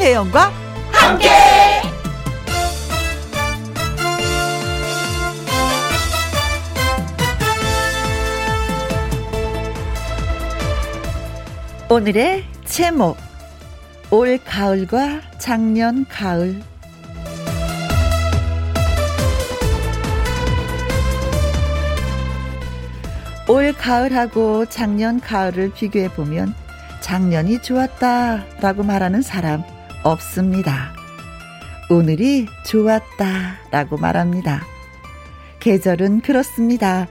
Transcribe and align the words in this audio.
김혜영과 0.00 0.50
함께. 0.92 1.28
오늘의 11.90 12.44
제목 12.64 13.18
올 14.10 14.38
가을과 14.42 15.20
작년 15.36 16.06
가을 16.08 16.62
올 23.46 23.74
가을하고 23.74 24.64
작년 24.64 25.20
가을을 25.20 25.74
비교해 25.74 26.08
보면 26.08 26.54
작년이 27.02 27.60
좋았다 27.60 28.46
라고 28.62 28.82
말하는 28.82 29.20
사람 29.20 29.62
없습니다. 30.02 30.92
오늘이 31.90 32.46
좋았다 32.66 33.58
라고 33.70 33.96
말합니다. 33.96 34.62
계절은 35.58 36.20
그렇습니다. 36.20 37.08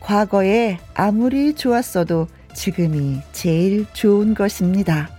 과거에 0.00 0.78
아무리 0.94 1.54
좋았어도 1.54 2.28
지금이 2.54 3.20
제일 3.32 3.86
좋은 3.92 4.34
것입니다. 4.34 5.10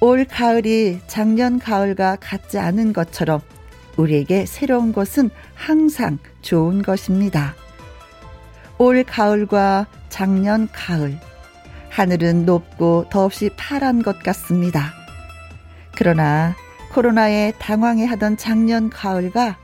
올 0.00 0.24
가을이 0.24 1.00
작년 1.06 1.58
가을과 1.58 2.16
같지 2.20 2.58
않은 2.58 2.92
것처럼 2.92 3.40
우리에게 3.96 4.44
새로운 4.44 4.92
것은 4.92 5.30
항상 5.54 6.18
좋은 6.42 6.82
것입니다. 6.82 7.54
올 8.78 9.04
가을과 9.04 9.86
작년 10.08 10.68
가을. 10.72 11.18
하늘은 11.90 12.44
높고 12.44 13.06
더없이 13.08 13.50
파란 13.56 14.02
것 14.02 14.18
같습니다. 14.18 15.03
그러나 15.96 16.54
코로나에 16.92 17.52
당황해 17.58 18.04
하던 18.04 18.36
작년 18.36 18.90
가을과 18.90 19.58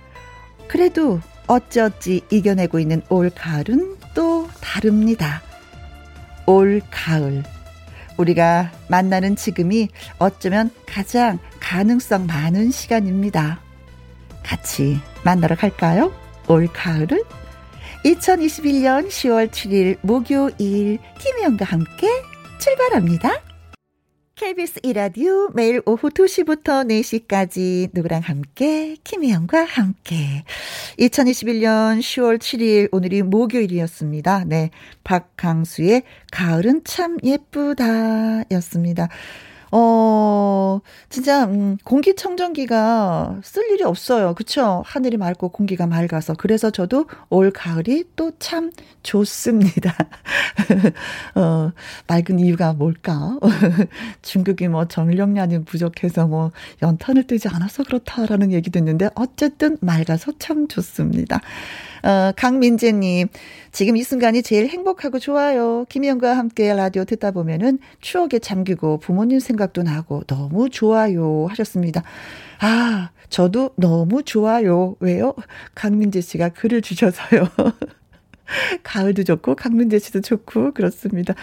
그래도 0.69 1.21
어찌어찌 1.47 2.23
이겨내고 2.31 2.79
있는 2.79 3.03
올 3.09 3.31
가을은 3.31 3.97
또 4.15 4.49
다릅니다. 4.61 5.43
올 6.47 6.81
가을. 6.91 7.43
우리가 8.17 8.71
만나는 8.89 9.37
지금이 9.37 9.89
어쩌면 10.19 10.71
가장 10.87 11.39
가능성 11.59 12.27
많은 12.27 12.71
시간입니다. 12.71 13.61
같이 14.43 15.01
만나러 15.25 15.57
갈까요? 15.57 16.13
올 16.49 16.69
가을을? 16.73 17.23
2021년 18.05 19.09
10월 19.09 19.51
7일 19.51 19.99
목요일 20.03 20.99
김혜영과 21.19 21.65
함께 21.65 22.09
출발합니다. 22.59 23.50
KBS 24.41 24.81
이라디오 24.85 25.51
매일 25.53 25.83
오후 25.85 26.09
2시부터 26.09 26.89
4시까지 26.89 27.91
누구랑 27.93 28.23
함께 28.23 28.97
김혜영과 29.05 29.65
함께 29.65 30.45
2021년 30.99 31.99
10월 31.99 32.39
7일 32.39 32.89
오늘이 32.91 33.21
목요일이었습니다. 33.21 34.45
네. 34.47 34.71
박강수의 35.05 36.05
가을은 36.33 36.85
참 36.85 37.19
예쁘다 37.23 38.45
였습니다. 38.53 39.11
어, 39.73 40.81
진짜, 41.09 41.45
음, 41.45 41.77
공기청정기가 41.85 43.41
쓸 43.45 43.71
일이 43.71 43.85
없어요. 43.85 44.35
그쵸? 44.35 44.83
하늘이 44.85 45.17
맑고 45.17 45.51
공기가 45.51 45.87
맑아서. 45.87 46.35
그래서 46.35 46.71
저도 46.71 47.07
올 47.29 47.51
가을이 47.53 48.05
또 48.17 48.31
참 48.41 48.71
좋습니다. 49.03 49.95
어, 51.37 51.73
맑은 52.09 52.39
이유가 52.41 52.73
뭘까? 52.73 53.39
중국이 54.23 54.69
뭐 54.69 54.87
정력량이 54.89 55.65
부족해서 55.65 56.27
뭐 56.27 56.51
연탄을 56.83 57.27
뜨지 57.27 57.49
않아서 57.49 57.85
그렇다라는 57.85 58.53
얘기도 58.53 58.79
있는데, 58.79 59.09
어쨌든 59.15 59.77
맑아서 59.81 60.33
참 60.39 60.69
좋습니다. 60.69 61.41
어, 62.03 62.33
강민재님, 62.37 63.29
지금 63.73 63.97
이 63.97 64.03
순간이 64.03 64.43
제일 64.43 64.69
행복하고 64.69 65.19
좋아요. 65.19 65.85
김희영과 65.89 66.37
함께 66.37 66.73
라디오 66.73 67.05
듣다 67.05 67.31
보면은 67.31 67.79
추억에 68.01 68.39
잠기고 68.41 68.99
부모님 68.99 69.39
생각도 69.41 69.83
나고 69.83 70.25
너무 70.25 70.71
좋아요 70.71 71.47
하셨습니다. 71.51 72.03
아, 72.61 73.11
저도 73.29 73.71
너무 73.77 74.23
좋아요. 74.23 74.97
왜요? 75.01 75.35
강민재 75.75 76.21
씨가 76.21 76.51
글을 76.51 76.83
주셔서요. 76.83 77.49
가을도 78.83 79.25
좋고 79.25 79.55
강민재 79.57 79.99
씨도 79.99 80.21
좋고 80.21 80.73
그렇습니다. 80.73 81.35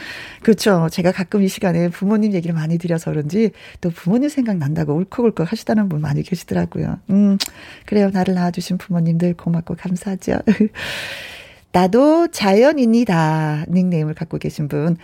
그렇죠. 0.41 0.87
제가 0.91 1.11
가끔 1.11 1.43
이 1.43 1.47
시간에 1.47 1.89
부모님 1.89 2.33
얘기를 2.33 2.53
많이 2.53 2.77
드려서 2.77 3.11
그런지 3.11 3.51
또 3.81 3.89
부모님 3.89 4.29
생각 4.29 4.57
난다고 4.57 4.93
울컥울컥 4.93 5.51
하시다는 5.51 5.89
분 5.89 6.01
많이 6.01 6.23
계시더라고요. 6.23 6.99
음, 7.09 7.37
그래요. 7.85 8.09
나를 8.11 8.33
낳아주신 8.33 8.77
부모님들 8.77 9.35
고맙고 9.35 9.75
감사하죠. 9.75 10.39
나도 11.71 12.29
자연인이다. 12.29 13.65
닉네임을 13.69 14.13
갖고 14.13 14.37
계신 14.37 14.67
분. 14.67 14.97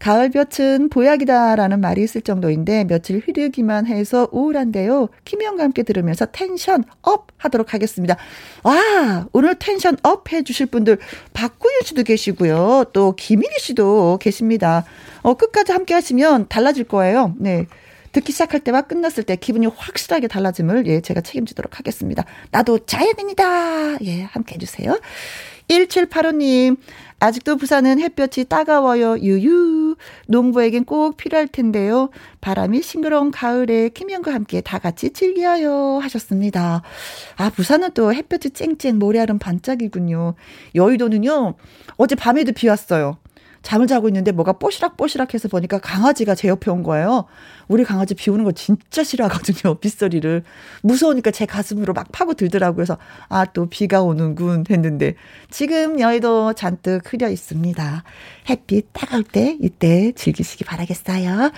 가을볕은 0.00 0.88
보약이다라는 0.88 1.80
말이 1.80 2.02
있을 2.02 2.22
정도인데 2.22 2.84
며칠 2.84 3.22
흐르기만 3.24 3.86
해서 3.86 4.28
우울한데요. 4.32 5.08
김희영과 5.24 5.62
함께 5.62 5.82
들으면서 5.82 6.26
tension 6.26 6.84
up 7.02 7.28
하도록 7.36 7.72
하겠습니다. 7.72 8.16
와, 8.64 9.28
오늘 9.32 9.54
tension 9.56 9.96
up 10.02 10.32
해주실 10.32 10.66
분들 10.66 10.98
박구윤 11.34 11.82
씨도 11.84 12.02
계시고요. 12.02 12.86
또 12.92 13.12
김일희 13.14 13.58
씨도 13.60 14.18
계십니다. 14.20 14.84
어, 15.22 15.34
끝까지 15.34 15.72
함께 15.72 15.94
하시면 15.94 16.46
달라질 16.48 16.84
거예요. 16.84 17.34
네. 17.38 17.66
듣기 18.12 18.32
시작할 18.32 18.60
때와 18.60 18.82
끝났을 18.82 19.22
때 19.22 19.36
기분이 19.36 19.66
확실하게 19.66 20.26
달라짐을 20.26 20.86
예, 20.88 21.00
제가 21.00 21.20
책임지도록 21.20 21.78
하겠습니다. 21.78 22.24
나도 22.50 22.80
자연인이다. 22.80 23.98
예, 24.04 24.22
함께 24.22 24.56
해주세요. 24.56 24.98
1785님, 25.68 26.76
아직도 27.20 27.56
부산은 27.56 28.00
햇볕이 28.00 28.44
따가워요. 28.44 29.18
유유. 29.18 29.96
농부에겐 30.26 30.84
꼭 30.84 31.16
필요할 31.16 31.48
텐데요. 31.48 32.08
바람이 32.40 32.80
싱그러운 32.82 33.30
가을에 33.30 33.90
김영과 33.90 34.32
함께 34.32 34.62
다 34.62 34.78
같이 34.78 35.10
즐겨요. 35.10 35.98
하셨습니다. 36.02 36.82
아, 37.36 37.50
부산은 37.50 37.92
또 37.92 38.12
햇볕이 38.12 38.50
쨍쨍 38.50 38.98
모래알은 38.98 39.38
반짝이군요. 39.38 40.34
여의도는요, 40.74 41.54
어제 41.96 42.14
밤에도 42.14 42.52
비 42.52 42.68
왔어요. 42.68 43.18
잠을 43.62 43.86
자고 43.86 44.08
있는데 44.08 44.32
뭐가 44.32 44.54
뽀시락뽀시락 44.54 45.34
해서 45.34 45.48
보니까 45.48 45.78
강아지가 45.78 46.34
제 46.34 46.48
옆에 46.48 46.70
온 46.70 46.82
거예요. 46.82 47.26
우리 47.70 47.84
강아지 47.84 48.16
비 48.16 48.30
오는 48.30 48.44
거 48.44 48.50
진짜 48.50 49.04
싫어하거든요. 49.04 49.74
빗소리를. 49.78 50.42
무서우니까 50.82 51.30
제 51.30 51.46
가슴으로 51.46 51.92
막 51.92 52.10
파고 52.10 52.34
들더라고요. 52.34 52.74
그래서 52.74 52.98
아, 53.28 53.44
또 53.44 53.66
비가 53.66 54.02
오는군 54.02 54.64
했는데 54.68 55.14
지금 55.50 56.00
여의도 56.00 56.54
잔뜩 56.54 57.00
흐려 57.12 57.28
있습니다. 57.28 58.02
햇빛 58.48 58.88
따가울 58.92 59.22
때 59.22 59.56
이때 59.60 60.10
즐기시기 60.16 60.64
바라겠어요. 60.64 61.52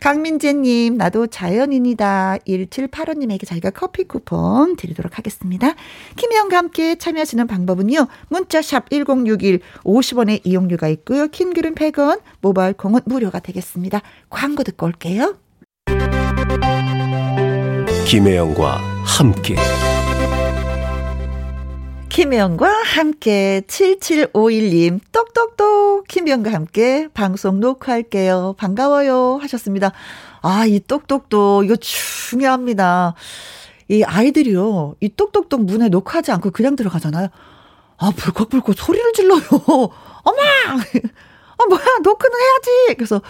강민재님, 0.00 0.96
나도 0.96 1.26
자연인이다. 1.26 2.38
1785님에게 2.46 3.46
저희가 3.46 3.70
커피 3.70 4.04
쿠폰 4.04 4.76
드리도록 4.76 5.18
하겠습니다. 5.18 5.74
김혜영과 6.16 6.56
함께 6.56 6.94
참여하시는 6.94 7.46
방법은요. 7.46 8.06
문자샵 8.30 8.88
1061 8.88 9.60
50원의 9.84 10.40
이용료가 10.44 10.88
있고요. 10.88 11.28
킹글은 11.28 11.74
100원, 11.74 12.22
모바일 12.40 12.72
공은 12.72 13.02
무료가 13.04 13.38
되겠습니다. 13.38 14.00
광고 14.30 14.62
듣고 14.62 14.86
올게요. 14.86 15.41
김혜영과 18.12 18.76
함께 19.06 19.56
김혜영과 22.10 22.68
함께 22.82 23.62
7751님 23.66 25.00
똑똑똑 25.10 26.06
김혜영과 26.08 26.52
함께 26.52 27.08
방송 27.14 27.58
녹화할게요. 27.58 28.54
반가워요 28.58 29.38
하셨습니다. 29.40 29.92
아, 30.42 30.66
이 30.66 30.78
똑똑똑 30.80 31.64
이거 31.64 31.74
중요합니다. 31.76 33.14
이 33.88 34.02
아이들이요. 34.02 34.96
이 35.00 35.08
똑똑똑 35.16 35.64
문에 35.64 35.88
녹화하지 35.88 36.32
않고 36.32 36.50
그냥 36.50 36.76
들어가잖아요. 36.76 37.28
아, 37.96 38.12
불컥불컥 38.14 38.76
소리를 38.76 39.10
질러요. 39.14 39.40
어머! 39.48 40.38
아, 41.56 41.64
뭐야, 41.66 41.84
노크는 42.02 42.38
해야지! 42.38 42.94
그래서 42.96 43.22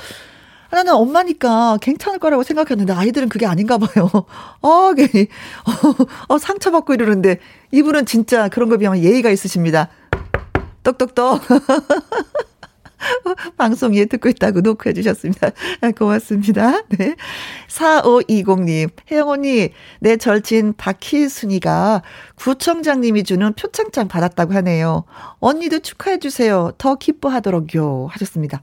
나는 0.72 0.94
엄마니까 0.94 1.76
괜찮을 1.82 2.18
거라고 2.18 2.42
생각했는데 2.42 2.94
아이들은 2.94 3.28
그게 3.28 3.44
아닌가 3.44 3.76
봐요. 3.76 4.08
어, 4.62 4.94
괜히, 4.94 5.28
어, 5.66 6.04
어, 6.34 6.38
상처받고 6.38 6.94
이러는데 6.94 7.38
이분은 7.72 8.06
진짜 8.06 8.48
그런 8.48 8.70
거 8.70 8.78
비하면 8.78 9.02
예의가 9.02 9.28
있으십니다. 9.30 9.88
똑똑똑. 10.82 11.42
방송 13.58 13.94
에 13.94 14.06
듣고 14.06 14.30
있다고 14.30 14.62
노크해 14.62 14.94
주셨습니다. 14.94 15.50
아, 15.82 15.90
고맙습니다. 15.90 16.82
네. 16.96 17.16
4520님, 17.68 18.90
혜영 19.10 19.28
언니, 19.28 19.70
내 20.00 20.16
절친 20.16 20.74
박희순이가 20.78 22.02
구청장님이 22.36 23.24
주는 23.24 23.52
표창장 23.52 24.08
받았다고 24.08 24.54
하네요. 24.54 25.04
언니도 25.40 25.80
축하해 25.80 26.18
주세요. 26.18 26.70
더 26.78 26.94
기뻐하도록요. 26.94 28.06
하셨습니다. 28.12 28.62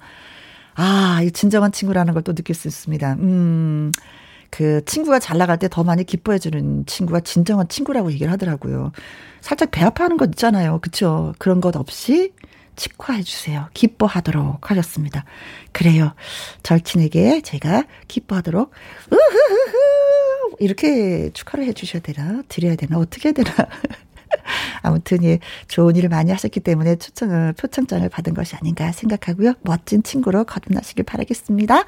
아, 0.81 1.21
이 1.23 1.31
진정한 1.31 1.71
친구라는 1.71 2.13
걸 2.13 2.23
또 2.23 2.33
느낄 2.33 2.55
수 2.55 2.67
있습니다. 2.67 3.13
음. 3.19 3.91
그 4.51 4.83
친구가 4.85 5.19
잘 5.19 5.37
나갈 5.37 5.57
때 5.59 5.67
더 5.69 5.83
많이 5.83 6.03
기뻐해 6.03 6.39
주는 6.39 6.85
친구가 6.85 7.19
진정한 7.21 7.67
친구라고 7.67 8.11
얘기를 8.11 8.31
하더라고요. 8.31 8.91
살짝 9.41 9.69
배 9.71 9.83
아파하는 9.83 10.17
것 10.17 10.29
있잖아요. 10.31 10.79
그쵸? 10.81 11.33
그런 11.37 11.61
것 11.61 11.75
없이 11.75 12.33
치과해 12.75 13.21
주세요. 13.23 13.67
기뻐하도록 13.73 14.71
하셨습니다. 14.71 15.25
그래요. 15.71 16.13
절친에게 16.63 17.41
제가 17.41 17.83
기뻐하도록 18.07 18.71
우후후후 19.11 20.55
이렇게 20.59 21.29
축하를 21.33 21.65
해 21.65 21.73
주셔야 21.73 22.01
되나? 22.01 22.41
드려야 22.47 22.75
되나? 22.75 22.97
어떻게 22.97 23.29
해야 23.29 23.33
되나? 23.33 23.51
아무튼 24.81 25.23
예, 25.23 25.39
좋은 25.67 25.95
일을 25.95 26.09
많이 26.09 26.31
하셨기 26.31 26.61
때문에 26.61 26.95
초청을 26.95 27.53
표창장을 27.53 28.07
받은 28.09 28.33
것이 28.33 28.55
아닌가 28.55 28.91
생각하고요. 28.91 29.53
멋진 29.61 30.03
친구로 30.03 30.45
거듭나시길 30.45 31.03
바라겠습니다. 31.03 31.83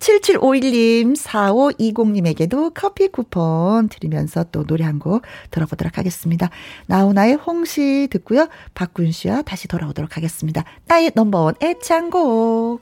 7751님, 0.00 1.16
4520님에게도 1.16 2.72
커피 2.74 3.08
쿠폰 3.08 3.88
드리면서 3.88 4.44
또 4.50 4.64
노래 4.64 4.84
한 4.84 4.94
곡 5.04 5.22
들어보도록 5.50 5.98
하겠습니다. 5.98 6.48
나훈아의 6.86 7.34
홍시 7.34 8.08
듣고요. 8.10 8.48
박군 8.74 9.10
씨와 9.10 9.42
다시 9.42 9.68
돌아오도록 9.68 10.16
하겠습니다. 10.16 10.64
나의 10.86 11.10
넘버원 11.14 11.54
애창곡. 11.60 12.80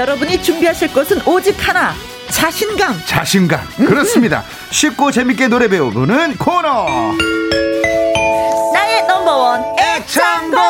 여러분이 0.00 0.42
준비하실 0.42 0.94
것은 0.94 1.20
오직 1.26 1.54
하나. 1.58 1.92
자신감. 2.30 3.02
자신감. 3.04 3.60
그렇습니다. 3.76 4.42
쉽고 4.70 5.10
재밌게 5.10 5.48
노래 5.48 5.68
배우는 5.68 6.38
코너. 6.38 6.86
나의 8.72 9.06
넘버원 9.06 9.62
애창곡. 9.78 10.69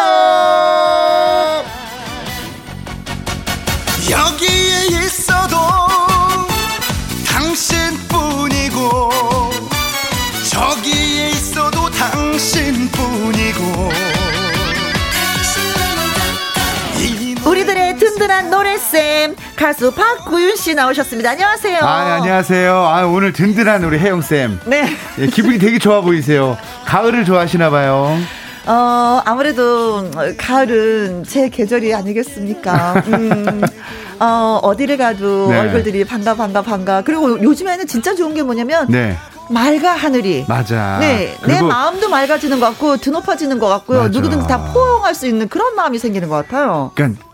노래쌤 18.60 19.36
가수 19.56 19.90
박구윤 19.90 20.54
씨 20.56 20.74
나오셨습니다. 20.74 21.30
안녕하세요. 21.30 21.78
아, 21.80 22.16
안녕하세요. 22.16 22.76
아, 22.76 23.06
오늘 23.06 23.32
든든한 23.32 23.82
우리 23.84 23.98
혜영 23.98 24.20
쌤. 24.20 24.60
네. 24.66 24.86
예, 25.18 25.26
기분이 25.28 25.58
되게 25.58 25.78
좋아 25.78 26.02
보이세요. 26.02 26.58
가을을 26.84 27.24
좋아하시나 27.24 27.70
봐요. 27.70 28.18
어, 28.66 29.22
아무래도 29.24 30.10
가을은 30.36 31.24
제 31.24 31.48
계절이 31.48 31.94
아니겠습니까? 31.94 33.02
음. 33.06 33.62
어, 34.20 34.60
어디를 34.62 34.98
가도 34.98 35.48
네. 35.48 35.58
얼굴들이 35.58 36.04
반가 36.04 36.34
반가 36.34 36.60
반가. 36.60 37.00
그리고 37.00 37.42
요즘에는 37.42 37.86
진짜 37.86 38.14
좋은 38.14 38.34
게 38.34 38.42
뭐냐면 38.42 38.86
네. 38.90 39.16
맑아 39.48 39.92
하늘이. 39.92 40.44
맞아. 40.46 40.98
네, 41.00 41.34
내 41.46 41.62
마음도 41.62 42.10
맑아지는 42.10 42.60
것 42.60 42.66
같고 42.66 42.98
드높아지는 42.98 43.58
것 43.58 43.68
같고요. 43.68 44.00
맞아. 44.00 44.10
누구든지 44.10 44.46
다 44.46 44.58
포용할 44.74 45.14
수 45.14 45.26
있는 45.26 45.48
그런 45.48 45.74
마음이 45.74 45.98
생기는 45.98 46.28
것 46.28 46.36
같아요. 46.36 46.92
그러니까 46.94 47.29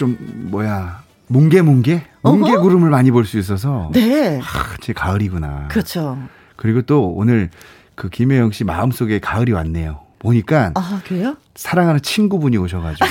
좀 0.00 0.16
뭐야 0.50 1.02
뭉게뭉게 1.26 2.02
뭉게 2.22 2.56
구름을 2.56 2.88
많이 2.88 3.10
볼 3.10 3.26
수 3.26 3.38
있어서 3.38 3.90
네, 3.92 4.38
하, 4.38 4.76
제 4.80 4.94
가을이구나. 4.94 5.68
그렇죠. 5.68 6.18
그리고 6.56 6.80
또 6.80 7.10
오늘 7.12 7.50
그 7.94 8.08
김혜영 8.08 8.50
씨 8.52 8.64
마음속에 8.64 9.20
가을이 9.20 9.52
왔네요. 9.52 10.00
보니까 10.18 10.72
아 10.74 11.02
그래요? 11.06 11.36
사랑하는 11.54 12.00
친구분이 12.00 12.56
오셔가지고 12.56 13.06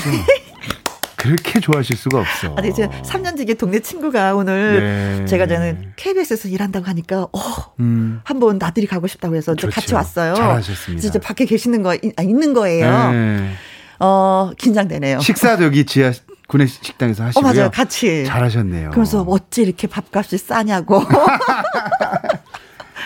그렇게 1.16 1.60
좋아하실 1.60 1.96
수가 1.96 2.22
없어. 2.22 2.56
아니 2.58 2.70
이제 2.70 2.88
3년 2.88 3.38
뒤에 3.38 3.54
동네 3.54 3.80
친구가 3.82 4.34
오늘 4.36 5.20
네. 5.20 5.26
제가 5.26 5.46
저는 5.46 5.94
KBS에서 5.96 6.48
일한다고 6.50 6.88
하니까 6.88 7.24
어 7.24 7.40
음. 7.80 8.22
한번 8.24 8.58
나들이 8.58 8.88
가고 8.88 9.06
싶다고 9.06 9.36
해서 9.36 9.54
그렇죠. 9.54 9.70
같이 9.76 9.94
왔어요. 9.94 10.34
잘하셨습니다. 10.34 11.08
이제 11.08 11.20
밖에 11.20 11.46
계시는 11.46 11.84
거 11.84 11.92
아, 12.18 12.22
있는 12.24 12.54
거예요. 12.56 13.12
네. 13.12 13.52
어 14.00 14.52
긴장되네요. 14.58 15.20
식사도 15.20 15.64
여기 15.66 15.86
지하 15.86 16.12
구내 16.50 16.66
식당에서 16.66 17.26
하시고요. 17.26 17.48
어, 17.48 17.54
맞아요. 17.54 17.70
같이. 17.70 18.26
잘하셨네요. 18.26 18.90
그래서 18.90 19.22
어찌 19.22 19.62
이렇게 19.62 19.86
밥값이 19.88 20.40
싸냐고. 20.40 21.04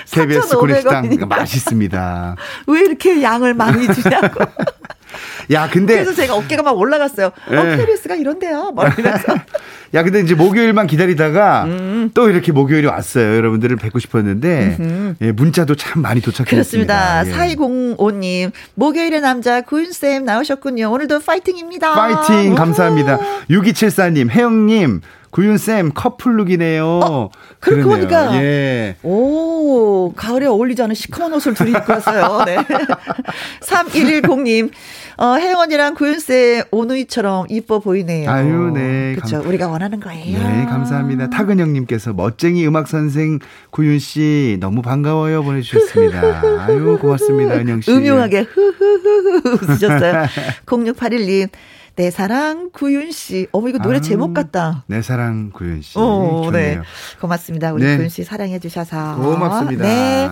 KBS 0.09 0.57
구내식당 0.57 1.27
맛있습니다. 1.27 2.37
왜 2.67 2.79
이렇게 2.79 3.21
양을 3.21 3.53
많이 3.53 3.93
주냐고. 3.93 4.45
야, 5.51 5.69
근데. 5.69 5.95
그래서 5.95 6.13
제가 6.13 6.35
어깨가 6.35 6.63
막 6.63 6.77
올라갔어요. 6.77 7.31
네. 7.49 7.57
어, 7.57 7.77
KBS가 7.77 8.15
이런데요. 8.15 8.71
말이면서. 8.71 9.35
야, 9.93 10.01
근데 10.01 10.21
이제 10.21 10.33
목요일만 10.33 10.87
기다리다가 10.87 11.65
음. 11.65 12.11
또 12.13 12.29
이렇게 12.29 12.51
목요일이 12.51 12.87
왔어요. 12.87 13.35
여러분들을 13.35 13.75
뵙고 13.75 13.99
싶었는데, 13.99 15.15
예, 15.21 15.31
문자도 15.31 15.75
참 15.75 16.01
많이 16.01 16.19
도착했습니다. 16.21 17.23
그렇습니다. 17.23 17.27
예. 17.27 17.55
4205님, 17.55 18.51
목요일의 18.73 19.21
남자 19.21 19.61
구윤쌤 19.61 20.25
나오셨군요. 20.25 20.91
오늘도 20.91 21.19
파이팅입니다. 21.19 21.93
파이팅! 21.93 22.55
감사합니다. 22.55 23.19
6274님, 23.49 24.29
혜영님, 24.29 25.01
구윤쌤 25.33 25.93
커플룩이네요. 25.95 26.85
어, 26.85 27.29
그렇게 27.59 27.81
보니까. 27.83 28.35
예. 28.35 28.95
오, 29.01 30.13
가을에 30.15 30.45
어울리지 30.45 30.83
않은 30.83 30.93
시커먼 30.93 31.33
옷을 31.33 31.55
둘이 31.55 31.71
입고 31.71 31.91
왔어요. 31.91 32.43
네. 32.45 32.57
3110님, 33.61 34.69
어, 35.17 35.35
혜원이랑 35.39 35.95
구윤쌤 35.95 36.65
오누이처럼 36.69 37.47
이뻐 37.49 37.79
보이네요. 37.79 38.29
아유, 38.29 38.71
네. 38.75 39.15
그렇죠. 39.15 39.41
우리가 39.43 39.67
원하는 39.67 39.99
거예요. 39.99 40.37
네, 40.37 40.65
감사합니다. 40.65 41.31
타근영님께서 41.31 42.13
멋쟁이 42.13 42.67
음악 42.67 42.87
선생 42.87 43.39
구윤 43.71 43.97
씨 43.97 44.57
너무 44.59 44.83
반가워요 44.83 45.41
보내주셨습니다. 45.43 46.41
아유, 46.67 46.99
고맙습니다, 47.01 47.55
은영 47.55 47.81
씨. 47.81 47.91
음흉하게 47.91 48.41
흐흐흐흐 48.41 49.41
웃으셨어요. 49.63 50.25
0681님. 50.67 51.49
내 51.95 52.09
사랑 52.09 52.71
구윤 52.71 53.11
씨. 53.11 53.47
어머 53.51 53.69
이거 53.69 53.77
노래 53.77 53.97
아, 53.97 54.01
제목 54.01 54.33
같다. 54.33 54.83
내 54.87 55.01
사랑 55.01 55.51
구윤 55.51 55.81
씨. 55.81 55.97
오, 55.99 56.49
네. 56.51 56.79
고맙습니다. 57.21 57.71
우리 57.73 57.83
네. 57.83 57.97
구윤 57.97 58.09
씨 58.09 58.23
사랑해 58.23 58.59
주셔서. 58.59 59.15
고맙습니다. 59.15 59.83
네. 59.83 60.29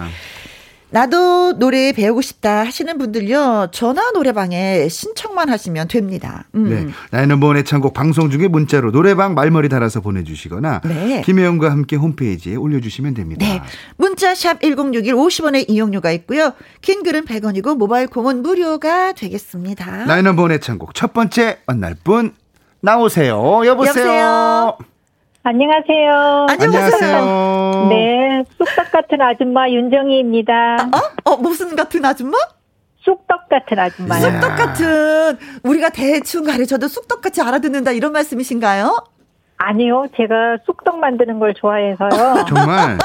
나도 0.92 1.58
노래 1.58 1.94
배우고 1.94 2.22
싶다 2.22 2.66
하시는 2.66 2.98
분들요. 2.98 3.70
전화 3.72 4.12
노래방에 4.12 4.90
신청만 4.90 5.50
하시면 5.50 5.88
됩니다. 5.88 6.46
음. 6.54 6.70
네. 6.70 6.88
나의 7.12 7.28
넘버원 7.28 7.58
애창곡 7.58 7.94
방송 7.94 8.30
중에 8.30 8.48
문자로 8.48 8.92
노래방 8.92 9.34
말머리 9.34 9.70
달아서 9.70 10.02
보내주시거나 10.02 10.82
네. 10.84 11.22
김혜영과 11.26 11.72
함께 11.72 11.96
홈페이지에 11.96 12.56
올려주시면 12.56 13.14
됩니다. 13.14 13.46
네. 13.46 13.62
문자 13.96 14.36
샵 14.36 14.62
1061 14.62 15.14
50원의 15.16 15.70
이용료가 15.70 16.12
있고요. 16.12 16.54
긴 16.82 17.04
글은 17.04 17.26
100원이고 17.26 17.78
모바일 17.78 18.08
콩은 18.08 18.42
무료가 18.42 19.14
되겠습니다. 19.14 20.06
나의 20.06 20.24
넘버원 20.24 20.52
애창곡 20.52 20.94
첫 20.94 21.14
번째 21.14 21.60
만날 21.66 21.96
분 22.04 22.34
나오세요. 22.82 23.66
여보세요. 23.66 24.06
여보세요. 24.06 24.91
안녕하세요. 25.44 26.46
안녕하세요. 26.50 27.88
네, 27.90 28.44
쑥떡 28.60 28.92
같은 28.92 29.22
아줌마 29.22 29.68
윤정희입니다. 29.70 30.78
어? 30.94 31.32
어, 31.32 31.38
무슨 31.38 31.76
같은 31.76 32.06
아줌마? 32.06 32.38
쑥떡 33.04 33.50
같은 33.50 33.80
아줌마요. 33.80 34.22
쑥떡 34.22 34.56
같은 34.56 35.38
우리가 35.64 35.90
대충 35.90 36.44
가르쳐도 36.44 36.88
쑥떡같이 36.88 37.42
알아듣는다 37.42 37.92
이런 37.92 38.12
말씀이신가요? 38.12 38.96
아니요, 39.64 40.08
제가 40.18 40.58
쑥떡 40.66 40.98
만드는 40.98 41.38
걸 41.38 41.54
좋아해서요. 41.54 42.10
정말? 42.50 42.98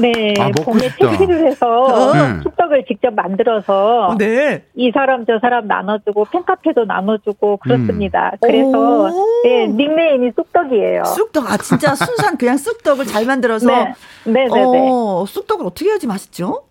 네, 0.00 0.34
아, 0.40 0.50
봄에 0.50 0.88
채취를 0.98 1.46
해서 1.46 1.66
어. 1.68 2.12
네. 2.12 2.40
쑥떡을 2.42 2.84
직접 2.86 3.14
만들어서 3.14 4.08
어, 4.08 4.18
네. 4.18 4.64
이 4.74 4.90
사람 4.92 5.24
저 5.24 5.38
사람 5.40 5.68
나눠주고 5.68 6.24
팬카페도 6.24 6.84
나눠주고 6.86 7.58
그렇습니다. 7.58 8.32
음. 8.34 8.38
그래서 8.40 9.10
네, 9.44 9.68
닉네임이 9.68 10.32
쑥떡이에요. 10.34 11.04
쑥떡, 11.04 11.48
아 11.48 11.56
진짜 11.58 11.94
순수한 11.94 12.36
그냥 12.36 12.56
쑥떡을 12.56 13.06
잘 13.06 13.24
만들어서. 13.24 13.66
네, 13.66 13.94
네, 14.24 14.48
네. 14.48 14.48
네. 14.48 14.88
어, 14.90 15.24
쑥떡을 15.28 15.64
어떻게 15.64 15.90
해야지 15.90 16.08
맛있죠? 16.08 16.64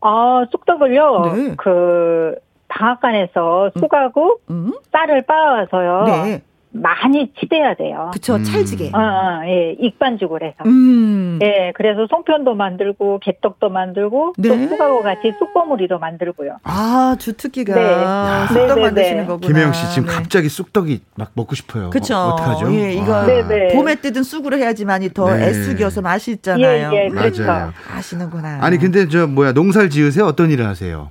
아, 0.00 0.44
쑥떡을요. 0.50 1.32
네. 1.34 1.54
그 1.56 2.34
방앗간에서 2.68 3.70
쑥하고 3.78 4.40
음. 4.50 4.72
쌀을 4.90 5.22
빻아서요. 5.22 6.04
네. 6.24 6.42
많이 6.80 7.32
치대야 7.40 7.74
돼요. 7.74 8.10
그쵸, 8.12 8.36
음. 8.36 8.44
찰지게. 8.44 8.90
어, 8.94 8.98
어, 8.98 9.42
예, 9.46 9.76
익반죽을 9.80 10.42
해서. 10.42 10.56
음. 10.66 11.38
예, 11.42 11.72
그래서 11.74 12.06
송편도 12.08 12.54
만들고 12.54 13.20
개떡도 13.20 13.68
만들고 13.70 14.34
또 14.36 14.42
네. 14.56 14.68
쑥하고 14.68 15.02
같이 15.02 15.32
쑥버무리도 15.38 15.98
만들고요. 15.98 16.58
아, 16.64 17.16
주특기가 17.18 17.74
네. 17.74 18.46
쑥떡 18.48 18.68
네, 18.68 18.74
네, 18.74 18.80
만드시는 18.82 19.20
네. 19.22 19.26
거구나. 19.26 19.46
김혜영 19.46 19.72
씨 19.72 19.94
지금 19.94 20.08
네. 20.08 20.14
갑자기 20.14 20.48
쑥떡이 20.48 21.00
막 21.16 21.30
먹고 21.34 21.54
싶어요. 21.54 21.90
그쵸. 21.90 22.16
어, 22.16 22.34
어떡하죠? 22.34 22.72
예, 22.74 22.92
이거 22.92 23.12
와. 23.12 23.26
네, 23.26 23.46
네. 23.46 23.68
봄에 23.74 23.96
뜨든 23.96 24.22
쑥으로 24.22 24.56
해야지만이 24.56 25.10
더 25.14 25.34
네. 25.34 25.46
애쑥이어서 25.48 26.02
맛이 26.02 26.32
있잖아요. 26.32 26.90
예, 26.92 27.04
예, 27.04 27.08
그렇죠. 27.08 27.44
맞아요. 27.44 27.72
아시는구나. 27.94 28.58
아니 28.60 28.78
근데 28.78 29.08
저 29.08 29.26
뭐야 29.26 29.52
농사를 29.52 29.90
지으세요? 29.90 30.24
어떤 30.26 30.50
일을 30.50 30.66
하세요? 30.66 31.10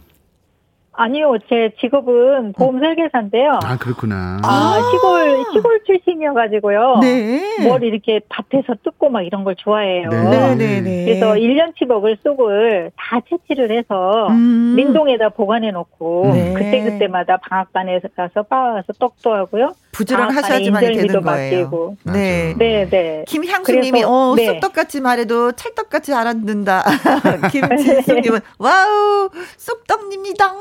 아니요, 0.98 1.38
제 1.50 1.72
직업은 1.80 2.54
보험 2.54 2.80
설계사인데요. 2.80 3.60
아 3.64 3.78
그렇구나. 3.78 4.40
아, 4.44 4.80
시골 4.92 5.44
시골 5.54 5.84
출신이어가지고요. 5.86 7.00
네. 7.02 7.68
뭘 7.68 7.84
이렇게 7.84 8.22
밭에서 8.30 8.76
뜯고 8.84 9.10
막 9.10 9.22
이런 9.22 9.44
걸 9.44 9.56
좋아해요. 9.56 10.10
네. 10.10 10.30
네, 10.30 10.56
네, 10.56 10.82
네. 10.82 11.06
그래서 11.06 11.34
1년치 11.34 11.86
먹을 11.88 12.18
쑥을 12.24 12.92
다 12.96 13.20
채취를 13.30 13.72
해서 13.78 14.28
음. 14.30 14.76
냉동에다 14.76 15.30
보관해 15.30 15.72
놓고 15.72 16.32
네. 16.34 16.54
그때 16.54 16.84
그때마다 16.84 17.38
방앗간에 17.38 18.00
가서 18.16 18.44
빻아서 18.44 18.94
떡도 19.00 19.34
하고요. 19.34 19.74
부지런하셔야지만이 19.96 20.88
되는 20.88 21.02
인절미도 21.02 21.22
거예요. 21.22 21.62
맡기고. 21.62 21.98
네. 22.04 22.54
네, 22.58 22.88
네. 22.90 23.24
김향수님이 23.28 24.04
어 24.04 24.34
네. 24.36 24.46
쑥떡같이 24.48 25.02
말해도 25.02 25.54
찰떡같이 25.54 26.14
알아듣는다. 26.14 26.84
김진숙님은 27.52 28.40
와우 28.58 29.30
쑥떡입니다. 29.58 30.54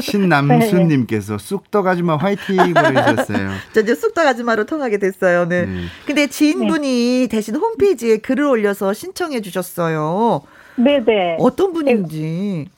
신남순님께서 0.00 1.38
쑥떡 1.38 1.86
아줌마 1.86 2.16
화이팅 2.16 2.56
보내주셨어요. 2.74 3.50
저 3.72 3.80
이제 3.80 3.94
쑥떡 3.94 4.26
아줌마로 4.26 4.64
통하게 4.64 4.98
됐어요. 4.98 5.46
네. 5.46 5.66
네. 5.66 5.82
근데 6.06 6.26
지인분이 6.26 7.28
대신 7.30 7.54
홈페이지에 7.56 8.18
글을 8.18 8.44
올려서 8.44 8.92
신청해 8.92 9.40
주셨어요. 9.42 10.42
네, 10.76 11.00
네. 11.04 11.36
어떤 11.38 11.72
분인지. 11.72 12.68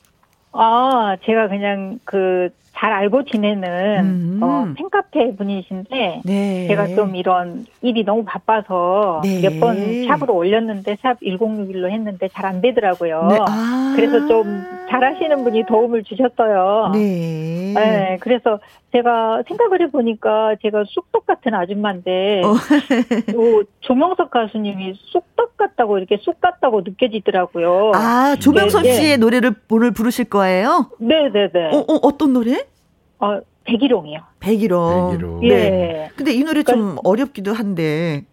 아, 0.51 1.15
제가 1.25 1.47
그냥 1.49 1.99
그 2.03 2.49
잘 2.77 2.93
알고 2.93 3.23
지내는 3.23 3.99
음. 3.99 4.39
어, 4.41 4.67
팬카페 4.75 5.35
분이신데 5.35 6.21
네. 6.23 6.67
제가 6.67 6.87
좀 6.89 7.15
이런 7.15 7.65
일이 7.81 8.03
너무 8.03 8.23
바빠서 8.23 9.21
네. 9.23 9.41
몇번 9.41 10.05
샵으로 10.07 10.35
올렸는데 10.35 10.97
샵 11.01 11.19
1061로 11.21 11.89
했는데 11.89 12.27
잘 12.29 12.47
안 12.47 12.61
되더라고요. 12.61 13.27
네. 13.29 13.39
아. 13.45 13.93
그래서 13.97 14.25
좀 14.27 14.63
잘하시는 14.89 15.43
분이 15.43 15.65
도움을 15.65 16.03
주셨어요. 16.03 16.91
네. 16.93 17.73
네, 17.75 18.17
그래서 18.21 18.59
제가 18.93 19.43
생각을 19.47 19.81
해보니까 19.81 20.55
제가 20.61 20.85
쑥떡 20.87 21.25
같은 21.25 21.53
아줌마인데 21.53 22.41
어. 22.45 22.53
또 23.33 23.63
조명석 23.81 24.31
가수님이 24.31 24.93
쑥떡 25.11 25.57
같다고 25.57 25.97
이렇게 25.97 26.17
쑥 26.21 26.39
같다고 26.39 26.81
느껴지더라고요. 26.81 27.91
아, 27.95 28.35
조명선 28.39 28.83
네, 28.83 28.89
네. 28.89 28.95
씨의 28.95 29.17
노래를 29.17 29.55
오늘 29.69 29.91
부르실 29.91 30.25
거예요? 30.25 30.89
네네네. 30.99 31.71
어, 31.73 31.77
어, 31.79 31.99
어떤 32.03 32.31
노래? 32.31 32.65
어, 33.19 33.39
백일홍이요. 33.63 34.19
백일홍. 34.39 35.11
백일홍. 35.11 35.39
네. 35.41 35.49
예. 35.49 36.09
근데 36.15 36.31
이 36.33 36.43
노래 36.43 36.63
좀 36.63 36.97
어렵기도 37.03 37.53
한데. 37.53 38.23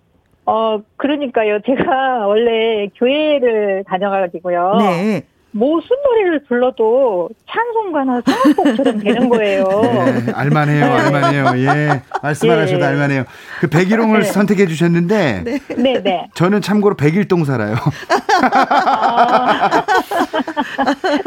어, 0.46 0.80
그러니까요. 0.96 1.60
제가 1.66 2.26
원래 2.26 2.88
교회를 2.96 3.84
다녀가지고요. 3.86 4.76
네. 4.78 5.22
무슨 5.56 5.88
노래를 6.04 6.42
불러도 6.48 7.28
찬송가나 7.48 8.22
성악곡처럼 8.26 8.98
되는 8.98 9.28
거예요. 9.28 9.64
네, 9.82 10.32
알만해요, 10.34 10.84
알만해요. 10.84 11.44
예, 11.58 12.02
말씀만 12.24 12.56
예. 12.56 12.60
하셔도 12.62 12.84
알만해요. 12.84 13.24
그 13.60 13.68
백일홍을 13.68 14.22
네. 14.22 14.26
선택해 14.26 14.66
주셨는데 14.66 15.44
네네. 15.76 16.30
저는 16.34 16.60
참고로 16.60 16.96
백일동 16.96 17.44
살아요. 17.44 17.76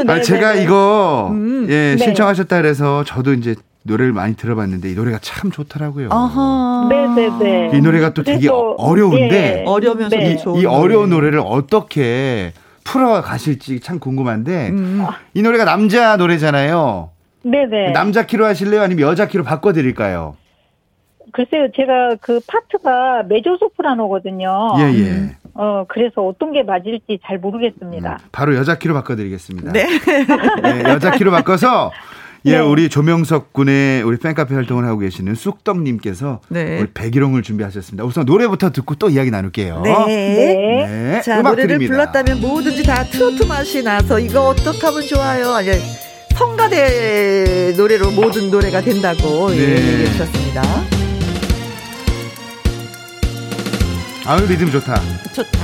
아, 0.08 0.20
제가 0.22 0.56
이거 0.56 1.30
음. 1.32 1.68
예 1.70 1.96
네. 1.96 1.98
신청하셨다 1.98 2.58
그래서 2.58 3.06
저도 3.06 3.32
이제 3.32 3.56
노래를 3.84 4.12
많이 4.12 4.36
들어봤는데 4.36 4.92
이 4.92 4.96
노래가 4.96 5.20
참 5.22 5.52
좋더라고요. 5.52 6.10
어허. 6.12 6.88
네네네. 6.90 7.72
이 7.78 7.82
노래가 7.82 8.14
또 8.14 8.24
되게 8.24 8.40
그래서, 8.40 8.76
어려운데 8.78 9.62
예. 9.62 9.64
어려우면서 9.66 10.18
네. 10.18 10.34
이, 10.34 10.60
이 10.60 10.66
어려운 10.66 11.10
노래. 11.12 11.30
노래를 11.30 11.40
어떻게 11.46 12.52
풀어 12.88 13.22
가실지 13.22 13.82
참 13.82 14.00
궁금한데 14.00 14.70
음. 14.70 15.06
이 15.34 15.42
노래가 15.42 15.66
남자 15.66 16.16
노래잖아요. 16.16 17.12
네네. 17.44 17.92
남자 17.92 18.26
키로 18.26 18.46
하실래요? 18.46 18.82
아니면 18.82 19.10
여자 19.10 19.28
키로 19.28 19.44
바꿔 19.44 19.74
드릴까요? 19.74 20.38
글쎄요, 21.34 21.68
제가 21.76 22.16
그 22.22 22.40
파트가 22.48 23.24
메조 23.28 23.58
소프라노거든요. 23.58 24.76
예, 24.80 24.84
예. 25.00 25.36
어, 25.54 25.84
그래서 25.90 26.26
어떤 26.26 26.54
게 26.54 26.64
맞을지 26.64 27.20
잘 27.26 27.38
모르겠습니다. 27.38 28.12
음, 28.14 28.18
바로 28.32 28.56
여자 28.56 28.78
키로 28.78 28.94
바꿔 28.94 29.16
드리겠습니다. 29.18 29.74
네. 29.74 29.86
네, 30.64 30.84
여자 30.84 31.12
키로 31.12 31.32
바꿔서 31.32 31.92
예, 32.48 32.52
네. 32.54 32.60
우리 32.60 32.88
조명석 32.90 33.52
군의 33.52 34.02
우리 34.04 34.18
팬카페 34.18 34.56
활동을 34.56 34.86
하고 34.86 35.00
계시는 35.00 35.36
쑥떡님께서 35.36 36.40
네. 36.48 36.80
우리 36.80 36.88
백일홍을 36.94 37.44
준비하셨습니다. 37.44 38.06
우선 38.06 38.26
노래부터 38.26 38.72
듣고 38.72 38.96
또 38.96 39.10
이야기 39.10 39.30
나눌게요. 39.32 39.82
네. 39.82 39.94
네. 40.08 40.88
네, 40.88 41.22
자, 41.22 41.42
노래를 41.42 41.68
드립니다. 41.68 41.92
불렀다면 41.94 42.40
뭐든지 42.40 42.84
다 42.84 43.04
트로트 43.04 43.44
맛이 43.44 43.84
나서 43.84 44.18
이거 44.20 44.48
어떻게 44.48 44.80
하면 44.86 45.02
좋아요? 45.06 45.54
아니, 45.56 45.72
성가대 46.38 47.74
노래로 47.76 48.12
모든 48.12 48.50
노래가 48.50 48.80
된다고 48.82 49.52
예, 49.54 49.58
네. 49.58 49.76
얘기해 49.76 50.06
주셨습니다. 50.06 50.62
아유 54.26 54.46
리듬 54.46 54.72
좋다. 54.72 55.02
좋다. 55.34 55.60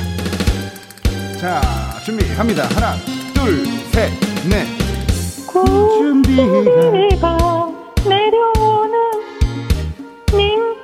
자 1.40 1.62
준비합니다. 2.06 2.63
하나, 2.75 2.96
둘, 3.34 3.66
셋, 3.92 4.12
넷. 4.50 4.83
준비가 5.53 7.38
내려오는 8.10 8.98
닝 10.36 10.83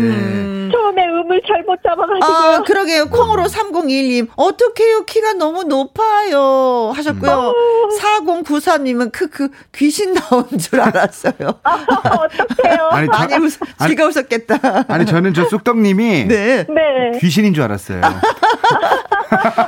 음. 0.00 0.70
처음에 0.72 1.06
음을 1.06 1.40
잘못 1.46 1.78
잡아가지고요. 1.82 2.22
아, 2.56 2.62
그러게요. 2.62 3.06
콩으로 3.06 3.44
3021님. 3.44 4.28
어떡해요. 4.36 5.04
키가 5.04 5.34
너무 5.34 5.64
높아요. 5.64 6.92
하셨고요. 6.94 7.52
4093님은 8.00 9.12
크크 9.12 9.48
귀신 9.74 10.14
나온 10.14 10.46
줄 10.58 10.80
알았어요. 10.80 11.34
어떡해요? 11.64 12.88
아니, 12.90 13.06
저- 13.06 13.12
많이 13.12 13.34
웃, 13.44 13.58
아니- 13.78 13.88
즐거우셨겠다. 13.90 14.84
아니 14.88 15.06
저는 15.06 15.34
저 15.34 15.44
쑥떡님이 15.44 16.24
네. 16.28 16.66
네. 16.68 17.18
귀신인 17.20 17.54
줄 17.54 17.62
알았어요. 17.64 18.00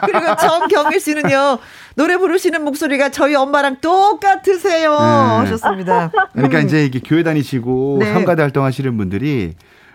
그리고 0.05 0.37
정경일 0.37 1.01
씨는요. 1.01 1.59
노래 1.95 2.17
부르시는 2.17 2.63
목소리가 2.65 3.11
저희 3.11 3.35
엄마랑 3.35 3.79
똑같으세요. 3.81 4.93
네. 4.93 4.97
하셨습니다. 4.99 6.11
그러니까 6.33 6.61
음. 6.61 6.65
이제 6.67 6.85
이게 6.85 7.01
교회 7.05 7.23
다니시고 7.23 7.99
네. 8.01 8.13
성가대 8.13 8.43
활동하시는 8.43 8.97
분들이 8.97 9.55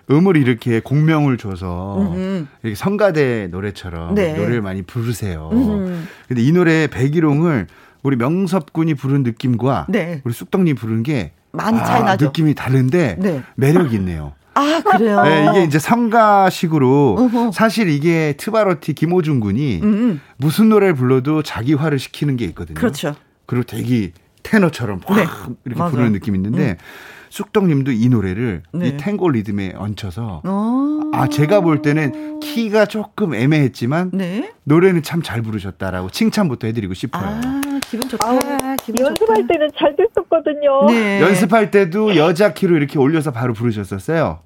음을 0.09 0.35
이렇게 0.37 0.79
공명을 0.79 1.37
줘서 1.37 1.97
음흠. 1.99 2.45
이렇게 2.63 2.75
성가대 2.75 3.47
노래처럼 3.51 4.15
네. 4.15 4.33
노래를 4.33 4.61
많이 4.61 4.81
부르세요. 4.81 5.49
음흠. 5.53 6.01
근데 6.27 6.41
이 6.41 6.51
노래 6.51 6.87
백일홍을 6.87 7.67
우리 8.03 8.15
명섭군이 8.15 8.95
부른 8.95 9.23
느낌과 9.23 9.85
네. 9.89 10.21
우리 10.23 10.33
쑥덕님 10.33 10.75
부른 10.75 11.03
게 11.03 11.31
많이 11.51 11.77
차이 11.77 12.01
아, 12.01 12.05
나죠. 12.05 12.27
느낌이 12.27 12.55
다른데 12.55 13.17
네. 13.19 13.43
매력이 13.55 13.95
있네요. 13.97 14.33
아 14.53 14.81
그래요. 14.83 15.23
네, 15.23 15.47
이게 15.49 15.63
이제 15.63 15.79
성가식으로 15.79 17.15
어허. 17.19 17.51
사실 17.53 17.87
이게 17.89 18.33
트바로티 18.37 18.93
김호중 18.93 19.39
군이 19.39 19.79
음음. 19.81 20.21
무슨 20.37 20.69
노래를 20.69 20.95
불러도 20.95 21.43
자기 21.43 21.73
화를 21.73 21.99
시키는 21.99 22.35
게 22.37 22.45
있거든요. 22.45 22.75
그렇죠. 22.75 23.15
그리고 23.45 23.63
되게 23.65 24.11
테너처럼 24.43 25.01
확 25.05 25.15
네. 25.15 25.23
이렇게 25.65 25.79
맞아. 25.79 25.91
부르는 25.91 26.11
느낌이 26.13 26.37
있는데 26.37 26.71
음. 26.71 26.75
쑥덕님도 27.31 27.91
이 27.91 28.09
노래를 28.09 28.61
네. 28.73 28.87
이 28.89 28.97
탱고 28.97 29.29
리듬에 29.29 29.71
얹혀서 29.77 30.41
어. 30.45 30.99
아 31.13 31.27
제가 31.27 31.61
볼 31.61 31.81
때는 31.81 32.41
키가 32.41 32.85
조금 32.85 33.33
애매했지만 33.33 34.11
네. 34.13 34.51
노래는 34.65 35.01
참 35.01 35.21
잘 35.23 35.41
부르셨다라고 35.41 36.09
칭찬부터 36.09 36.67
해드리고 36.67 36.93
싶어요. 36.93 37.23
아 37.23 37.61
기분 37.89 38.09
좋다. 38.09 38.27
아, 38.27 38.75
기분 38.83 39.05
연습할 39.05 39.37
좋다. 39.43 39.47
때는 39.53 39.69
잘 39.77 39.95
됐었거든요. 39.95 40.87
네. 40.87 41.21
연습할 41.21 41.71
때도 41.71 42.15
여자 42.17 42.53
키로 42.53 42.75
이렇게 42.75 42.99
올려서 42.99 43.31
바로 43.31 43.53
부르셨었어요. 43.53 44.39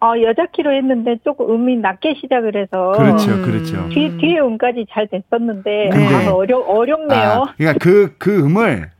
어, 0.00 0.12
여자 0.22 0.44
키로 0.52 0.74
했는데 0.74 1.16
조금 1.24 1.50
음이 1.50 1.76
낮게 1.76 2.16
시작을 2.20 2.54
해서. 2.54 2.92
그렇죠, 2.98 3.30
음. 3.32 3.42
그렇죠. 3.42 3.88
뒤, 3.88 4.14
뒤에 4.18 4.40
음까지 4.40 4.84
잘 4.90 5.08
됐었는데, 5.08 5.90
네. 5.90 6.14
아, 6.28 6.32
어려, 6.34 6.58
어렵네요. 6.58 7.44
아, 7.48 7.54
그러니까 7.56 7.78
그, 7.82 8.14
그 8.18 8.44
음을 8.44 8.90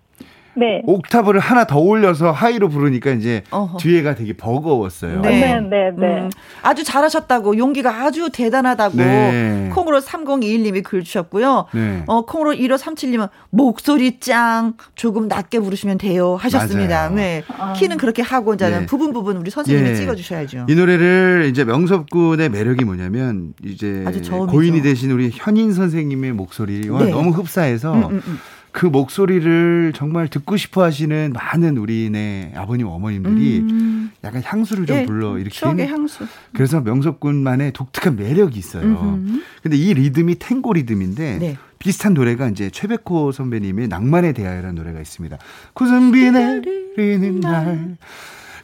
네. 0.56 0.82
옥타브를 0.86 1.38
하나 1.38 1.66
더 1.66 1.78
올려서 1.78 2.32
하이로 2.32 2.68
부르니까 2.68 3.10
이제 3.12 3.42
어허. 3.50 3.78
뒤에가 3.78 4.14
되게 4.14 4.32
버거웠어요. 4.32 5.20
네, 5.20 5.30
네, 5.30 5.60
네. 5.60 5.90
네. 5.96 6.06
음, 6.22 6.30
아주 6.62 6.82
잘하셨다고 6.82 7.58
용기가 7.58 8.04
아주 8.04 8.30
대단하다고 8.32 8.96
네. 8.96 9.70
콩으로 9.74 10.00
3021님이 10.00 10.82
글 10.82 11.04
주셨고요. 11.04 11.66
네. 11.74 12.02
어, 12.06 12.24
콩으로 12.24 12.52
1537님은 12.54 13.28
목소리 13.50 14.18
짱 14.18 14.74
조금 14.94 15.28
낮게 15.28 15.60
부르시면 15.60 15.98
돼요 15.98 16.36
하셨습니다. 16.36 16.96
맞아요. 16.96 17.14
네. 17.14 17.42
아. 17.58 17.74
키는 17.74 17.98
그렇게 17.98 18.22
하고 18.22 18.54
이제는 18.54 18.80
네. 18.80 18.86
부분 18.86 19.12
부분 19.12 19.36
우리 19.36 19.50
선생님이 19.50 19.90
예. 19.90 19.94
찍어 19.94 20.14
주셔야죠. 20.14 20.66
이 20.68 20.74
노래를 20.74 21.48
이제 21.50 21.64
명섭 21.64 22.08
군의 22.10 22.48
매력이 22.48 22.84
뭐냐면 22.84 23.52
이제 23.62 24.04
고인이 24.48 24.80
되신 24.82 25.10
우리 25.10 25.30
현인 25.32 25.72
선생님의 25.72 26.32
목소리와 26.32 27.04
네. 27.04 27.10
너무 27.10 27.30
흡사해서 27.30 27.92
음, 27.94 28.02
음, 28.04 28.22
음. 28.26 28.38
그 28.76 28.84
목소리를 28.84 29.94
정말 29.96 30.28
듣고 30.28 30.58
싶어 30.58 30.84
하시는 30.84 31.32
많은 31.32 31.78
우리네 31.78 32.52
아버님, 32.56 32.88
어머님들이 32.88 33.60
음. 33.60 34.12
약간 34.22 34.42
향수를 34.44 34.84
좀 34.84 34.96
예, 34.98 35.06
불러 35.06 35.38
일으키는. 35.38 35.88
향수. 35.88 36.26
그래서 36.52 36.82
명석군만의 36.82 37.72
독특한 37.72 38.16
매력이 38.16 38.58
있어요. 38.58 38.84
음흠. 38.84 39.40
근데 39.62 39.78
이 39.78 39.94
리듬이 39.94 40.34
탱고 40.34 40.74
리듬인데 40.74 41.38
네. 41.38 41.56
비슷한 41.78 42.12
노래가 42.12 42.48
이제 42.48 42.68
최백호 42.68 43.32
선배님의 43.32 43.88
낭만의 43.88 44.34
대하여라는 44.34 44.74
노래가 44.74 45.00
있습니다. 45.00 45.38
구름 45.72 46.12
비 46.12 46.30
내리는 46.30 47.40
날. 47.40 47.96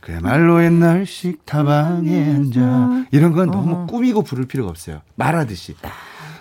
그야말로 0.03 0.63
옛날식 0.63 1.47
다방에 1.47 2.35
앉아. 2.35 3.07
이런 3.13 3.33
건 3.33 3.51
너무 3.51 3.75
어. 3.77 3.87
꾸미고 3.87 4.25
부를 4.25 4.45
필요가 4.45 4.69
없어요. 4.69 5.01
말하듯이. 5.15 5.75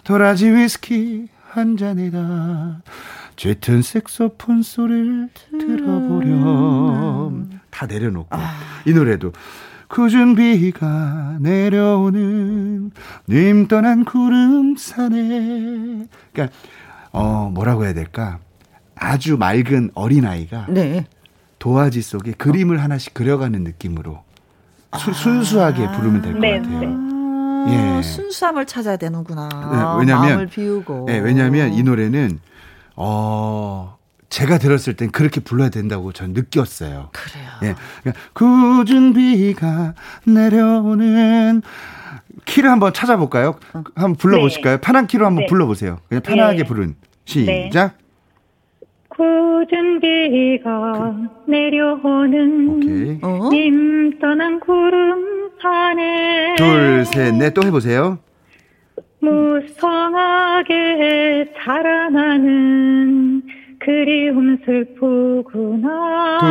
도라지 0.04 0.50
위스키 0.50 1.28
한 1.52 1.78
잔이다. 1.78 2.82
짙은 3.42 3.82
색소폰 3.82 4.62
소리를 4.62 5.30
들어보렴. 5.50 7.50
다 7.72 7.88
내려놓고. 7.88 8.28
아. 8.30 8.52
이 8.86 8.94
노래도. 8.94 9.32
굳은 9.88 10.36
비가 10.36 11.38
내려오는 11.40 12.92
님 13.28 13.68
떠난 13.68 14.06
구름 14.06 14.76
산에. 14.78 16.06
그러니까, 16.32 16.56
어, 17.12 17.50
뭐라고 17.52 17.86
해야 17.86 17.96
될까. 17.96 18.38
아주 18.94 19.38
맑은 19.38 19.90
어린아이가. 19.96 20.68
네. 20.70 21.08
도화지 21.58 22.04
속에 22.04 22.34
그림을 22.34 22.84
하나씩 22.84 23.16
그려가는 23.16 23.64
느낌으로 23.64 24.24
아. 24.92 25.00
수, 25.00 25.14
순수하게 25.14 25.92
부르면 25.94 26.22
될것 26.22 26.40
네, 26.40 26.60
같아요. 26.60 26.80
네. 26.80 27.98
예. 27.98 28.02
순수함을 28.04 28.68
찾아야 28.68 28.98
되는구나. 28.98 29.50
네, 29.50 30.00
왜냐면, 30.00 30.28
마음을 30.28 30.46
비우고. 30.46 31.06
네, 31.08 31.18
왜냐하면 31.18 31.74
이 31.74 31.82
노래는 31.82 32.40
어, 32.96 33.98
제가 34.30 34.58
들었을 34.58 34.96
땐 34.96 35.12
그렇게 35.12 35.40
불러야 35.42 35.70
된다고 35.70 36.12
전 36.14 36.32
느꼈어요. 36.34 37.10
그래요. 37.12 37.48
예. 37.64 37.76
그러니까 38.04 38.24
굳은 38.34 39.14
비가 39.14 39.94
내려오는 40.26 41.62
키를 42.46 42.70
한번 42.70 42.94
찾아볼까요? 42.94 43.56
한번 43.96 44.16
불러보실까요? 44.16 44.76
네. 44.78 44.82
편한 44.82 45.08
키로 45.08 45.26
한번 45.26 45.42
네. 45.44 45.48
불러보세요. 45.48 46.00
그냥 46.08 46.22
편하게 46.22 46.60
네. 46.60 46.64
부른 46.64 46.96
시작. 47.26 47.98
굳은 49.10 50.00
비가 50.00 51.30
그. 51.46 51.52
내려오는 51.52 52.70
오케이. 52.70 53.20
어? 53.22 53.50
님 53.52 54.18
떠난 54.20 54.60
구름 54.60 55.52
산에 55.62 56.56
둘, 56.58 57.06
셋, 57.06 57.36
넷 57.36 57.54
또 57.54 57.64
해보세요. 57.64 58.18
무성하게 59.22 60.74
자라나는 61.58 63.44
그리움 63.80 64.58
슬프구나. 64.66 66.40
둘, 66.40 66.50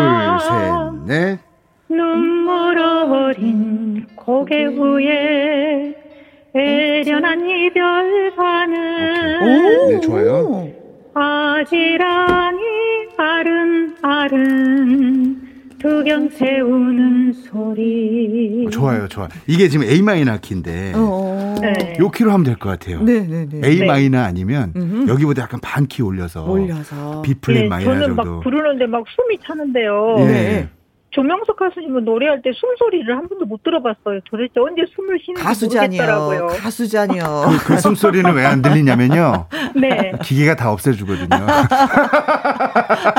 셋, 0.49 0.59
넷. 1.07 1.39
눈물 1.89 2.79
어린 2.79 4.07
고개 4.15 4.67
위에 4.67 5.95
애련한 6.55 7.49
이별하는. 7.49 9.41
네, 9.91 10.01
좋아요. 10.01 10.69
아지랑이 11.15 12.63
아른아른 13.17 14.41
두견새 15.81 16.29
우는 16.31 17.33
소리. 17.33 18.67
좋아요, 18.71 19.09
좋아. 19.09 19.29
이게 19.47 19.69
지금 19.69 19.87
A 19.89 20.03
minor 20.03 20.37
키인데 20.39 20.93
어. 20.95 21.55
네. 21.61 21.97
요 21.99 22.11
키로 22.11 22.31
하면 22.33 22.45
될 22.45 22.57
것 22.57 22.69
같아요. 22.71 23.03
네, 23.03 23.21
네, 23.27 23.47
네. 23.49 23.67
A 23.69 23.85
minor 23.87 24.19
아니면 24.21 24.73
음흠. 24.77 25.09
여기보다 25.09 25.43
약간 25.43 25.59
반 25.63 25.87
키 25.87 26.03
올려서 26.03 26.45
올려서 26.45 27.23
B 27.23 27.35
flat 27.41 27.63
네, 27.63 27.69
마이너 27.69 27.93
저는 27.95 28.07
정도. 28.15 28.23
막 28.37 28.41
부르는데 28.43 28.87
막 28.87 29.05
숨이 29.09 29.39
차는데요. 29.45 30.17
예. 30.21 30.25
네. 30.27 30.69
조명섭 31.13 31.57
가수님은 31.57 32.05
노래할 32.05 32.41
때 32.43 32.51
숨소리를 32.55 33.17
한 33.17 33.29
번도 33.29 33.45
못 33.47 33.63
들어봤어요. 33.65 34.21
도대체 34.31 34.53
언제 34.61 34.83
숨을 34.95 35.19
쉬는지 35.25 35.43
가수잖아요. 35.43 36.47
가수잖요. 36.61 37.19
그, 37.65 37.65
그 37.75 37.79
숨소리는 37.81 38.33
왜 38.35 38.45
안 38.45 38.63
들리냐면요. 38.63 39.47
네. 39.75 40.13
기계가 40.23 40.55
다 40.57 40.71
없애주거든요. 40.73 41.29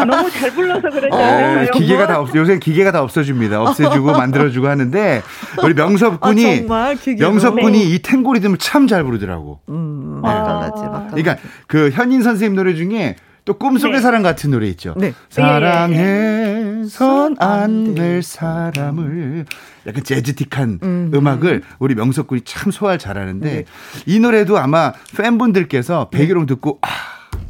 너무 0.08 0.30
잘 0.32 0.52
불러서 0.52 0.90
그러지 0.90 1.16
않아요? 1.16 1.68
어, 1.68 1.72
기계가 1.72 2.08
다 2.08 2.20
없, 2.20 2.34
요새 2.36 2.60
기계가 2.60 2.92
다 2.92 3.02
없애줍니다. 3.02 3.62
없애주고 3.62 4.12
만들어주고 4.14 4.68
하는데 4.68 5.22
우리 5.64 5.74
명섭 5.74 6.20
군이 6.22 6.66
아, 6.70 6.94
명섭 7.20 7.56
군이 7.60 7.78
네. 7.78 7.84
이 7.86 8.00
탱고 8.00 8.34
리듬을 8.34 8.58
참 8.58 8.88
잘 8.88 9.04
부르더라고. 9.04 9.60
음, 9.70 10.22
네. 10.24 10.30
아. 10.30 11.08
그러니까 11.12 11.38
그 11.68 11.92
현인 11.92 12.24
선생님 12.24 12.56
노래 12.56 12.74
중에 12.74 13.16
또 13.46 13.54
꿈속의 13.54 13.94
네. 13.98 14.00
사랑 14.02 14.22
같은 14.22 14.52
노래 14.52 14.68
있죠. 14.68 14.94
네. 14.98 15.14
사랑해 15.30 16.61
선 16.88 17.36
안 17.40 17.96
될 17.96 18.22
사람을 18.24 19.46
약간 19.88 20.04
재즈틱한 20.04 20.80
음. 20.84 21.28
악을 21.28 21.64
우리 21.80 21.96
명석 21.96 22.28
군이 22.28 22.42
참 22.46 22.72
소화를 22.72 23.00
잘하는데 23.00 23.50
네. 23.52 23.64
이 24.06 24.20
노래도 24.20 24.58
아마 24.58 24.94
팬분들께서 25.18 26.10
백일홍 26.10 26.46
듣고 26.46 26.80
아 26.82 26.88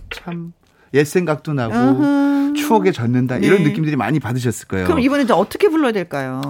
참 0.10 0.54
옛 0.94 1.08
생각도 1.08 1.54
나고 1.54 1.74
uh-huh. 1.74 2.54
추억에 2.54 2.92
젖는다 2.92 3.38
이런 3.38 3.60
네. 3.60 3.70
느낌들이 3.70 3.96
많이 3.96 4.20
받으셨을 4.20 4.68
거예요. 4.68 4.86
그럼 4.86 5.00
이번에 5.00 5.26
어떻게 5.32 5.70
불러야 5.70 5.94
될까요? 5.94 6.42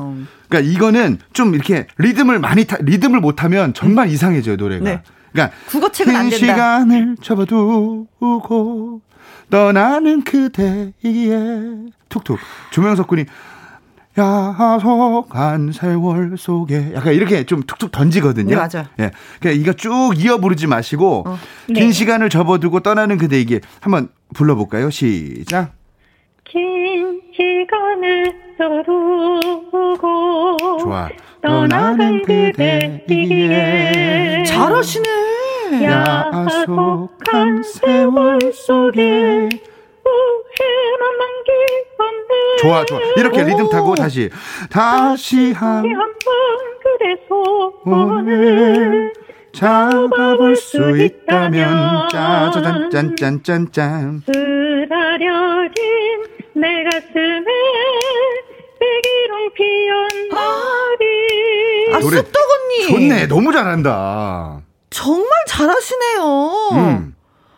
그러니까 0.49 0.71
이거는 0.71 1.19
좀 1.31 1.53
이렇게 1.53 1.85
리듬을 1.99 2.39
많이 2.39 2.65
타, 2.65 2.77
리듬을 2.79 3.19
못하면 3.19 3.75
정말 3.75 4.07
음. 4.07 4.11
이상해져요 4.11 4.55
노래가. 4.55 4.83
네. 4.83 5.01
그러니까 5.31 5.55
국어책은 5.67 6.15
안 6.15 6.29
된다. 6.29 6.37
시간을 6.37 7.17
접어두고 7.21 9.01
떠나는 9.51 10.23
그대에게 10.23 11.91
툭툭 12.09 12.39
조명석 12.71 13.07
군이 13.07 13.25
야속한 14.17 15.71
세월 15.71 16.35
속에 16.37 16.93
약간 16.95 17.13
이렇게 17.13 17.45
좀 17.45 17.61
툭툭 17.63 17.91
던지거든요. 17.91 18.49
네, 18.49 18.55
맞아. 18.55 18.89
예. 18.99 19.11
그러니까 19.39 19.61
이거 19.61 19.73
쭉 19.73 20.13
이어 20.17 20.39
부르지 20.39 20.65
마시고 20.67 21.25
어. 21.27 21.37
긴 21.67 21.75
네. 21.75 21.91
시간을 21.91 22.29
접어두고 22.29 22.79
떠나는 22.79 23.17
그대에게 23.17 23.59
한번 23.79 24.09
불러볼까요? 24.33 24.89
시작. 24.89 25.73
긴 26.43 27.21
시간을 27.33 28.35
접어두고 28.57 30.57
좋아. 30.81 31.09
떠나는 31.41 32.23
그대에게 32.23 34.43
잘하시네. 34.45 35.20
야속한 35.71 37.63
세월 37.63 38.39
속에 38.53 39.49
좋아 42.61 42.85
좋아. 42.85 42.99
이렇게 43.17 43.43
리듬 43.43 43.69
타고 43.69 43.95
다시. 43.95 44.29
다시 44.69 45.51
한 45.53 45.81
번 45.83 45.91
그래서 46.83 47.73
오늘 47.85 49.11
잡아볼 49.53 50.55
수 50.55 50.95
있다면. 50.97 52.09
짜자잔 52.09 52.89
짠짠짠짠. 52.91 54.21
쓰라려진 54.25 55.73
내 56.53 56.83
가슴에 56.83 57.45
백일홍 58.79 59.53
피연 59.55 60.07
날이 60.29 61.93
아, 61.95 61.99
쑥떡 62.01 62.35
언니. 62.35 62.87
좋네. 63.09 63.27
너무 63.27 63.51
잘한다 63.51 64.61
정말 64.91 65.27
잘하시네요 65.47 66.69
음. 66.73 67.15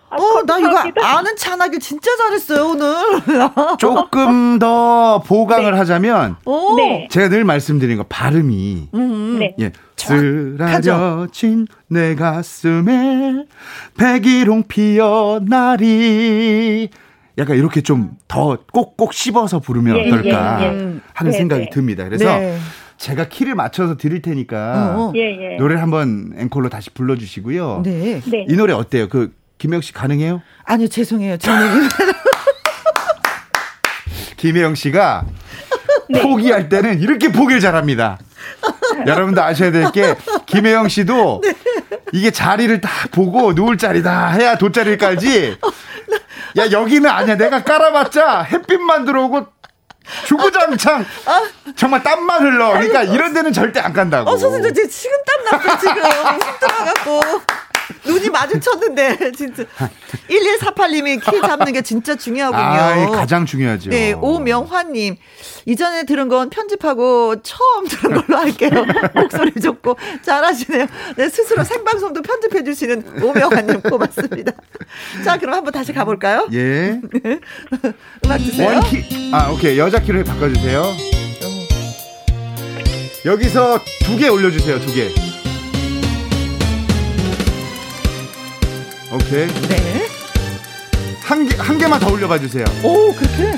아, 0.10 0.16
어, 0.16 0.44
나 0.46 0.58
이거 0.60 0.78
아는 1.04 1.36
찬하기 1.36 1.80
진짜 1.80 2.16
잘했어요, 2.16 2.68
오늘. 2.70 2.94
조금 3.80 4.60
더 4.60 5.24
보강을 5.26 5.72
네. 5.72 5.78
하자면, 5.80 6.36
네. 6.78 7.08
제가 7.10 7.30
늘 7.30 7.44
말씀드린 7.44 7.98
거, 7.98 8.04
발음이. 8.08 8.90
음, 8.94 9.40
네. 9.40 9.56
예. 9.60 9.72
쓰라려진 9.98 11.66
내 11.88 12.14
가슴에 12.14 13.46
백일홍 13.98 14.66
피어나리. 14.68 15.80
약간 17.40 17.58
이렇게 17.58 17.82
좀 17.82 18.16
더 18.34 18.58
꼭꼭 18.72 19.14
씹어서 19.14 19.60
부르면 19.60 19.96
예, 19.98 20.08
어떨까 20.08 20.58
예, 20.62 20.66
예. 20.66 20.72
하는 21.14 21.32
네, 21.32 21.38
생각이 21.38 21.66
네. 21.66 21.70
듭니다. 21.70 22.04
그래서 22.04 22.26
네. 22.26 22.58
제가 22.98 23.28
키를 23.30 23.56
맞춰서 23.56 23.98
드릴 23.98 24.22
테니까 24.22 24.94
어, 24.96 25.00
어. 25.10 25.14
예, 25.16 25.54
예. 25.54 25.58
노래를 25.58 25.82
한번 25.82 26.34
앵콜로 26.38 26.70
다시 26.70 26.90
불러주시고요. 26.92 27.82
네. 27.84 28.22
네. 28.26 28.46
이 28.48 28.54
노래 28.56 28.74
어때요? 28.74 29.10
그 29.10 29.34
김혜영 29.58 29.82
씨 29.82 29.94
가능해요? 29.94 30.42
아니요, 30.66 30.88
죄송해요. 30.88 31.38
저는 31.38 31.90
김혜영 34.38 34.76
씨가 34.76 35.26
네. 36.10 36.22
포기할 36.22 36.70
때는 36.70 37.02
이렇게 37.02 37.32
포기를 37.32 37.62
잘합니다. 37.62 38.18
여러분도 39.08 39.42
아셔야 39.42 39.72
될 39.72 39.92
게 39.92 40.16
김혜영 40.46 40.90
씨도 40.90 41.42
네. 41.44 41.54
이게 42.12 42.32
자리를 42.32 42.80
다 42.82 42.90
보고 43.12 43.54
누울 43.54 43.78
자리다 43.78 44.32
해야 44.32 44.58
돗자리를 44.58 44.98
깔지. 44.98 45.58
야 46.58 46.72
여기는 46.72 47.10
아니야. 47.10 47.38
내가 47.38 47.64
깔아봤자 47.64 48.44
햇빛만 48.44 49.06
들어오고 49.06 49.48
주구장창 50.26 51.06
정말 51.76 52.04
땀만 52.04 52.42
흘러. 52.44 52.74
그러니까 52.74 53.04
이런 53.04 53.34
데는 53.34 53.54
절대 53.54 53.80
안 53.80 53.94
간다고. 53.94 54.30
어 54.30 54.38
선생님 54.38 54.74
지금 54.90 55.16
땀 55.26 55.60
났어 55.60 55.80
지금 55.80 55.96
힘들어갖고. 56.04 57.22
눈이 58.06 58.30
마주쳤는데 58.30 59.32
진짜 59.34 59.64
1148님이 60.30 61.22
키 61.24 61.42
잡는 61.42 61.74
게 61.74 61.82
진짜 61.82 62.16
중요하군요. 62.16 62.64
아, 62.64 63.18
가장 63.18 63.46
중요하죠. 63.46 63.90
네, 63.90 64.14
오명화님 64.14 65.18
이전에 65.66 66.04
들은 66.04 66.28
건 66.28 66.50
편집하고 66.50 67.42
처음 67.42 67.88
들은 67.88 68.22
걸로 68.22 68.38
할게요. 68.40 68.70
목소리 69.16 69.52
좋고 69.62 69.98
잘하시네요. 70.22 70.88
네, 71.16 71.30
스스로 71.30 71.64
생방송도 71.64 72.22
편집해 72.22 72.64
주시는 72.64 73.24
오명화님 73.24 73.82
고맙습니다. 73.82 74.52
자, 75.24 75.38
그럼 75.38 75.56
한번 75.56 75.72
다시 75.74 75.94
가볼까요? 75.94 76.48
예. 76.54 77.00
네. 77.24 77.40
음악 78.26 78.38
주세요. 78.40 78.70
원키 78.70 79.32
아 79.34 79.50
오케이 79.52 79.78
여자 79.80 80.00
키로 80.00 80.24
바꿔주세요. 80.24 80.84
여기서 83.26 83.80
두 84.06 84.18
개 84.18 84.28
올려주세요. 84.28 84.80
두 84.82 84.94
개. 84.94 85.10
오케이. 89.14 89.48
네. 89.70 90.08
한 91.24 91.48
개, 91.48 91.56
한 91.56 91.78
개만 91.78 92.00
더 92.00 92.12
올려봐 92.12 92.38
주세요. 92.40 92.66
오, 92.84 93.14
그렇게? 93.14 93.54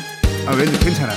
아, 0.46 0.54
왠지 0.56 0.78
괜찮아. 0.80 1.14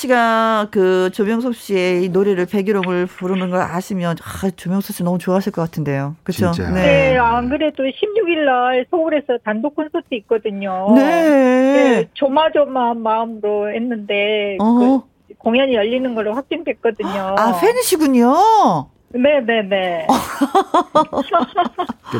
씨가 0.00 0.68
그 0.70 1.10
조명섭 1.12 1.54
씨의 1.54 2.04
이 2.04 2.08
노래를 2.08 2.46
백일홍을 2.46 3.06
부르는 3.06 3.50
걸 3.50 3.60
아시면 3.60 4.16
아, 4.22 4.50
조명섭 4.50 4.96
씨 4.96 5.02
너무 5.02 5.18
좋아하실 5.18 5.52
것 5.52 5.62
같은데요. 5.62 6.16
그렇죠? 6.22 6.52
네. 6.52 6.70
네. 6.70 7.18
안 7.18 7.48
그래도 7.48 7.82
16일 7.84 8.44
날 8.44 8.86
서울에서 8.90 9.38
단독 9.44 9.76
콘서트 9.76 10.06
있거든요. 10.10 10.92
네. 10.94 11.02
네 11.02 12.08
조마조마한 12.14 13.02
마음으로 13.02 13.70
했는데 13.72 14.56
그 14.58 15.00
공연이 15.38 15.74
열리는 15.74 16.14
걸로 16.14 16.34
확정됐거든요. 16.34 17.36
아, 17.38 17.60
팬이시군요. 17.60 18.88
네네네. 19.12 20.06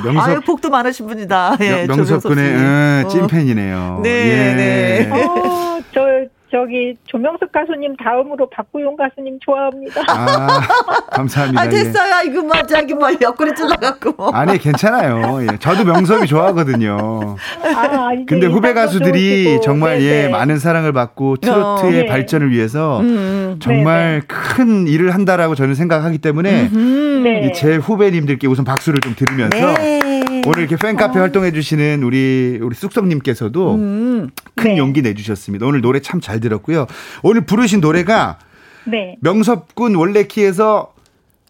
명섭, 0.05 0.29
아유, 0.29 0.41
복도 0.41 0.71
많으신 0.71 1.07
분이다. 1.07 1.57
예, 1.61 1.87
명섭 1.87 2.23
군의 2.23 3.05
어, 3.05 3.09
찐팬이네요. 3.09 4.01
네, 4.03 4.11
예. 4.11 4.55
네. 4.55 5.11
어, 5.11 5.81
저 5.93 6.01
저기 6.51 6.97
조명석 7.05 7.53
가수님 7.53 7.97
다음으로 7.97 8.49
박구용 8.51 8.97
가수님 8.97 9.39
좋아합니다. 9.41 10.03
아, 10.09 10.61
감사합니다. 11.13 11.63
아, 11.63 11.69
됐어요. 11.69 12.13
예. 12.25 12.31
이거 12.31 12.43
뭐, 12.43 12.53
자기 12.69 12.95
뭐, 12.95 13.09
옆구리 13.21 13.55
찔러갖고. 13.55 14.31
아니, 14.33 14.59
괜찮아요. 14.59 15.43
예. 15.43 15.59
저도 15.59 15.85
명섭이 15.85 16.27
좋아하거든요. 16.27 17.37
아, 17.63 18.11
근데 18.27 18.47
후배 18.47 18.73
가수들이 18.75 19.45
좋으시고. 19.45 19.61
정말, 19.63 19.99
네네. 19.99 20.05
예, 20.05 20.23
네. 20.23 20.29
많은 20.29 20.59
사랑을 20.59 20.93
받고 20.93 21.37
트로트의 21.37 22.01
어, 22.01 22.03
네. 22.03 22.07
발전을 22.07 22.51
위해서 22.51 23.01
음, 23.01 23.07
음. 23.07 23.57
정말 23.61 24.21
네네. 24.21 24.21
큰 24.27 24.87
일을 24.89 25.15
한다라고 25.15 25.55
저는 25.55 25.75
생각하기 25.75 26.19
때문에 26.19 26.69
네. 26.71 27.53
제 27.53 27.77
후배님들께 27.77 28.47
우선 28.49 28.65
박수를 28.65 29.01
좀 29.01 29.15
드리면서 29.15 29.75
네. 29.75 30.00
오늘 30.47 30.61
이렇게 30.61 30.77
팬카페 30.77 31.19
어. 31.19 31.23
활동해 31.23 31.53
주시는 31.53 32.03
우리 32.03 32.59
우리 32.63 32.75
쑥성님께서도 32.75 33.75
음. 33.75 34.31
큰 34.57 34.71
네. 34.73 34.79
용기 34.79 35.03
내주셨습니다. 35.03 35.67
오늘 35.67 35.81
노래 35.81 36.01
참 36.01 36.21
잘 36.21 36.39
들었고요. 36.41 36.87
오늘 37.23 37.43
부르신 37.43 37.81
노래가 37.81 38.39
네. 38.85 39.17
명섭군 39.21 39.95
원래 39.95 40.25
키에서 40.25 40.93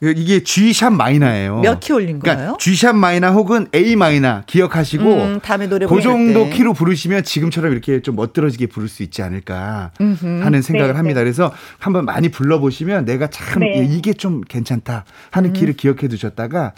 이게 0.03 0.43
G샵 0.43 0.93
마이너예요. 0.95 1.61
몇 1.61 1.79
키 1.81 1.93
올린 1.93 2.21
그러니까 2.21 2.35
거예요? 2.35 2.37
그러니까 2.37 2.57
G샵 2.59 2.97
마이너 2.97 3.31
혹은 3.33 3.67
A 3.75 3.97
마이너 3.97 4.43
기억하시고 4.47 5.05
음, 5.05 5.41
다음에 5.43 5.67
노래 5.67 5.85
그 5.87 6.01
정도 6.01 6.45
때. 6.45 6.51
키로 6.51 6.73
부르시면 6.73 7.25
지금처럼 7.25 7.73
이렇게 7.73 8.01
좀 8.01 8.17
멋들어지게 8.17 8.69
부를 8.69 8.89
수 8.89 9.03
있지 9.03 9.21
않을까 9.23 9.91
음흠. 10.01 10.41
하는 10.43 10.63
생각을 10.63 10.93
네, 10.95 10.97
합니다. 10.97 11.21
네. 11.21 11.25
그래서 11.25 11.53
한번 11.79 12.07
많이 12.07 12.31
불러보시면 12.31 13.05
내가 13.05 13.27
참 13.29 13.61
네. 13.61 13.87
이게 13.91 14.15
좀 14.15 14.41
괜찮다 14.41 15.05
하는 15.33 15.51
음. 15.51 15.53
키를 15.53 15.75
기억해 15.75 16.09
두셨다가 16.09 16.73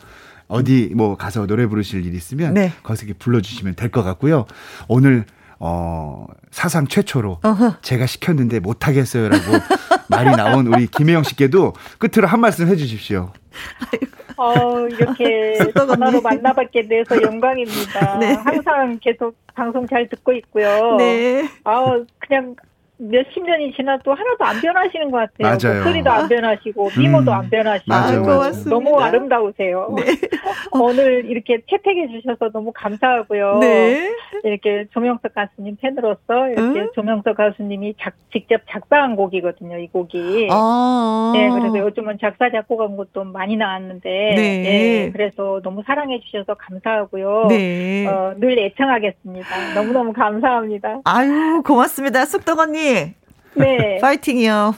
어디 0.53 0.93
뭐 0.95 1.17
가서 1.17 1.47
노래 1.47 1.67
부르실 1.67 2.05
일 2.07 2.15
있으면 2.15 2.55
네. 2.55 2.73
거기서 2.83 3.07
불러주시면 3.19 3.75
될 3.75 3.91
것 3.91 4.03
같고요. 4.03 4.47
오늘 4.89 5.25
어, 5.59 6.27
사상 6.51 6.87
최초로 6.87 7.39
어허. 7.43 7.77
제가 7.83 8.07
시켰는데 8.07 8.61
못하겠어요라고 8.61 9.45
말이 10.11 10.31
나온 10.37 10.67
우리 10.67 10.87
김혜영 10.89 11.23
씨께도 11.23 11.73
끝으로 11.99 12.27
한 12.27 12.41
말씀 12.41 12.67
해주십시오. 12.69 13.33
어, 14.37 14.87
이렇게 14.89 15.59
전화로 15.77 16.21
만나뵙게 16.21 16.89
돼서 16.89 17.21
영광입니다. 17.23 18.19
네. 18.21 18.33
항상 18.35 18.99
계속 19.01 19.37
방송 19.55 19.87
잘 19.87 20.09
듣고 20.09 20.33
있고요. 20.33 20.97
네. 20.97 21.49
아, 21.65 22.01
그냥 22.19 22.57
몇십 23.03 23.43
년이 23.45 23.73
지나도 23.75 24.15
하나도 24.15 24.45
안 24.45 24.61
변하시는 24.61 25.11
것 25.11 25.19
같아요. 25.19 25.57
맞아요. 25.59 25.83
목소리도 25.83 26.11
안 26.11 26.29
변하시고 26.29 26.91
미모도 26.99 27.31
음. 27.31 27.37
안 27.37 27.51
변하시고 27.51 27.91
맞아요, 27.91 28.23
맞아요. 28.23 28.53
너무 28.69 29.01
아름다우세요. 29.01 29.95
네. 29.97 30.05
오늘 30.73 31.25
이렇게 31.25 31.61
채택해 31.69 32.09
주셔서 32.09 32.51
너무 32.53 32.73
감사하고요. 32.73 33.59
네. 33.61 34.15
이렇게 34.45 34.87
조명석 34.93 35.35
가수님 35.35 35.77
팬으로서 35.81 36.49
이렇게 36.51 36.81
음? 36.81 36.91
조명석 36.95 37.37
가수님이 37.37 37.95
작, 38.01 38.15
직접 38.33 38.61
작사한 38.71 39.17
곡이거든요. 39.17 39.79
이 39.79 39.89
곡이. 39.89 40.49
아~ 40.51 41.33
네, 41.35 41.49
그래서 41.51 41.79
요즘은 41.79 42.19
작사 42.21 42.51
작곡한 42.51 42.97
것도 42.97 43.25
많이 43.25 43.57
나왔는데 43.57 44.11
네. 44.37 44.63
네 44.63 45.11
그래서 45.13 45.61
너무 45.63 45.83
사랑해 45.87 46.21
주셔서 46.21 46.55
감사하고요. 46.55 47.47
네. 47.49 48.07
어, 48.07 48.35
늘 48.39 48.59
애청하겠습니다. 48.59 49.75
너무 49.75 49.93
너무 49.93 50.13
감사합니다. 50.13 51.01
아유 51.05 51.63
고맙습니다. 51.65 52.25
쑥덕 52.25 52.59
언니. 52.61 52.92
네. 53.55 53.99
파이팅이요. 54.01 54.75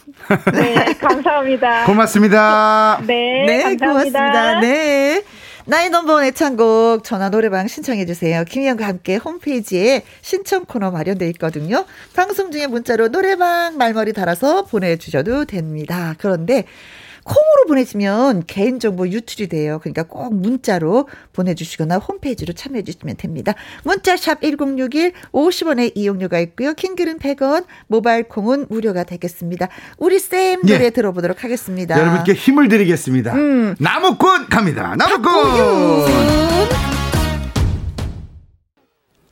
네, 0.52 0.74
감사합니다. 1.00 1.86
고맙습니다. 1.86 3.00
네, 3.06 3.44
네 3.46 3.62
감사합니다. 3.62 3.86
고맙습니다. 3.86 4.60
네. 4.60 5.22
나의 5.66 5.88
넘버원 5.88 6.24
애창곡 6.24 7.04
전화 7.04 7.30
노래방 7.30 7.68
신청해 7.68 8.04
주세요. 8.04 8.44
김희영과 8.44 8.86
함께 8.86 9.16
홈페이지에 9.16 10.02
신청 10.20 10.66
코너 10.66 10.90
마련돼 10.90 11.26
있거든요. 11.30 11.86
방송 12.14 12.50
중에 12.50 12.66
문자로 12.66 13.08
노래방 13.08 13.78
말머리 13.78 14.12
달아서 14.12 14.64
보내주셔도 14.64 15.46
됩니다. 15.46 16.14
그런데 16.18 16.64
콩으로 17.24 17.64
보내시면 17.68 18.44
개인정보 18.46 19.08
유출이 19.08 19.48
돼요. 19.48 19.78
그러니까 19.82 20.04
꼭 20.04 20.34
문자로 20.34 21.08
보내주시거나 21.32 21.96
홈페이지로 21.98 22.52
참여해 22.52 22.84
주시면 22.84 23.16
됩니다. 23.16 23.54
문자샵 23.84 24.42
1061 24.42 25.12
50원의 25.32 25.92
이용료가 25.94 26.38
있고요. 26.40 26.74
킹글은 26.74 27.18
100원, 27.18 27.64
모바일 27.86 28.24
콩은 28.24 28.66
무료가 28.68 29.04
되겠습니다. 29.04 29.68
우리 29.98 30.18
쌤 30.18 30.60
노래 30.62 30.84
예. 30.84 30.90
들어보도록 30.90 31.44
하겠습니다. 31.44 31.98
여러분께 31.98 32.34
힘을 32.34 32.68
드리겠습니다. 32.68 33.34
음. 33.34 33.74
나무꾼 33.78 34.48
갑니다. 34.48 34.94
나무꾼! 34.96 36.93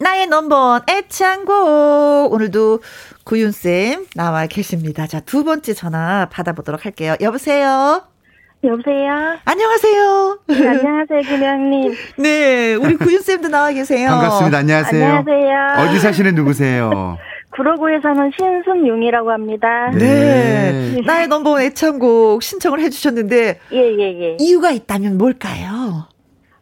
나의 0.02 0.26
넘버원 0.26 0.82
애창곡 0.90 2.32
오늘도 2.32 2.80
구윤쌤 3.24 4.06
나와 4.16 4.46
계십니다. 4.46 5.06
자, 5.06 5.20
두 5.20 5.44
번째 5.44 5.74
전화 5.74 6.26
받아보도록 6.30 6.84
할게요. 6.84 7.14
여보세요? 7.20 8.02
여보세요? 8.64 9.38
안녕하세요. 9.44 10.38
네, 10.48 10.68
안녕하세요, 10.68 11.20
김영님. 11.20 11.94
네, 12.18 12.74
우리 12.74 12.96
구윤쌤도 12.96 13.48
나와 13.48 13.70
계세요. 13.70 14.08
반갑습니다. 14.08 14.58
안녕하세요. 14.58 15.04
안녕하세요. 15.04 15.88
어디 15.88 16.00
사시는 16.00 16.34
누구세요? 16.34 17.16
구로구에 17.54 18.00
사는 18.00 18.30
신순용이라고 18.36 19.30
합니다. 19.30 19.90
네. 19.90 20.94
네. 20.94 21.00
나의 21.06 21.28
넘버원 21.28 21.62
애창곡 21.62 22.42
신청을 22.42 22.80
해주셨는데. 22.80 23.60
예, 23.72 23.76
예, 23.76 24.20
예. 24.20 24.36
이유가 24.40 24.70
있다면 24.70 25.18
뭘까요? 25.18 26.08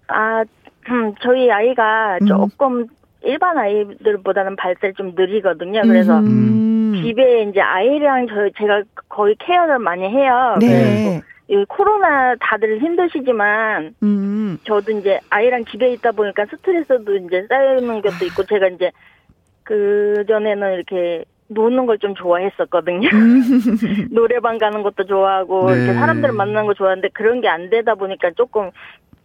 아, 0.09 0.43
음, 0.91 1.15
저희 1.23 1.51
아이가 1.51 2.19
음. 2.21 2.27
조금 2.27 2.87
일반 3.23 3.59
아이들보다는 3.59 4.57
발달이 4.57 4.95
좀 4.95 5.13
느리거든요. 5.15 5.83
그래서 5.83 6.19
음. 6.19 7.01
집에 7.05 7.43
이제 7.43 7.61
아이랑 7.61 8.27
저 8.29 8.49
제가 8.59 8.83
거의 9.09 9.35
케어를 9.39 9.79
많이 9.79 10.09
해요. 10.09 10.57
네. 10.61 11.21
이 11.49 11.65
코로나 11.69 12.35
다들 12.41 12.79
힘드시지만 12.81 13.95
음. 14.03 14.59
저도 14.65 14.93
이제 14.93 15.19
아이랑 15.31 15.65
집에 15.65 15.93
있다 15.93 16.13
보니까 16.13 16.47
스트레스도 16.47 17.17
이제 17.17 17.45
쌓이는 17.49 18.01
것도 18.03 18.25
있고 18.27 18.45
제가 18.45 18.69
이제 18.69 18.91
그 19.65 20.25
전에는 20.29 20.75
이렇게 20.75 21.25
노는 21.49 21.87
걸 21.87 21.99
좀 21.99 22.15
좋아했었거든요. 22.15 23.09
음. 23.13 23.43
노래방 24.15 24.59
가는 24.59 24.83
것도 24.83 25.05
좋아하고 25.05 25.71
네. 25.73 25.77
이렇게 25.79 25.95
사람들 25.95 26.33
만나는 26.33 26.67
거 26.67 26.75
좋아하는데 26.75 27.09
그런 27.13 27.41
게 27.41 27.49
안 27.49 27.69
되다 27.69 27.97
보니까 27.97 28.31
조금 28.37 28.71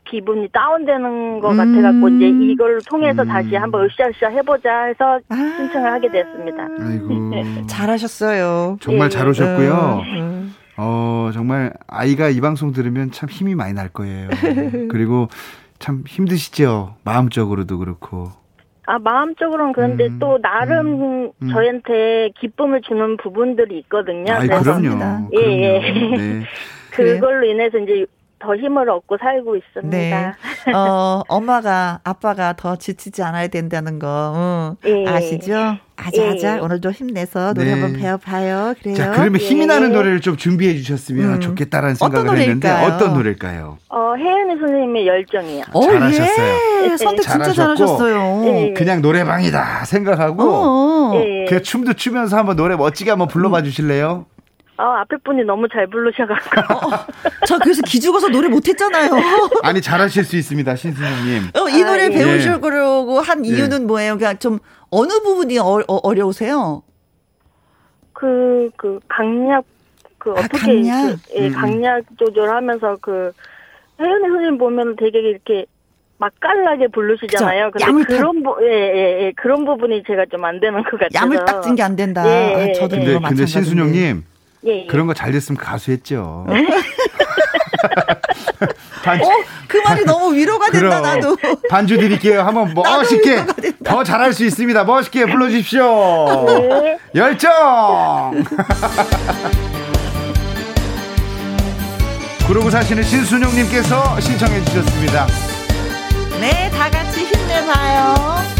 기분이 0.06 0.48
다운되는 0.52 1.40
것 1.40 1.52
음. 1.52 1.58
같아갖고 1.58 2.10
이제 2.10 2.28
이걸 2.52 2.80
통해서 2.88 3.24
음. 3.24 3.28
다시 3.28 3.56
한번 3.56 3.86
으쌰으쌰 3.86 4.30
해보자 4.30 4.84
해서 4.86 5.20
아. 5.30 5.36
신청을 5.36 5.92
하게 5.92 6.10
됐습니다. 6.10 6.68
아이고 6.80 7.30
네. 7.32 7.68
잘하셨어요. 7.68 8.78
정말 8.80 9.08
예. 9.08 9.10
잘 9.10 9.28
오셨고요. 9.28 10.04
음. 10.06 10.56
어 10.78 11.30
정말 11.34 11.74
아이가 11.88 12.30
이 12.30 12.42
방송 12.42 12.72
들으면 12.72 13.12
참 13.12 13.30
힘이 13.30 13.56
많이 13.56 13.74
날 13.74 13.90
거예요. 13.90 14.30
그리고 14.90 15.28
참 15.80 16.04
힘드시죠 16.08 16.96
마음적으로도 17.04 17.78
그렇고. 17.78 18.30
아 18.88 19.00
마음적으로는 19.00 19.74
그런데 19.74 20.06
음, 20.06 20.20
또 20.20 20.40
나름 20.42 21.02
음, 21.02 21.32
음. 21.42 21.50
저한테 21.50 22.30
기쁨을 22.40 22.82
주는 22.82 23.18
부분들이 23.18 23.80
있거든요. 23.80 24.34
아, 24.34 24.40
그럼요. 24.40 25.30
예, 25.34 25.42
예. 25.42 25.80
네. 26.18 26.42
그걸로 26.92 27.46
인해서 27.46 27.78
이제 27.80 28.06
더 28.46 28.56
힘을 28.56 28.90
얻고 28.90 29.18
살고 29.18 29.56
있습니다. 29.56 29.90
네. 29.98 30.32
어, 30.74 31.22
엄마가 31.28 32.00
아빠가 32.04 32.54
더 32.54 32.76
지치지 32.76 33.24
않아야 33.24 33.48
된다는 33.48 33.98
거 33.98 34.78
응. 34.86 35.06
예. 35.06 35.10
아시죠? 35.10 35.78
아자아자 35.98 36.58
예. 36.58 36.60
오늘도 36.60 36.92
힘내서 36.92 37.54
노래 37.54 37.68
네. 37.68 37.72
한번 37.72 38.00
배워봐요. 38.00 38.76
그래요. 38.80 38.96
자, 38.96 39.12
그러면 39.12 39.38
힘이 39.38 39.62
예. 39.62 39.66
나는 39.66 39.92
노래를 39.94 40.22
좀 40.22 40.38
준비해 40.38 40.76
주셨으면 40.76 41.36
음. 41.36 41.40
좋겠다라는 41.40 41.96
생각을 41.96 42.28
어떤 42.28 42.38
했는데 42.38 42.70
어떤 42.70 43.14
노래일까요? 43.14 43.78
어, 43.90 44.14
혜은이 44.16 44.60
선생님의 44.60 45.08
열정이요. 45.08 45.64
오, 45.74 45.82
잘하셨어요. 45.82 46.56
예. 46.84 46.98
선택 46.98 47.22
진짜 47.22 47.52
잘하셨어요. 47.54 48.44
예. 48.46 48.74
그냥 48.74 49.02
노래방이다 49.02 49.86
생각하고 49.86 50.44
어. 50.44 51.12
그 51.50 51.62
춤도 51.62 51.94
추면서 51.94 52.38
한번 52.38 52.56
노래 52.56 52.76
멋지게 52.76 53.10
한번 53.10 53.28
불러봐 53.28 53.64
주실래요? 53.64 54.26
아, 54.78 55.02
앞에 55.02 55.18
분이 55.24 55.44
너무 55.44 55.68
잘 55.70 55.88
부르셔가지고. 55.88 56.62
어, 56.74 57.06
저 57.48 57.58
그래서 57.60 57.82
기죽어서 57.86 58.28
노래 58.28 58.48
못했잖아요. 58.50 59.12
아니, 59.64 59.82
잘하실 59.82 60.26
수 60.26 60.36
있습니다, 60.36 60.76
신승님. 60.76 61.44
어, 61.56 61.70
이 61.70 61.84
노래 61.84 62.04
아, 62.04 62.06
예. 62.06 62.10
배우시려고 62.10 63.22
한 63.22 63.46
예. 63.46 63.50
이유는 63.50 63.82
예. 63.82 63.86
뭐예요? 63.86 64.18
그러니까 64.18 64.38
좀 64.40 64.60
어느 64.90 65.14
부분이 65.22 65.58
어, 65.60 65.82
어 65.88 66.14
려우세요 66.14 66.84
그, 68.14 68.70
그, 68.78 69.00
강약, 69.08 69.64
그, 70.18 70.32
아, 70.32 70.40
어떻게, 70.40 70.58
강약? 70.58 71.20
그, 71.28 71.36
예, 71.36 71.48
음. 71.48 71.54
강약 71.54 72.04
조절하면서 72.18 72.98
그, 73.02 73.32
혜연이 74.00 74.22
선생님 74.28 74.58
보면 74.58 74.96
되게 74.98 75.20
이렇게 75.20 75.66
맛깔나게 76.18 76.88
부르시잖아요. 76.90 77.72
그쵸? 77.72 77.86
근데 77.86 78.04
그런 78.06 78.42
부, 78.44 78.58
예, 78.62 78.68
예, 78.68 79.24
예, 79.26 79.34
그런 79.36 79.66
부분이 79.66 80.04
제가 80.08 80.26
좀 80.32 80.44
안 80.46 80.60
되는 80.60 80.82
것 80.84 80.92
같아요. 80.92 81.10
야물 81.14 81.44
딱진 81.46 81.76
게안 81.76 81.96
된다. 81.96 82.26
예, 82.28 82.72
아, 82.72 82.74
저도 82.74 82.96
예. 82.98 83.06
근데, 83.06 83.28
근데 83.28 83.46
신순영님, 83.46 84.24
예, 84.68 84.84
예. 84.84 84.88
그런 84.88 85.08
거 85.08 85.14
잘 85.14 85.32
됐으면 85.32 85.58
가수했죠. 85.58 86.46
반, 89.04 89.22
어, 89.22 89.30
그 89.68 89.78
말이 89.78 90.04
너무 90.04 90.34
위로가 90.34 90.72
된다, 90.72 91.00
나도. 91.00 91.38
반주 91.70 91.98
드릴게요. 91.98 92.42
한번 92.42 92.74
멋있게 92.76 93.46
더 93.84 94.04
잘할 94.04 94.34
수 94.34 94.44
있습니다. 94.44 94.84
멋있게 94.84 95.26
불러주십시오. 95.28 96.46
네. 96.48 96.98
열정! 97.14 98.44
그러고 102.48 102.70
사시는 102.72 103.04
신순영님께서 103.04 104.20
신청해 104.20 104.64
주셨습니다. 104.66 105.28
네, 106.40 106.70
다 106.72 106.90
같이 106.90 107.26
힘내봐요. 107.26 108.55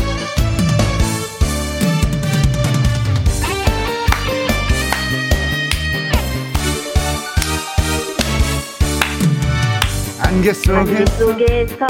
안개 10.26 10.52
속에 10.54 11.06
속에서 11.06 11.86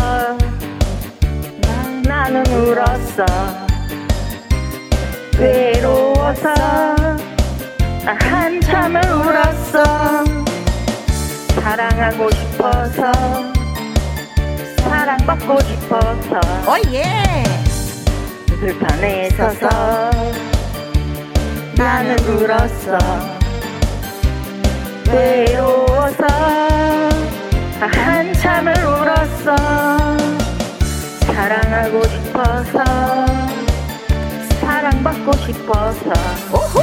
나는 2.04 2.46
울었어. 2.48 3.26
외로워서 5.40 6.54
한참을 8.04 9.02
울었어. 9.10 9.84
사랑하고 11.62 12.30
싶어서 12.32 13.12
사랑받고 14.80 15.60
싶어서. 15.62 16.42
오예. 16.70 17.04
들판에 18.60 19.30
서서 19.30 19.70
나는 21.78 22.20
울었어. 22.20 22.98
외로워서 25.08 27.05
한참을 27.88 28.74
울었어. 28.74 29.56
사랑하고 31.28 32.04
싶어서. 32.08 32.84
사랑받고 34.62 35.32
싶어서. 35.34 36.14
오호 36.54 36.82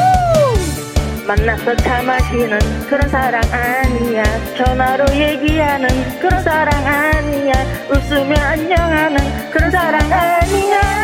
만나서 1.27 1.77
차 1.77 2.03
마시는 2.03 2.59
그런 2.88 3.09
사랑 3.09 3.41
아니야. 3.53 4.23
전화로 4.57 5.05
얘기하는 5.15 6.19
그런 6.21 6.43
사랑 6.43 6.87
아니야. 6.87 7.53
웃으며 7.91 8.35
안녕하는 8.41 9.51
그런 9.51 9.71
사랑 9.71 10.01
아니야 10.12 11.02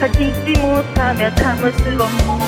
가지지 0.00 0.58
못하며 0.60 1.34
참을 1.34 1.72
수 1.72 1.80
없고 1.90 2.38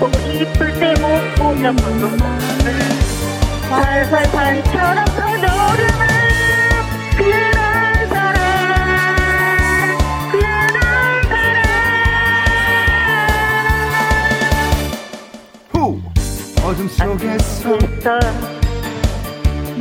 보고 0.00 0.18
싶을 0.18 0.72
때 0.78 0.94
못 1.00 1.34
보면 1.36 1.74
물론만을 1.76 2.78
활활 3.70 4.22
반처럼 4.32 5.04
터져오르는 5.04 6.06
그런 7.16 8.08
사랑 8.08 8.38
그런 10.32 10.68
사랑 11.28 11.64
후! 15.72 16.00
어둠 16.64 16.88
속에서 16.88 17.78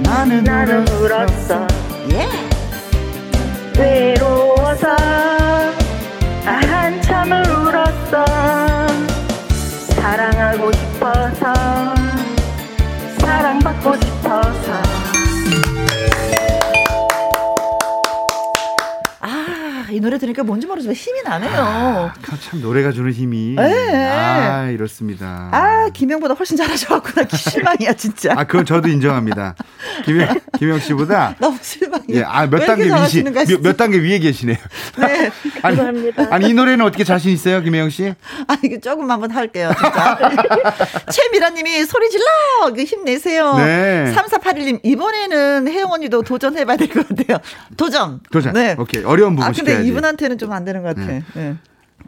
나는 0.04 0.44
나는 0.44 0.88
울었어. 0.88 1.68
울었어. 1.68 1.68
예. 2.12 2.28
외로워서 3.80 4.96
아, 6.48 6.52
한참을 6.52 7.44
울었어 7.50 8.26
사랑하고 9.90 10.72
싶어서 10.72 11.54
사랑받고 13.20 13.96
싶어서 13.98 14.87
이 19.98 20.00
노래 20.00 20.20
들으니까 20.20 20.44
뭔지 20.44 20.68
모르지만 20.68 20.96
힘이 20.96 21.24
나네요. 21.24 21.52
아, 21.60 22.14
참 22.40 22.62
노래가 22.62 22.92
주는 22.92 23.12
힘이 23.12 23.56
네. 23.56 23.96
아 23.96 24.70
이렇습니다. 24.70 25.50
아, 25.52 25.90
김영보다 25.92 26.36
훨씬 26.36 26.56
잘하셔갖고 26.56 27.20
나 27.20 27.36
실망이야, 27.36 27.94
진짜. 27.94 28.34
아, 28.38 28.44
그건 28.44 28.64
저도 28.64 28.90
인정합니다. 28.90 29.56
김영, 30.06 30.40
김영 30.60 30.80
씨보다. 30.80 31.36
너무 31.42 31.58
실망이야. 31.60 32.06
예, 32.10 32.24
아, 32.24 32.46
몇왜 32.46 32.66
단계 32.68 32.84
위시, 32.94 33.24
몇, 33.24 33.62
몇 33.64 33.76
단계 33.76 33.98
위에 33.98 34.20
계시네요. 34.20 34.58
네. 35.00 35.32
아니, 35.64 35.78
감사합니다. 35.78 36.28
아니, 36.30 36.50
이 36.50 36.54
노래는 36.54 36.86
어떻게 36.86 37.04
자신 37.04 37.32
있어요, 37.32 37.62
김영 37.64 37.90
씨? 37.90 38.14
아, 38.48 38.56
이거 38.64 38.80
조금 38.80 39.10
한번 39.10 39.32
할게요, 39.32 39.72
진짜. 39.76 40.18
최미라 41.12 41.50
님이 41.50 41.84
소리 41.86 42.08
질러! 42.12 42.24
그 42.76 42.84
힘내세요. 42.84 43.56
네. 43.58 44.14
3481님, 44.16 44.80
이번에는 44.84 45.68
혜영 45.68 45.92
언니도 45.92 46.22
도전해봐야 46.22 46.78
될 46.78 46.88
것 46.90 47.08
같아요. 47.08 47.40
도전! 47.76 48.20
도전. 48.32 48.54
네. 48.54 48.76
오케이. 48.78 49.04
어려운 49.04 49.36
부분 49.36 49.50
아, 49.50 49.52
근데. 49.52 49.87
이분한테는 49.88 50.38
좀 50.38 50.52
안 50.54 50.64
되는 50.66 50.82
것 50.84 50.96
같아. 50.96 51.08
네. 51.08 51.24
네. 51.34 51.56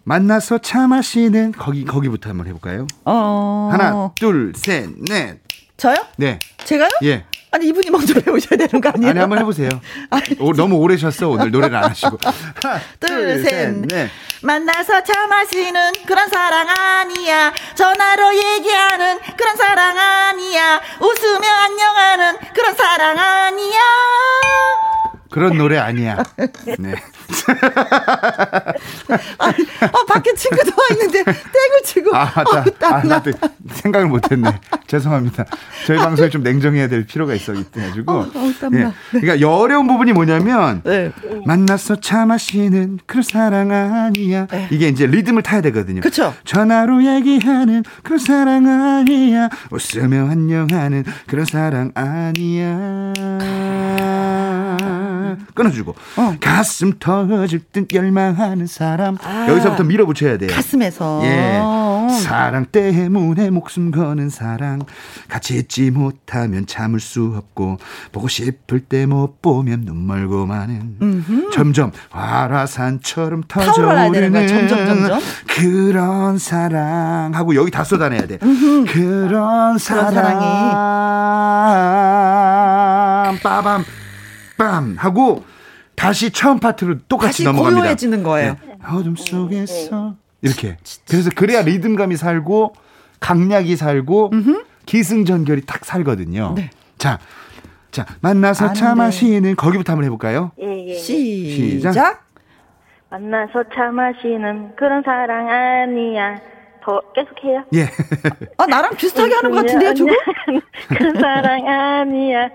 만나서 0.03 0.59
차 0.59 0.87
마시는 0.87 1.51
거기, 1.51 1.83
거기부터 1.85 2.29
한번 2.29 2.47
해볼까요? 2.47 2.87
어. 3.05 3.69
하나, 3.71 4.11
둘, 4.15 4.53
셋, 4.55 4.89
넷. 5.09 5.39
저요? 5.77 5.95
네. 6.17 6.39
제가요? 6.63 6.89
예. 7.03 7.25
아니, 7.51 7.67
이분이 7.67 7.89
먼저 7.89 8.13
배우셔야 8.21 8.57
되는 8.57 8.79
거 8.81 8.89
아니에요? 8.89 9.09
아니, 9.09 9.19
한번 9.19 9.39
해보세요. 9.39 9.69
오, 10.39 10.53
너무 10.53 10.75
오래 10.77 10.95
쉬었어, 10.97 11.29
오늘 11.29 11.51
노래를 11.51 11.75
안 11.75 11.85
하시고. 11.89 12.17
하나, 12.61 12.79
둘, 12.99 13.43
셋, 13.43 13.71
넷. 13.87 14.09
만나서 14.41 15.03
차 15.03 15.27
마시는 15.27 15.91
그런 16.05 16.29
사랑 16.29 16.67
아니야. 16.69 17.51
전화로 17.75 18.35
얘기하는 18.35 19.19
그런 19.37 19.57
사랑 19.57 19.97
아니야. 19.97 20.79
웃으며 21.01 21.47
안녕하는 21.65 22.37
그런 22.53 22.75
사랑 22.75 23.17
아니야. 23.17 23.79
그런 25.31 25.57
노래 25.57 25.77
아니야. 25.77 26.23
네. 26.79 26.95
아니, 29.37 29.55
어, 29.91 30.05
밖에 30.07 30.33
친구도 30.33 30.71
와 30.71 30.87
있는데 30.91 31.23
땡을 31.23 31.83
치고. 31.85 32.15
아, 32.15 32.31
맞다. 32.35 32.89
어, 32.89 32.93
아. 32.93 33.03
나도 33.03 33.31
생각을 33.71 34.07
못했네. 34.07 34.59
죄송합니다. 34.87 35.45
저희 35.85 35.97
방송에 35.97 36.29
좀 36.29 36.43
냉정해야 36.43 36.87
될 36.87 37.05
필요가 37.05 37.33
있어가지고. 37.33 38.11
어, 38.11 38.19
어, 38.21 38.53
땀나. 38.59 38.93
그러니까 39.11 39.49
어려운 39.49 39.87
부분이 39.87 40.13
뭐냐면 40.13 40.81
네. 40.83 41.11
만나서 41.45 41.97
차 41.97 42.25
마시는 42.25 42.99
그런 43.05 43.23
사랑 43.23 43.71
아니야. 43.71 44.47
네. 44.47 44.67
이게 44.71 44.87
이제 44.87 45.05
리듬을 45.05 45.43
타야 45.43 45.61
되거든요. 45.61 46.01
그쵸. 46.01 46.33
전화로 46.45 47.03
얘기하는 47.05 47.83
그런 48.03 48.19
사랑 48.19 48.67
아니야. 48.67 49.49
웃으며 49.71 50.29
안녕하는 50.29 51.03
그런 51.27 51.45
사랑 51.45 51.91
아니야. 51.95 53.13
끊어주고 55.53 55.95
어. 56.17 56.35
가슴 56.39 56.93
터질 56.99 57.59
듯 57.71 57.93
열망하는 57.93 58.67
사람 58.67 59.17
아. 59.23 59.45
여기서부터 59.49 59.83
밀어붙여야 59.83 60.37
돼요. 60.37 60.49
가슴에서. 60.53 61.21
예. 61.23 61.59
어. 61.61 62.07
사랑 62.23 62.65
때문에 62.65 63.49
목숨 63.51 63.91
거는 63.91 64.29
사랑 64.29 64.81
같이 65.27 65.55
있지 65.57 65.91
못하면 65.91 66.65
참을 66.65 66.99
수 66.99 67.33
없고 67.37 67.77
보고 68.11 68.27
싶을 68.27 68.79
때 68.81 69.05
못 69.09 69.41
보면 69.41 69.81
눈멀고 69.85 70.45
마는 70.45 71.47
점점 71.53 71.91
화라산처럼 72.11 73.43
터져오르는 73.47 74.47
점점, 74.47 74.85
점점. 74.85 75.19
그런 75.47 76.37
사랑 76.37 77.31
하고 77.33 77.55
여기 77.55 77.71
다 77.71 77.83
쏟아내야 77.83 78.27
돼 78.27 78.37
그런 78.91 79.77
사랑 79.77 80.39
빠밤 83.41 83.83
빰 84.59 84.97
하고 84.97 85.43
다시 85.95 86.31
처음 86.31 86.59
파트로 86.59 86.99
똑같이 87.07 87.43
다시 87.43 87.43
넘어갑니다 87.43 87.81
고요해지는 87.81 88.23
거예요. 88.23 88.55
네. 88.65 88.77
어둠 88.91 89.15
속에서 89.15 90.15
이렇게 90.41 90.77
그래서 91.09 91.29
그래야 91.35 91.61
리듬감이 91.61 92.15
살고 92.15 92.73
강약이 93.19 93.75
살고 93.75 94.31
기승전결이 94.85 95.65
딱 95.65 95.83
살거든요. 95.85 96.53
네. 96.55 96.69
자, 96.97 97.19
자 97.91 98.05
만나서 98.21 98.67
안차 98.67 98.89
돼. 98.89 98.95
마시는 98.95 99.55
거기부터 99.55 99.93
한번 99.93 100.05
해볼까요? 100.05 100.51
예, 100.61 100.87
예. 100.89 100.95
시작. 100.95 101.91
시작. 101.91 102.23
만나서 103.09 103.63
차 103.75 103.91
마시는 103.91 104.75
그런 104.75 105.01
사랑 105.03 105.49
아니야 105.49 106.39
더 106.83 107.01
계속해요 107.13 107.63
예. 107.73 107.89
아, 108.57 108.65
나랑 108.67 108.95
비슷하게 108.95 109.33
하는 109.33 109.51
것 109.51 109.57
같은데요, 109.57 109.93
조금? 109.95 110.13
그런 110.89 111.15
사랑 111.15 111.67
아니야 111.67 112.49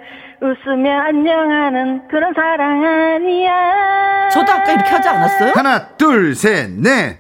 웃으며 0.45 1.01
안녕하는 1.01 2.07
그런 2.09 2.35
사랑 2.35 2.85
아니야 2.85 4.29
저도 4.29 4.53
아까 4.53 4.73
이렇게 4.73 4.91
하지 4.91 5.09
않았어요? 5.09 5.53
하나, 5.55 5.89
둘, 5.97 6.35
셋, 6.35 6.71
넷. 6.71 7.19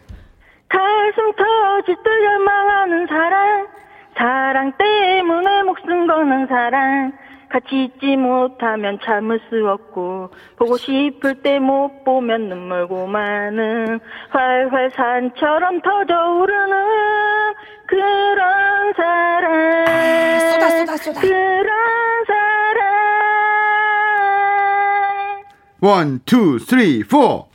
가슴 0.68 1.32
터질 1.32 1.96
듯 2.02 2.24
열망하는 2.24 3.06
사랑 3.06 3.66
사랑 4.14 4.72
때문에 4.76 5.62
목숨 5.62 6.06
거는 6.06 6.46
사랑 6.48 7.12
같이 7.54 7.84
있지 7.84 8.16
못하면 8.16 8.98
참을 9.04 9.38
수 9.48 9.68
없고 9.68 10.30
보고 10.56 10.76
싶을 10.76 11.40
때 11.40 11.60
못 11.60 12.02
보면 12.04 12.48
눈물고 12.48 13.06
마는 13.06 14.00
활활 14.30 14.90
산처럼 14.90 15.80
터져오르는 15.82 16.74
그런 17.86 18.92
사랑 18.96 19.86
쏟아, 20.50 20.68
쏟아, 20.68 20.96
쏟아. 20.96 21.20
그런 21.20 21.68
사랑 22.26 22.84
one, 25.80 26.20
two, 26.26 26.58
three, 26.58 27.04
four. 27.04 27.48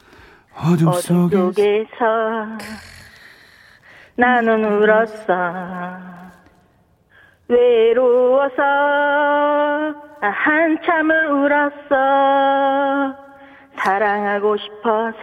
어둠 0.55 0.87
어둠 0.87 1.01
속에 1.01 1.35
속에서 1.35 2.57
나는 4.15 4.63
울었어 4.63 6.28
외로워서 7.49 8.61
한참을 10.21 11.31
울었어 11.31 13.15
사랑하고 13.75 14.55
싶어서 14.57 15.19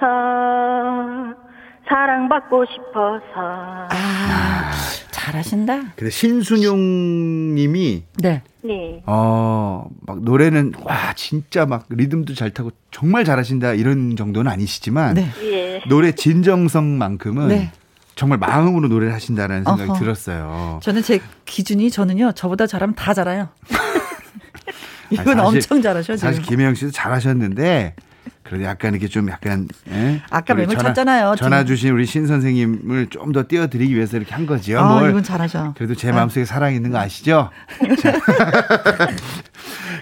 사랑받고 1.89 2.65
싶어서 2.65 3.89
아, 3.91 4.73
잘하신다. 5.13 5.93
근데 5.95 6.11
신순용 6.11 7.55
님이 7.55 8.03
네. 8.21 8.43
네 8.63 9.03
어, 9.07 9.89
막 10.05 10.21
노래는 10.23 10.73
와, 10.83 11.13
진짜 11.15 11.65
막 11.65 11.87
리듬도 11.89 12.35
잘 12.35 12.51
타고 12.51 12.71
정말 12.91 13.25
잘하신다 13.25 13.75
이런 13.75 14.17
정도는 14.17 14.51
아니시지만 14.51 15.15
네. 15.15 15.29
예. 15.45 15.81
노래 15.89 16.11
진정성만큼은 16.11 17.49
네. 17.49 17.71
정말 18.17 18.39
마음으로 18.39 18.89
노래를 18.89 19.13
하신다라는 19.15 19.65
생각이 19.65 19.91
어허. 19.91 20.01
들었어요. 20.01 20.81
저는 20.83 21.03
제 21.03 21.21
기준이 21.45 21.91
저는요, 21.91 22.33
저보다 22.33 22.67
잘하면 22.67 22.95
다 22.97 23.13
잘해요. 23.15 23.51
이건 25.11 25.29
아니, 25.29 25.37
사실- 25.37 25.57
엄청 25.59 25.83
잘하셔, 25.83 26.17
지금. 26.17 26.29
사실 26.29 26.43
김혜영 26.43 26.75
씨도 26.75 26.91
잘하셨는데 26.93 27.95
그래도 28.43 28.65
약간 28.65 28.93
이렇게 28.95 29.07
좀 29.07 29.29
약간 29.29 29.69
예? 29.91 30.23
아까 30.31 30.55
전화- 30.55 30.77
쳤잖아요. 30.83 31.35
전화. 31.37 31.65
주신 31.65 31.93
우리 31.93 32.07
신 32.07 32.27
선생님을 32.27 33.09
좀 33.11 33.33
더 33.33 33.45
띄워드리기 33.47 33.95
위해서 33.95 34.17
이렇게 34.17 34.35
한 34.35 34.47
거지요. 34.47 34.81
아, 34.81 34.99
뭘. 34.99 35.11
이건 35.11 35.23
잘하셔. 35.23 35.75
그래도 35.77 35.95
제 35.95 36.11
마음속에 36.11 36.45
사랑 36.47 36.73
있는 36.75 36.91
거 36.91 36.99
아시죠? 36.99 37.51
자. 38.01 38.19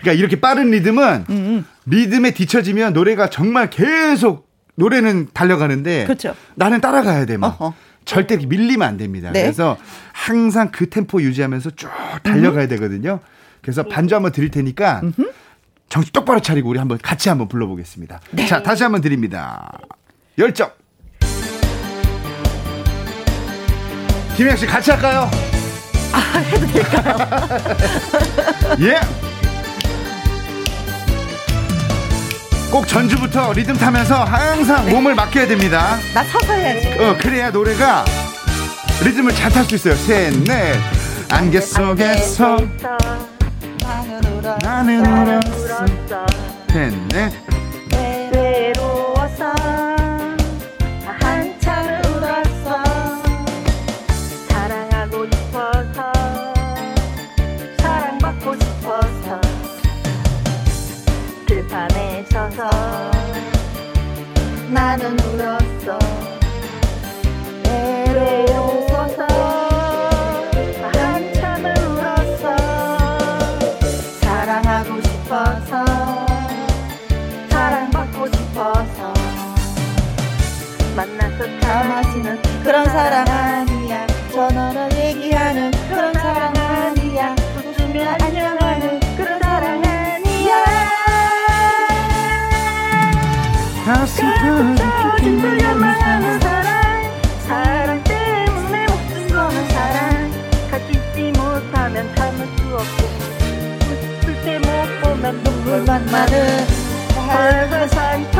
그러니까 0.00 0.12
이렇게 0.12 0.40
빠른 0.40 0.70
리듬은 0.70 1.24
음, 1.30 1.34
음. 1.34 1.66
리듬에 1.86 2.30
뒤처지면 2.32 2.92
노래가 2.92 3.28
정말 3.28 3.70
계속 3.70 4.48
노래는 4.76 5.28
달려가는데 5.34 6.04
그렇죠. 6.04 6.34
나는 6.54 6.80
따라가야 6.80 7.26
돼 7.26 7.36
막. 7.38 7.60
어허. 7.60 7.74
절대 8.04 8.36
밀리면 8.36 8.86
안 8.86 8.96
됩니다. 8.96 9.30
네. 9.32 9.42
그래서 9.42 9.76
항상 10.12 10.70
그 10.70 10.88
템포 10.88 11.22
유지하면서 11.22 11.70
쭉 11.70 11.88
달려가야 12.22 12.68
되거든요. 12.68 13.20
그래서 13.62 13.82
반주 13.82 14.14
한번 14.14 14.32
드릴 14.32 14.50
테니까 14.50 15.02
정신 15.88 16.10
똑바로 16.12 16.40
차리고 16.40 16.68
우리 16.68 16.78
한번 16.78 16.98
같이 16.98 17.28
한번 17.28 17.48
불러보겠습니다. 17.48 18.20
네. 18.32 18.46
자, 18.46 18.62
다시 18.62 18.82
한번 18.82 19.00
드립니다. 19.00 19.70
열정. 20.38 20.70
김혜영 24.36 24.56
씨 24.56 24.66
같이 24.66 24.90
할까요? 24.90 25.30
아, 26.12 26.38
해도 26.38 26.66
될까요? 26.66 27.16
예. 28.80 29.33
꼭 32.74 32.88
전주부터 32.88 33.52
리듬 33.52 33.76
타면서 33.76 34.24
항상 34.24 34.84
네. 34.86 34.92
몸을 34.94 35.14
맡겨야 35.14 35.46
됩니다. 35.46 35.96
나 36.12 36.24
서서 36.24 36.54
해야지. 36.54 36.98
어, 37.00 37.16
그래야 37.20 37.48
노래가 37.52 38.04
리듬을 39.04 39.32
잘 39.32 39.52
탈 39.52 39.64
수 39.64 39.76
있어요. 39.76 39.94
셋, 39.94 40.32
넷. 40.42 40.76
안개 41.30 41.60
속에서 41.60 42.56
나는 43.80 44.24
울었어. 44.26 44.58
나는 44.60 45.46
울었어. 45.46 45.86
셋, 46.72 46.92
넷. 47.12 47.43
나는 64.96 65.18
울었어. 65.18 65.98
외로워서 67.64 69.26
한참을 70.92 71.74
울었어. 71.78 72.56
사랑하고 74.20 75.00
싶어서 75.02 75.84
사랑받고 77.50 78.26
싶어서 78.28 79.12
만나서 80.94 81.58
다 81.60 81.82
마시는 81.88 82.40
그런 82.62 82.84
사랑 82.84 83.26
아니야 83.26 84.06
전화로 84.32 84.94
얘기하는 84.96 85.72
그런 85.88 86.14
사랑 86.14 86.54
아니야 86.56 87.34
웃으며 87.56 88.16
안녕하는 88.22 89.00
그런 89.16 89.40
사랑 89.40 89.82
아니야 89.84 90.04
가슴 93.84 94.83
보면 105.84 106.06
눈물만 107.14 107.88
많 107.94 108.33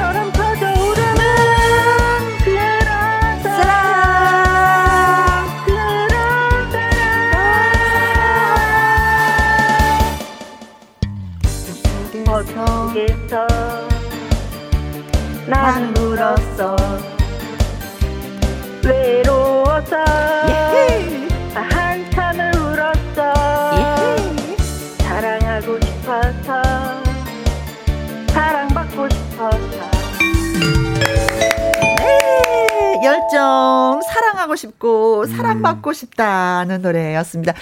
싶고 34.85 35.25
사랑받고 35.27 35.93
싶다는 35.95 36.83
노래였습니다. 36.83 37.55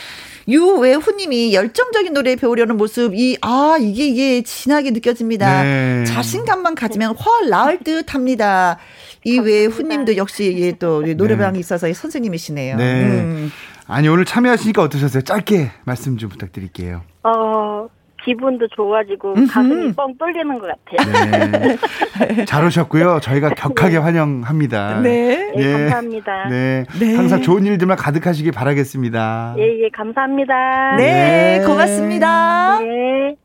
유외후님이 0.48 1.54
열정적인 1.54 2.12
노래 2.12 2.34
배우려는 2.34 2.76
모습 2.76 3.14
이아 3.14 3.76
이게 3.80 4.08
이게 4.08 4.42
진하게 4.42 4.90
느껴집니다. 4.90 5.62
네. 5.62 6.04
자신감만 6.04 6.74
가지면 6.74 7.14
훨 7.14 7.48
나을 7.48 7.78
듯합니다. 7.78 8.78
이 9.24 9.38
외후님도 9.38 10.16
역시 10.16 10.56
예, 10.58 10.72
또 10.72 11.02
노래방이 11.02 11.60
있어서 11.60 11.90
선생님이시네요. 11.92 12.76
네. 12.76 13.04
음. 13.04 13.52
아니 13.86 14.08
오늘 14.08 14.24
참여하시니까 14.24 14.82
어떠셨어요? 14.82 15.22
짧게 15.22 15.70
말씀 15.84 16.16
좀 16.18 16.28
부탁드릴게요. 16.28 17.02
어 17.22 17.88
기분도 18.24 18.68
좋아지고 18.68 19.34
가슴이 19.50 19.92
뻥 19.94 20.16
뚫리는 20.18 20.58
것 20.58 20.68
같아요. 20.68 21.50
네. 21.50 22.44
잘 22.46 22.64
오셨고요. 22.64 23.20
저희가 23.20 23.50
격하게 23.50 23.98
환영합니다. 23.98 25.00
네. 25.00 25.52
예, 25.56 25.72
감사합니다. 25.72 26.48
네. 26.48 26.84
네. 26.98 27.16
항상 27.16 27.42
좋은 27.42 27.64
일들만 27.64 27.96
가득하시길 27.96 28.52
바라겠습니다. 28.52 29.56
예, 29.58 29.84
예, 29.84 29.88
감사합니다. 29.92 30.96
네, 30.96 31.58
네. 31.58 31.64
고맙습니다. 31.66 32.78
네. 32.80 33.41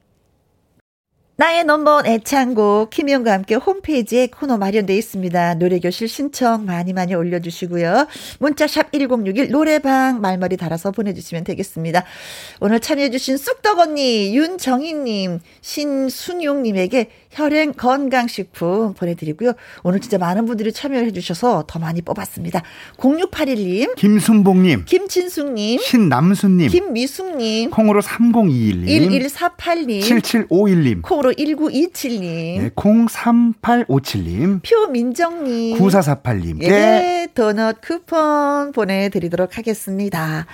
나의 1.40 1.66
넘버원 1.66 2.08
애창곡 2.08 2.90
김희영과 2.90 3.32
함께 3.32 3.54
홈페이지에 3.54 4.26
코너 4.26 4.58
마련되어 4.58 4.96
있습니다. 4.96 5.54
노래교실 5.54 6.08
신청 6.08 6.66
많이 6.66 6.94
많이 6.94 7.14
올려주시고요. 7.14 8.08
문자샵 8.40 8.92
1061 8.92 9.52
노래방 9.52 10.20
말머리 10.20 10.58
달아서 10.58 10.90
보내주시면 10.90 11.44
되겠습니다. 11.44 12.06
오늘 12.60 12.80
참여해주신 12.80 13.38
쑥떡 13.38 13.78
언니 13.78 14.36
윤정희님 14.36 15.40
신순용님에게 15.62 17.12
혈행 17.38 17.74
건강식품 17.74 18.96
보내드리고요. 18.96 19.54
오늘 19.84 20.00
진짜 20.00 20.18
많은 20.18 20.48
분들이 20.48 20.74
참여해 20.74 21.12
주셔서 21.12 21.66
더 21.68 21.78
많이 21.78 22.02
뽑았습니다. 22.02 22.64
0681님 22.98 23.96
김순봉님 23.96 24.86
김진숙님 24.86 25.80
신남순님 25.80 26.70
김미숙님 26.70 27.70
콩으로 27.70 28.02
3021님 28.02 28.88
1148님 28.88 30.02
7751님 30.02 31.02
콩으로 31.04 31.32
1927님 31.34 32.22
네, 32.22 32.70
03857님 32.76 34.62
표민정님 34.64 35.78
9448님 35.78 36.64
예, 36.64 37.28
도넛 37.36 37.82
쿠폰 37.82 38.72
보내드리도록 38.72 39.60
하겠습니다. 39.60 40.48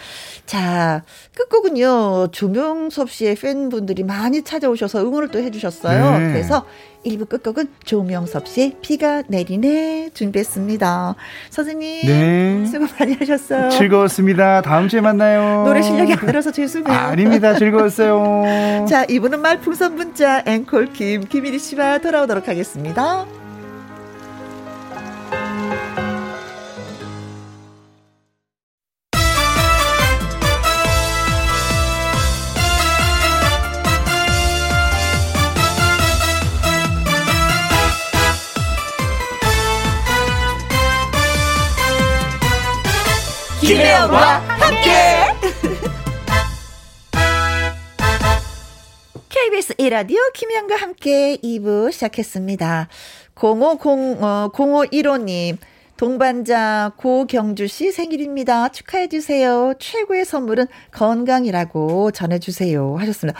자, 0.45 1.03
끝곡은요, 1.35 2.27
조명섭 2.31 3.09
씨의 3.09 3.35
팬분들이 3.35 4.03
많이 4.03 4.43
찾아오셔서 4.43 5.01
응원을 5.05 5.29
또 5.29 5.39
해주셨어요. 5.39 6.19
네. 6.19 6.27
그래서 6.27 6.65
1부 7.05 7.29
끝곡은 7.29 7.67
조명섭 7.83 8.47
씨의 8.47 8.77
비가 8.81 9.23
내리네 9.27 10.11
준비했습니다. 10.13 11.15
선생님, 11.49 12.01
네. 12.07 12.65
수고 12.65 12.85
많이 12.99 13.13
하셨어요. 13.15 13.69
즐거웠습니다. 13.69 14.61
다음 14.61 14.87
주에 14.87 15.01
만나요. 15.01 15.63
노래 15.65 15.81
실력이 15.81 16.13
안 16.13 16.25
들어서 16.25 16.51
죄송해요. 16.51 16.97
아, 16.97 17.07
아닙니다. 17.07 17.55
즐거웠어요. 17.55 18.85
자, 18.89 19.05
이분은 19.05 19.41
말풍선 19.41 19.95
문자 19.95 20.43
앵콜 20.45 20.93
김, 20.93 21.25
김일희 21.27 21.59
씨와 21.59 21.99
돌아오도록 21.99 22.47
하겠습니다. 22.47 23.25
김혜영과 44.03 44.39
함께. 44.49 44.91
KBS 49.29 49.75
1라디오 49.75 50.17
김혜영과 50.33 50.75
함께 50.75 51.37
2부 51.37 51.89
시작했습니다. 51.91 52.89
050, 53.35 54.21
어, 54.21 54.49
0515님. 54.51 55.57
동반자 55.95 56.91
고경주 56.97 57.67
씨 57.67 57.93
생일입니다. 57.93 58.69
축하해 58.69 59.07
주세요. 59.07 59.73
최고의 59.79 60.25
선물은 60.25 60.67
건강이라고 60.91 62.11
전해 62.11 62.39
주세요. 62.39 62.97
하셨습니다. 62.97 63.39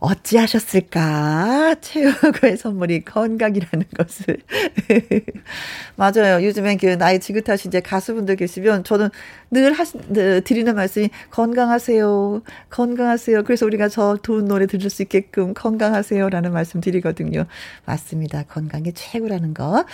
어찌하셨을까? 0.00 1.76
최고의 1.80 2.56
선물이 2.56 3.04
건강이라는 3.04 3.86
것을. 3.96 4.38
맞아요. 5.96 6.44
요즘엔 6.44 6.78
그 6.78 6.98
나이 6.98 7.20
지긋하신 7.20 7.70
이제 7.70 7.80
가수분들 7.80 8.36
계시면 8.36 8.84
저는 8.84 9.10
늘 9.50 9.72
하시, 9.72 9.98
늘 10.08 10.42
드리는 10.42 10.74
말씀이 10.74 11.10
건강하세요. 11.30 12.42
건강하세요. 12.70 13.44
그래서 13.44 13.66
우리가 13.66 13.88
저 13.88 14.18
좋은 14.22 14.46
노래 14.46 14.66
들을 14.66 14.90
수 14.90 15.02
있게끔 15.02 15.54
건강하세요라는 15.54 16.52
말씀 16.52 16.80
드리거든요. 16.80 17.46
맞습니다. 17.86 18.42
건강이 18.44 18.92
최고라는 18.92 19.54
거. 19.54 19.84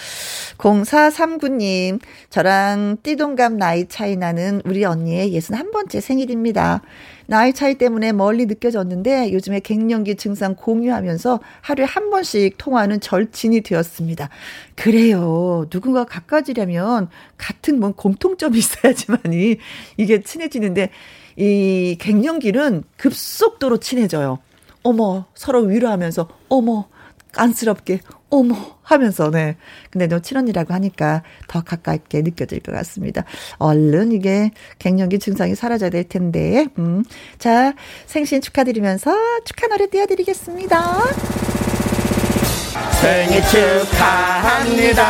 0439님, 0.59 2.01
저랑 2.31 2.99
띠동갑 3.03 3.53
나이 3.53 3.87
차이 3.89 4.17
나는 4.17 4.63
우리 4.65 4.85
언니의 4.85 5.33
61번째 5.39 6.01
생일입니다. 6.01 6.83
나이 7.31 7.53
차이 7.53 7.77
때문에 7.77 8.11
멀리 8.11 8.47
느껴졌는데 8.47 9.33
요즘에 9.33 9.61
갱년기 9.61 10.17
증상 10.17 10.57
공유하면서 10.57 11.39
하루에 11.61 11.85
한 11.85 12.11
번씩 12.11 12.59
통화하는 12.59 12.99
절친이 12.99 13.61
되었습니다. 13.61 14.29
그래요. 14.75 15.65
누군가 15.71 16.03
가까워지려면 16.03 17.09
같은 17.39 17.79
뭐 17.79 17.93
공통점이 17.93 18.59
있어야지만이 18.59 19.59
이게 19.97 20.23
친해지는데 20.25 20.91
이 21.37 21.97
갱년기는 22.01 22.83
급속도로 22.97 23.77
친해져요. 23.77 24.41
어머, 24.83 25.27
서로 25.37 25.61
위로하면서 25.61 26.29
어머, 26.49 26.89
깐스럽게 27.31 28.01
어머 28.31 28.57
하면서 28.83 29.31
네. 29.31 29.57
근데 29.91 30.07
너 30.07 30.21
친언니라고 30.21 30.73
하니까 30.75 31.23
더 31.49 31.63
가깝게 31.63 32.23
느껴질 32.23 32.61
것 32.61 32.73
같습니다. 32.73 33.25
얼른 33.59 34.13
이게 34.13 34.53
갱년기 34.79 35.19
증상이 35.19 35.55
사라져야 35.55 35.91
될 35.91 36.05
텐데. 36.05 36.67
음. 36.79 37.05
자, 37.39 37.75
생신 38.07 38.41
축하드리면서 38.41 39.15
축하 39.45 39.67
노래 39.67 39.87
띄워드리겠습니다. 39.89 41.01
생일 43.01 43.43
축하합니다. 43.47 45.01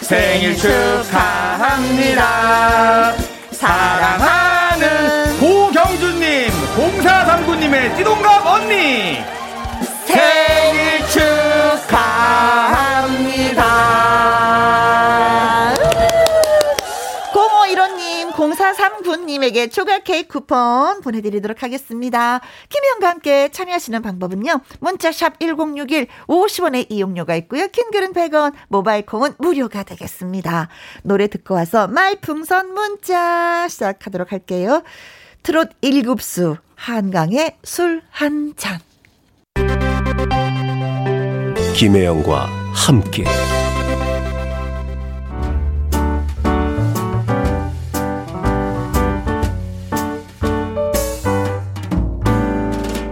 생일 0.00 0.56
축하합니다. 0.56 2.16
사랑하는 3.50 5.38
고경주님, 5.40 6.48
0439님의 6.76 7.96
띠동갑 7.96 8.46
언니. 8.46 9.18
생일 10.06 10.45
축하합니다. 11.96 13.64
0515님, 17.32 18.32
0439님에게 18.32 19.70
초각 19.72 20.04
케이크 20.04 20.28
쿠폰 20.28 21.00
보내드리도록 21.00 21.62
하겠습니다. 21.62 22.40
김혜영과 22.68 23.08
함께 23.08 23.48
참여하시는 23.48 24.02
방법은요. 24.02 24.60
문자샵 24.80 25.40
1061 25.40 26.06
50원의 26.26 26.86
이용료가 26.90 27.34
있고요. 27.36 27.68
킹글은 27.68 28.12
100원, 28.12 28.52
모바일 28.68 29.06
콩은 29.06 29.34
무료가 29.38 29.82
되겠습니다. 29.82 30.68
노래 31.02 31.28
듣고 31.28 31.54
와서 31.54 31.88
말풍선 31.88 32.74
문자 32.74 33.66
시작하도록 33.68 34.32
할게요. 34.32 34.82
트롯 35.42 35.80
1급수 35.80 36.58
한강의 36.74 37.56
술 37.64 38.02
한 38.10 38.54
잔. 38.56 38.80
김혜영과 41.76 42.46
함께 42.72 43.22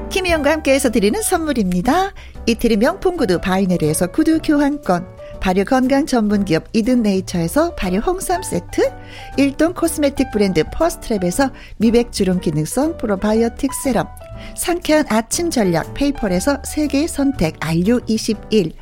김혜영과 0.08 0.50
함께해서 0.50 0.90
드리는 0.90 1.20
선물입니다. 1.20 2.14
이태리 2.46 2.78
명품 2.78 3.18
구두 3.18 3.38
바이네르에서 3.38 4.06
구두 4.06 4.40
교환권 4.42 5.14
발효 5.40 5.64
건강 5.64 6.06
전문 6.06 6.46
기업 6.46 6.64
이든 6.72 7.02
네이처에서 7.02 7.74
발효 7.74 7.98
홍삼 7.98 8.42
세트, 8.42 8.90
일동 9.36 9.74
코스메틱 9.74 10.30
브랜드 10.32 10.64
퍼스트랩에서 10.64 11.52
미백 11.76 12.12
주름 12.12 12.40
기능성 12.40 12.96
probiotic 12.96 13.74
serum, 13.74 14.08
상쾌한 14.56 15.04
아침 15.08 15.50
전략 15.50 15.94
페이퍼에서 15.94 16.58
세계 16.64 17.06
선택 17.06 17.58
RU21 17.60 18.72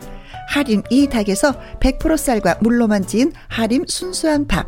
하림 0.49 0.83
이 0.91 1.07
닭에서 1.07 1.53
100% 1.81 2.17
쌀과 2.17 2.59
물로만 2.61 3.07
지은 3.07 3.33
하림 3.49 3.87
순수한 3.87 4.47
밥. 4.47 4.67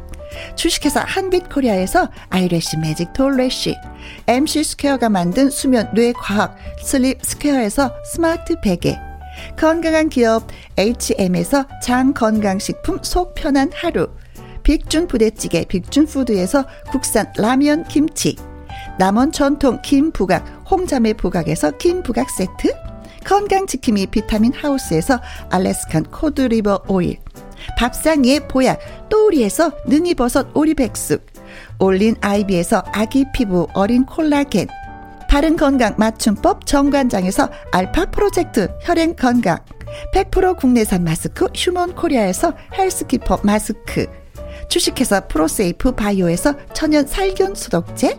주식회사 0.57 1.05
한빛코리아에서 1.07 2.09
eyelash 2.31 2.79
매직 2.79 3.13
톨래쉬. 3.13 3.77
MC 4.27 4.65
스퀘어가 4.65 5.09
만든 5.09 5.51
수면 5.51 5.91
뇌과학 5.95 6.57
슬립 6.83 7.25
스퀘어에서 7.25 7.93
스마트 8.05 8.61
베개. 8.61 8.99
건강한 9.59 10.09
기업 10.09 10.47
HM에서 10.79 11.67
장건강식품 11.83 13.01
속 13.03 13.35
편한 13.35 13.71
하루. 13.75 14.09
빅준 14.63 15.09
부대찌개 15.09 15.67
빅준푸드에서 15.67 16.65
국산 16.91 17.31
라면 17.37 17.85
김치 17.85 18.37
남원 18.99 19.33
전통 19.33 19.81
김부각 19.83 20.65
홍자매 20.71 21.15
부각에서 21.15 21.73
김부각 21.73 22.31
세트 22.31 22.75
건강지킴이 23.25 24.07
비타민 24.07 24.53
하우스에서 24.53 25.21
Alaskan 25.51 26.05
cod 26.05 26.35
liver 26.35 26.85
oil 26.89 27.19
밥상 27.79 28.23
위의 28.23 28.47
보약 28.47 28.79
또우리에서 29.09 29.73
능이버섯 29.87 30.49
오리백숙 30.55 31.25
올린 31.79 32.15
아이비에서 32.21 32.85
아기 32.93 33.25
피부 33.33 33.67
어린 33.75 34.05
콜라겐 34.05 34.69
바른 35.29 35.57
건강 35.57 35.95
맞춤법 35.99 36.67
정관장에서 36.67 37.51
알파 37.73 38.07
프로젝트 38.07 38.69
혈행 38.83 39.17
건강 39.17 39.59
100% 40.13 40.57
국내산 40.57 41.03
마스크 41.05 41.47
휴먼 41.55 41.95
코리아에서 41.95 42.55
헬스키퍼 42.77 43.41
마스크 43.43 44.07
주식회사 44.69 45.21
프로세이프 45.27 45.93
바이오에서 45.93 46.55
천연 46.73 47.07
살균 47.07 47.55
소독제 47.55 48.19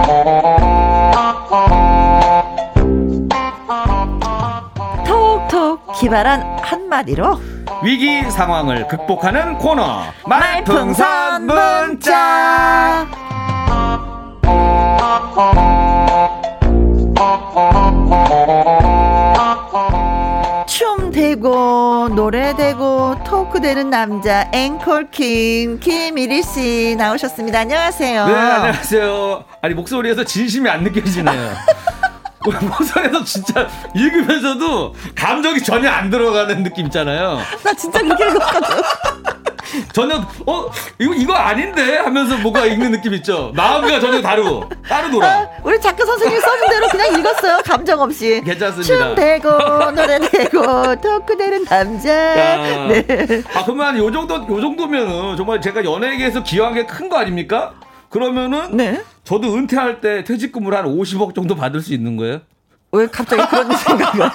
기발한 6.01 6.57
한마디로 6.63 7.39
위기 7.83 8.23
상황을 8.31 8.87
극복하는 8.87 9.59
코너 9.59 10.01
말풍선 10.25 11.45
문자 11.45 13.05
춤 20.65 21.11
되고 21.11 22.09
노래 22.09 22.55
되고 22.55 23.15
토크 23.23 23.61
되는 23.61 23.91
남자 23.91 24.49
앵콜킹 24.51 25.81
김일희 25.81 26.41
씨 26.41 26.95
나오셨습니다. 26.97 27.59
안녕하세요. 27.59 28.25
네 28.25 28.33
안녕하세요. 28.33 29.43
아니 29.61 29.75
목소리에서 29.75 30.23
진심이 30.23 30.67
안 30.67 30.81
느껴지네요. 30.81 31.51
모선에서 32.45 33.23
진짜 33.23 33.67
읽으면서도 33.93 34.95
감정이 35.15 35.61
전혀 35.61 35.89
안 35.89 36.09
들어가는 36.09 36.63
느낌 36.63 36.85
있잖아요. 36.87 37.39
나 37.63 37.73
진짜 37.73 37.99
그렇게 38.01 38.25
읽었거든. 38.29 38.81
전혀 39.93 40.15
어 40.45 40.69
이거 40.99 41.13
이거 41.13 41.33
아닌데 41.33 41.97
하면서 41.97 42.35
뭐가 42.39 42.65
읽는 42.65 42.91
느낌 42.91 43.13
있죠. 43.13 43.51
마음과 43.55 44.01
전혀 44.01 44.21
다르고 44.21 44.67
따르더라. 44.89 45.25
아, 45.27 45.47
우리 45.63 45.79
작가 45.79 46.03
선생님 46.05 46.41
써준 46.41 46.67
대로 46.67 46.87
그냥 46.89 47.19
읽었어요. 47.19 47.61
감정 47.63 48.01
없이. 48.01 48.41
괜찮습니다. 48.43 48.83
춤 48.83 49.15
되고 49.15 49.49
노래 49.91 50.19
되고 50.19 50.95
토크 50.97 51.37
되는 51.37 51.63
남자. 51.65 52.09
야. 52.11 52.87
네. 52.87 53.43
아 53.53 53.63
그러면 53.63 53.97
요 53.97 54.11
정도 54.11 54.35
요 54.35 54.59
정도면은 54.61 55.37
정말 55.37 55.61
제가 55.61 55.85
연예계에서 55.85 56.43
기여한 56.43 56.73
게 56.73 56.85
큰 56.85 57.07
거 57.07 57.17
아닙니까? 57.17 57.71
그러면은 58.11 58.75
네? 58.75 59.01
저도 59.23 59.55
은퇴할 59.55 60.01
때 60.01 60.23
퇴직금을 60.23 60.75
한 60.75 60.85
50억 60.85 61.33
정도 61.33 61.55
받을 61.55 61.79
수 61.81 61.93
있는 61.93 62.17
거예요? 62.17 62.41
왜 62.91 63.07
갑자기 63.07 63.41
그런 63.49 63.71
생각을? 63.75 64.29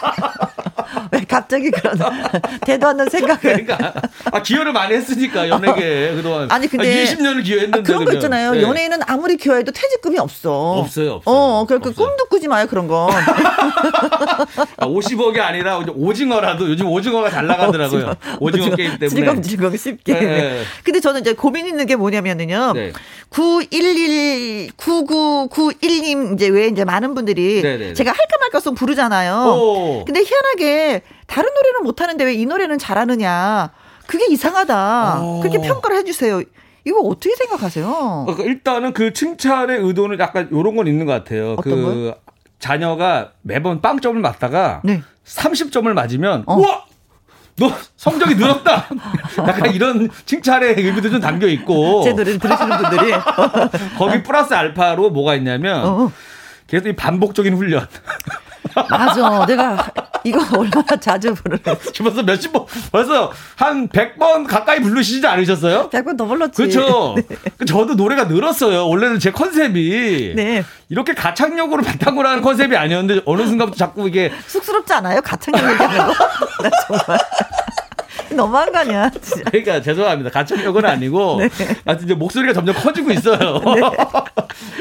왜 1.13 1.21
갑자기 1.29 1.71
그런 1.71 1.99
대도 2.65 2.89
않는 2.89 3.09
생각을. 3.09 3.41
그러니까 3.41 3.93
아 4.33 4.43
기여를 4.43 4.73
많이 4.73 4.95
했으니까 4.95 5.49
연예계 5.49 6.15
그동안. 6.17 6.51
아니 6.51 6.67
근데 6.69 7.03
아, 7.03 7.05
20년을 7.05 7.45
기여했는데 7.45 7.79
아, 7.79 7.83
그런 7.83 8.05
거 8.05 8.13
있잖아요. 8.15 8.53
네. 8.53 8.63
연예인은 8.63 9.01
아무리 9.07 9.37
기여해도 9.37 9.73
퇴직금이 9.73 10.19
없어. 10.19 10.73
없어요, 10.73 11.13
없어요. 11.15 11.23
어, 11.35 11.65
그러니까 11.67 11.91
없어요. 11.91 12.07
꿈도 12.09 12.25
꾸지 12.27 12.49
마요 12.49 12.67
그런 12.67 12.89
건. 12.89 13.11
아, 14.77 14.87
50억이 14.87 15.41
아니라 15.41 15.79
오징어라도 15.95 16.69
요즘 16.69 16.87
오징어가 16.89 17.31
잘 17.31 17.47
나가더라고요. 17.47 18.17
오징어, 18.41 18.61
오징어 18.63 18.77
게임 18.77 18.99
때문에. 18.99 19.41
즐거움 19.43 19.77
쉽게. 19.77 20.15
네. 20.15 20.21
네. 20.21 20.63
근데 20.85 21.01
저는 21.01 21.21
이제 21.21 21.33
고민 21.35 21.67
있는 21.67 21.87
게 21.87 21.97
뭐냐면은요. 21.97 22.73
네. 22.75 22.93
911 23.31 24.71
9991님 24.77 26.35
이제 26.35 26.49
왜 26.49 26.67
이제 26.69 26.85
많은 26.85 27.15
분들이 27.15 27.57
네네네. 27.63 27.77
네, 27.79 27.87
네. 27.89 27.95
제가 27.95 28.11
할까 28.11 28.37
말까 28.41 28.61
송 28.61 28.75
부르잖아요. 28.75 29.35
오. 29.59 30.05
근데 30.05 30.21
희한하게 30.21 31.03
다른 31.27 31.49
노래는 31.55 31.83
못 31.85 32.01
하는데 32.01 32.25
왜 32.25 32.35
이 32.35 32.47
노래는 32.47 32.79
잘하느냐. 32.79 33.71
그게 34.07 34.27
이상하다. 34.31 35.21
오. 35.21 35.41
그렇게 35.41 35.61
평가를 35.61 35.97
해 35.99 36.05
주세요. 36.05 36.41
이거 36.85 37.01
어떻게 37.01 37.35
생각하세요? 37.35 38.25
그러니까 38.27 38.45
일단은 38.45 38.93
그 38.93 39.13
칭찬의 39.13 39.79
의도는 39.81 40.19
약간 40.21 40.49
요런 40.53 40.77
건 40.77 40.87
있는 40.87 41.05
것 41.07 41.13
같아요. 41.13 41.57
그 41.57 41.71
걸? 41.71 42.15
자녀가 42.61 43.33
매번 43.43 43.81
빵점을 43.81 44.21
맞다가 44.21 44.81
네. 44.85 45.03
30점을 45.27 45.89
맞으면 45.93 46.45
어. 46.47 46.55
우와 46.57 46.85
너 47.59 47.73
성적이 47.97 48.37
늘었다. 48.37 48.87
약간 49.49 49.73
이런 49.75 50.09
칭찬의 50.27 50.75
의미도 50.77 51.11
좀 51.11 51.21
담겨 51.21 51.47
있고. 51.49 52.03
제 52.05 52.13
노래를 52.13 52.39
들으시는 52.39 52.77
분들이 52.79 53.13
거기 53.99 54.23
플러스 54.23 54.55
알파로 54.55 55.11
뭐가 55.11 55.35
있냐면 55.37 55.85
어. 55.87 56.13
계속 56.69 56.87
이 56.89 56.95
반복적인 56.95 57.57
훈련. 57.57 57.89
맞아. 58.91 59.47
내가 59.47 59.91
이거 60.27 60.41
얼마나 60.59 60.97
자주 61.01 61.33
부르는. 61.35 61.63
벌써 61.63 62.23
몇십 62.25 62.53
번, 62.53 62.67
벌써 62.91 63.33
한 63.55 63.89
100번 63.89 64.47
가까이 64.47 64.81
부르시지 64.81 65.25
않으셨어요? 65.27 65.89
100번 65.91 66.17
더 66.19 66.25
불렀지. 66.27 66.57
그렇죠. 66.63 67.15
네. 67.29 67.65
저도 67.67 67.95
노래가 67.95 68.25
늘었어요. 68.25 68.89
원래는 68.89 69.21
제 69.21 69.31
컨셉이. 69.31 70.33
네. 70.35 70.65
이렇게 70.89 71.15
가창력으로 71.15 71.83
바탕으로 71.83 72.29
하는 72.29 72.43
컨셉이 72.43 72.77
아니었는데 72.77 73.23
어느 73.25 73.43
순간부터 73.47 73.77
자꾸 73.77 74.09
이게. 74.09 74.33
쑥스럽지 74.49 74.93
않아요? 74.95 75.21
가창력 75.21 75.71
얘기하는 75.73 76.07
거? 76.07 76.13
나 76.63 76.71
정말. 76.87 77.19
너무한 78.37 78.71
거 78.71 78.79
아니야? 78.79 79.11
진짜. 79.11 79.43
그러니까 79.51 79.81
죄송합니다. 79.81 80.31
가창력은 80.31 80.85
아니고 80.85 81.39
네. 81.41 81.49
하여튼 81.85 82.05
이제 82.05 82.15
목소리가 82.15 82.53
점점 82.53 82.75
커지고 82.75 83.11
있어요. 83.11 83.61
네. 83.75 83.81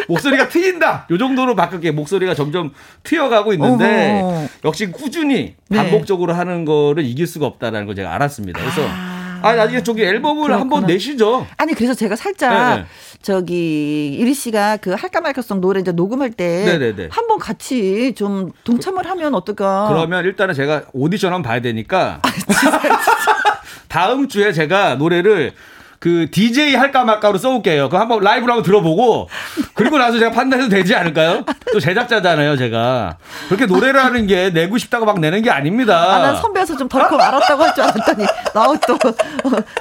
목소리가 0.08 0.50
트인다. 0.50 1.08
요 1.10 1.18
정도로 1.18 1.56
바뀌게 1.56 1.92
목소리가 1.92 2.36
점점 2.36 2.72
트여가고 3.04 3.54
있는데 3.54 4.22
어허. 4.22 4.48
역시 4.66 4.92
꾸준히 4.92 5.56
네. 5.70 5.78
반복적으로 5.78 6.34
네. 6.34 6.38
하는 6.38 6.66
거를 6.66 7.04
이길 7.04 7.28
수가 7.28 7.46
없다라는 7.46 7.86
걸 7.86 7.96
제가 7.96 8.14
알았습니다. 8.14 8.60
그래서 8.60 8.82
아, 8.88 9.40
아 9.42 9.56
나중에 9.56 9.84
저기 9.84 10.04
앨범을 10.04 10.52
한번 10.52 10.86
내시죠. 10.86 11.46
아니 11.58 11.74
그래서 11.74 11.94
제가 11.94 12.16
살짝 12.16 12.76
네네. 12.76 12.86
저기 13.22 14.14
이리 14.14 14.34
씨가 14.34 14.78
그 14.78 14.92
할까 14.92 15.22
말까송 15.22 15.62
노래 15.62 15.80
이제 15.80 15.92
녹음할 15.92 16.32
때 16.32 16.94
한번 17.10 17.40
같이 17.40 18.14
좀 18.16 18.52
동참을 18.64 19.08
하면 19.10 19.36
어떨까? 19.36 19.88
그러면 19.90 20.26
일단은 20.26 20.54
제가 20.54 20.84
오디션 20.94 21.34
한번 21.34 21.50
봐야 21.50 21.60
되니까 21.60 22.20
아, 22.22 22.32
진짜, 22.32 22.80
진짜. 22.80 23.45
다음 23.88 24.28
주에 24.28 24.52
제가 24.52 24.96
노래를 24.96 25.54
그 25.98 26.28
DJ 26.30 26.76
할까 26.76 27.04
말까로 27.04 27.40
써올게요. 27.40 27.90
그 27.90 27.98
한번 27.98 28.20
라이브로 28.22 28.52
한번 28.54 28.64
들어보고 28.64 29.28
그리고 29.74 29.98
나서 29.98 30.20
제가 30.20 30.30
판단해도 30.30 30.70
되지 30.70 30.94
않을까요? 30.94 31.44
또 31.74 31.80
제작자잖아요, 31.80 32.58
제가. 32.58 33.18
그렇게 33.48 33.66
노래라는 33.66 34.28
게 34.28 34.52
내고 34.52 34.78
싶다고 34.78 35.06
막 35.06 35.20
내는 35.20 35.42
게 35.42 35.50
아닙니다. 35.50 35.98
아, 35.98 36.20
난 36.20 36.36
선배여서 36.36 36.78
좀 36.78 36.88
덜컥 36.88 37.20
알았다고 37.20 37.64
할 37.64 37.74
줄 37.74 37.84
알았더니 37.86 38.26
나우 38.54 38.78
또 38.86 38.98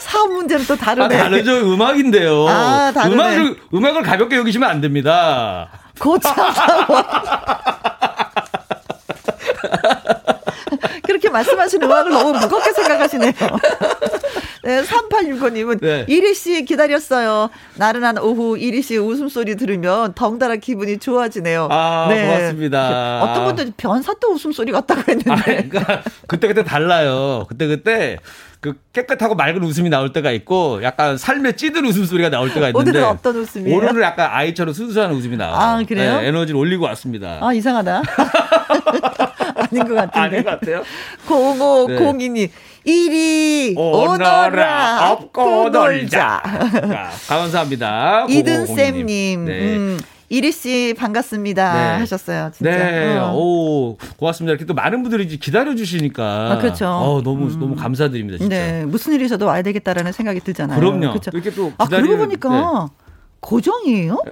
사업 0.01 0.31
문제는 0.33 0.65
또 0.67 0.75
다르네. 0.77 1.15
아, 1.15 1.23
다르죠. 1.25 1.57
음악인데요. 1.73 2.49
아. 2.49 2.91
음악을 3.05 3.57
음악을 3.75 4.03
가볍게 4.03 4.37
여기시면 4.37 4.71
안 4.71 4.81
됩니다. 4.81 5.69
고참. 5.99 6.35
그렇게 11.07 11.29
말씀하시는 11.31 11.87
음악을 11.87 12.13
너무 12.13 12.39
무겁게 12.39 12.73
생각하시네요. 12.73 13.33
네, 14.65 14.83
3865님은 14.83 15.81
네. 15.81 16.07
이리 16.09 16.35
씨 16.35 16.65
기다렸어요. 16.65 17.51
나른한 17.77 18.19
오후 18.19 18.57
이리 18.59 18.81
씨 18.81 18.97
웃음소리 18.97 19.57
들으면 19.57 20.15
덩달아 20.15 20.57
기분이 20.57 20.99
좋아지네요. 20.99 21.69
아, 21.71 22.07
네. 22.09 22.27
고맙습니다. 22.27 23.23
어떤 23.23 23.45
분들 23.45 23.73
변사또 23.77 24.33
웃음소리 24.33 24.73
같다고 24.73 25.03
했는데. 25.07 25.31
아, 25.31 25.43
그러니까 25.45 26.03
그때그때 26.27 26.65
달라요. 26.65 27.45
그때 27.49 27.67
그때 27.67 28.19
그 28.65 28.73
깨끗하고 28.95 29.35
맑은 29.35 29.63
웃음이 29.63 29.91
나올 29.91 30.15
때가 30.15 30.31
있고 30.31 30.83
약간 30.83 31.19
삶에 31.19 31.53
찌든 31.53 31.85
웃음소리가 31.85 32.31
나올 32.31 32.51
때가 32.55 32.69
있는데 32.69 32.91
오늘은 32.93 33.05
어떤 33.05 33.37
웃음이에요? 33.37 33.77
오늘은 33.77 34.01
약간 34.01 34.31
아이처럼 34.33 34.73
순수한 34.73 35.13
웃음이 35.13 35.37
나와요. 35.37 35.57
아 35.61 35.85
그래요? 35.87 36.23
네, 36.23 36.29
에너지를 36.29 36.59
올리고 36.59 36.87
왔습니다. 36.87 37.41
아 37.43 37.53
이상하다. 37.53 38.03
아닌 39.81 39.89
것 39.89 39.95
같은데. 39.95 40.21
아닌 40.21 40.45
것 40.45 40.51
같아요. 40.51 40.83
0502님 41.27 42.33
네. 42.35 42.51
이리 42.85 43.75
오너라 43.77 45.13
업고 45.13 45.69
놀자. 45.71 46.43
감사합니다. 47.29 48.27
이든쌤님. 48.29 49.45
네. 49.45 49.77
음. 49.77 49.99
이리 50.31 50.51
씨 50.53 50.95
반갑습니다 50.99 51.75
네. 51.75 51.99
하셨어요. 52.01 52.51
진짜. 52.53 52.71
네. 52.71 53.17
어. 53.19 53.33
오 53.35 53.97
고맙습니다. 54.17 54.53
이렇게 54.53 54.65
또 54.65 54.75
많은 54.75 55.03
분들이 55.03 55.27
기다려 55.39 55.75
주시니까. 55.75 56.53
아, 56.53 56.59
그렇죠. 56.59 56.89
어, 56.89 57.23
너무 57.23 57.47
음. 57.47 57.61
너무 57.61 57.77
감사드립니다. 57.77 58.39
진짜. 58.39 58.57
네. 58.57 58.85
무슨 58.85 59.13
일이 59.13 59.27
있어도 59.27 59.47
와야 59.47 59.63
되겠다라는 59.63 60.13
생각이 60.13 60.41
들잖아요. 60.41 60.79
그럼요. 60.79 61.11
그렇죠. 61.11 61.31
이렇게 61.33 61.51
또 61.51 61.71
기다리는, 61.73 61.77
아 61.79 61.87
그러고 61.87 62.17
보니까 62.19 62.89
네. 62.91 62.95
고정이에요? 63.41 64.23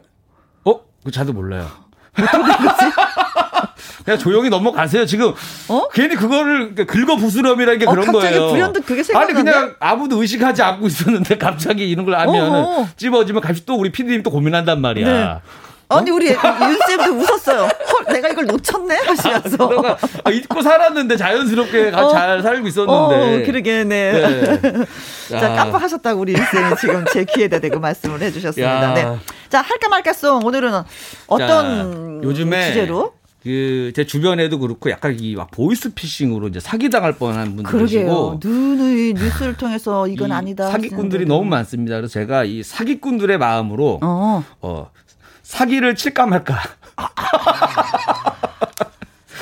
어? 0.65 0.81
그 1.05 1.11
자도 1.11 1.33
몰라요. 1.35 1.69
거지? 2.15 2.93
그냥 4.05 4.19
조용히 4.19 4.49
넘어가세요. 4.51 5.07
지금 5.07 5.33
어? 5.69 5.89
괜히 5.93 6.17
그거를 6.17 6.75
긁어 6.75 7.17
부스럼이라는 7.17 7.79
게 7.79 7.87
어, 7.87 7.91
그런 7.91 8.07
갑자기 8.07 8.35
거예요. 8.37 8.51
불현듯 8.51 8.85
그게 8.87 9.03
생각나네. 9.03 9.33
아니 9.33 9.45
그냥 9.45 9.75
아무도 9.79 10.21
의식하지 10.21 10.63
않고 10.63 10.87
있었는데 10.89 11.39
갑자기 11.39 11.89
이런 11.89 12.05
걸 12.05 12.15
하면 12.17 12.89
찝어지면 12.97 13.43
갑자기 13.43 13.65
또 13.65 13.77
우리 13.77 13.93
피디님 13.93 14.23
또 14.23 14.31
고민한단 14.31 14.81
말이야. 14.81 15.07
네. 15.07 15.41
아니 15.89 16.11
우리 16.11 16.29
윤쌤도 16.29 17.13
웃었어요. 17.19 17.63
헐, 17.63 18.15
내가 18.15 18.29
이걸 18.29 18.47
놓쳤네 18.47 18.97
하시면서. 18.97 19.97
아, 20.25 20.31
잊고 20.31 20.63
살았는데 20.63 21.17
자연스럽게 21.17 21.91
어, 21.95 22.09
잘 22.09 22.43
살고 22.43 22.67
있었는데. 22.67 23.43
어, 23.43 23.47
그러게 23.47 23.85
네. 23.85 24.13
네. 24.61 24.73
자 25.29 25.55
깜빡하셨다고 25.55 26.21
우리 26.21 26.33
윤쌤이 26.33 26.77
지금 26.81 27.05
제 27.13 27.25
귀에다 27.25 27.59
대고 27.59 27.79
말씀을 27.81 28.21
해주셨습니다. 28.23 28.95
네. 28.95 29.19
자 29.51 29.61
할까 29.61 29.89
말까송 29.91 30.45
오늘은 30.45 30.73
어떤 31.27 32.21
자, 32.23 32.27
요즘에 32.27 32.69
주제로? 32.69 33.13
그제 33.43 34.07
주변에도 34.07 34.61
그렇고 34.61 34.89
약간 34.91 35.17
이 35.19 35.35
막 35.35 35.51
보이스 35.51 35.93
피싱으로 35.93 36.47
이제 36.47 36.61
사기 36.61 36.89
당할 36.91 37.15
뻔한 37.15 37.57
분들 37.57 37.77
계시고 37.81 38.39
눈의 38.43 39.15
뉴스를 39.15 39.57
통해서 39.57 40.07
이건 40.07 40.31
아니다 40.31 40.69
사기꾼들이 40.71 41.27
너무 41.27 41.45
많습니다. 41.47 41.97
그래서 41.97 42.13
제가 42.13 42.45
이 42.45 42.63
사기꾼들의 42.63 43.37
마음으로 43.39 43.99
어, 44.01 44.45
어 44.61 44.91
사기를 45.53 45.95
칠까 45.95 46.25
말까. 46.27 46.59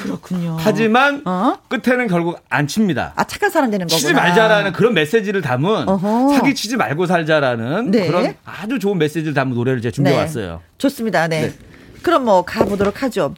그렇군요. 0.02 0.56
하지만 0.58 1.22
어? 1.24 1.56
끝에는 1.68 2.08
결국 2.08 2.40
안 2.48 2.66
칩니다. 2.66 3.12
아 3.14 3.22
착한 3.24 3.48
사람 3.48 3.70
되는 3.70 3.86
거구나. 3.86 3.98
치지 4.00 4.12
말자라는 4.14 4.72
그런 4.72 4.94
메시지를 4.94 5.40
담은 5.40 5.88
어허. 5.88 6.34
사기 6.34 6.54
치지 6.56 6.76
말고 6.76 7.06
살자라는 7.06 7.92
네. 7.92 8.08
그런 8.08 8.34
아주 8.44 8.80
좋은 8.80 8.98
메시지를 8.98 9.34
담은 9.34 9.54
노래를 9.54 9.80
제가 9.82 9.92
준비해 9.92 10.16
네. 10.16 10.22
왔어요. 10.22 10.62
좋습니다. 10.78 11.28
네. 11.28 11.42
네. 11.42 11.54
그럼 12.02 12.24
뭐 12.24 12.44
가보도록 12.44 13.04
하죠. 13.04 13.34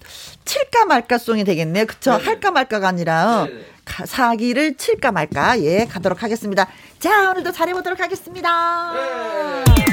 칠까 0.46 0.86
말까 0.86 1.18
송이 1.18 1.44
되겠네요. 1.44 1.84
그쵸? 1.84 2.16
네. 2.16 2.24
할까 2.24 2.52
말까가 2.52 2.88
아니라 2.88 3.48
네. 3.50 3.66
가, 3.84 4.06
사기를 4.06 4.76
칠까 4.78 5.12
말까. 5.12 5.60
예, 5.60 5.84
가도록 5.84 6.22
하겠습니다. 6.22 6.66
자, 6.98 7.32
오늘도 7.32 7.52
잘해보도록 7.52 8.00
하겠습니다. 8.00 8.92
네. 8.94 9.84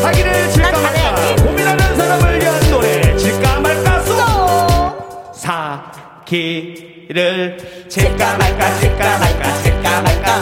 사기를 0.00 0.48
칠까 0.48 0.70
말까. 0.72 1.16
칠까 1.28 1.58
말까. 1.58 1.90
칠까 7.88 8.36
말까 8.38 8.80
칠까 8.80 9.18
말까 9.18 9.60
칠까 9.62 10.00
말까. 10.00 10.40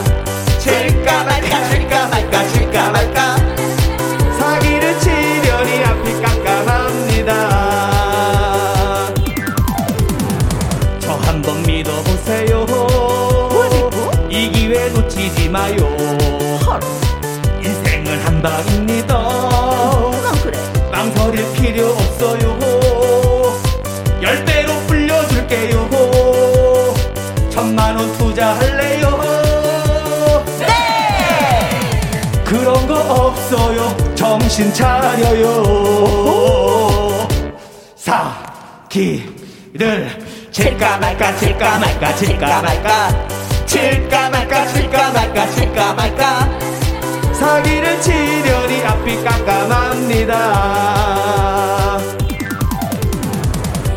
칠까 0.59 1.25
말까 1.25 2.45
사기를 2.45 3.38
금방입니다. 18.39 19.19
그래. 20.43 20.59
망설일 20.93 21.53
필요 21.55 21.89
없어요. 21.89 22.59
열대로 24.23 24.73
불려줄게요. 24.87 25.89
천만 27.51 27.97
원 27.97 28.17
투자할래요. 28.17 29.21
네. 30.61 30.67
그런 32.45 32.87
거 32.87 32.95
없어요. 33.01 33.97
정신 34.15 34.73
차려요. 34.73 36.09
사기를 37.97 39.29
칠까 40.53 40.99
말까 40.99 41.37
칠까 41.37 41.79
말까 41.79 42.15
칠까 42.15 42.63
말까 42.63 43.27
칠까 43.67 44.31
말까 44.31 44.69
칠까 44.69 45.11
말까 45.11 45.13
칠까 45.13 45.13
말까, 45.13 45.51
칠까 45.51 45.95
말까. 45.95 46.78
사기를 47.39 48.01
치려니 48.01 48.85
앞이 48.85 49.23
깜깜합니다 49.25 50.39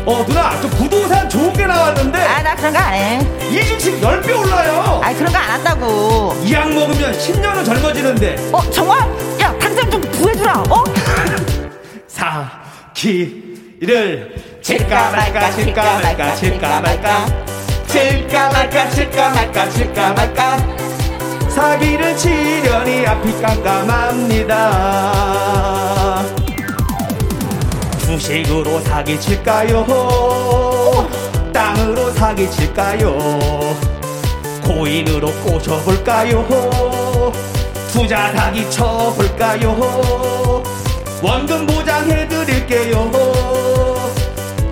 어 0.04 0.24
누나 0.26 0.60
저 0.60 0.68
부동산 0.68 1.28
좋은 1.28 1.52
게 1.52 1.64
나왔는데 1.66 2.18
아 2.18 2.42
나 2.42 2.54
그런 2.56 2.72
거 2.72 2.78
안 2.80 2.92
해. 2.94 3.20
이중식 3.50 4.00
10배 4.00 4.36
올라요 4.36 5.00
아 5.02 5.12
그런 5.14 5.32
거 5.32 5.38
안 5.38 5.50
한다고. 5.52 6.34
이 6.42 6.52
약 6.52 6.68
먹으면 6.72 7.12
10년은 7.12 7.64
젊어지는데 7.64 8.50
어 8.52 8.60
정말? 8.70 8.98
야 9.40 9.54
당장 9.60 9.88
좀 9.90 10.00
구해주라. 10.10 10.64
어? 10.68 10.84
사기를 12.94 14.34
칠까 14.60 15.10
말까 15.12 15.50
칠까 15.52 15.98
말까 16.00 16.34
칠까 16.34 16.80
말까 16.80 17.26
칠까 17.86 18.48
말까 18.50 18.90
칠까 18.90 19.30
말까 19.30 19.68
칠까 19.70 20.12
말까 20.14 20.56
사기를 21.54 22.16
치려니 22.16 23.06
앞이 23.06 23.40
깜깜합니다. 23.42 24.52
주식으로 28.00 28.80
사기 28.80 29.20
칠까요? 29.20 29.84
땅으로 31.52 32.10
사기 32.12 32.50
칠까요? 32.50 33.18
코인으로 34.64 35.30
꼬셔볼까요? 35.44 37.32
투자 37.92 38.32
사기 38.32 38.70
쳐볼까요? 38.70 40.62
원금 41.22 41.66
보장해드릴게요. 41.66 43.10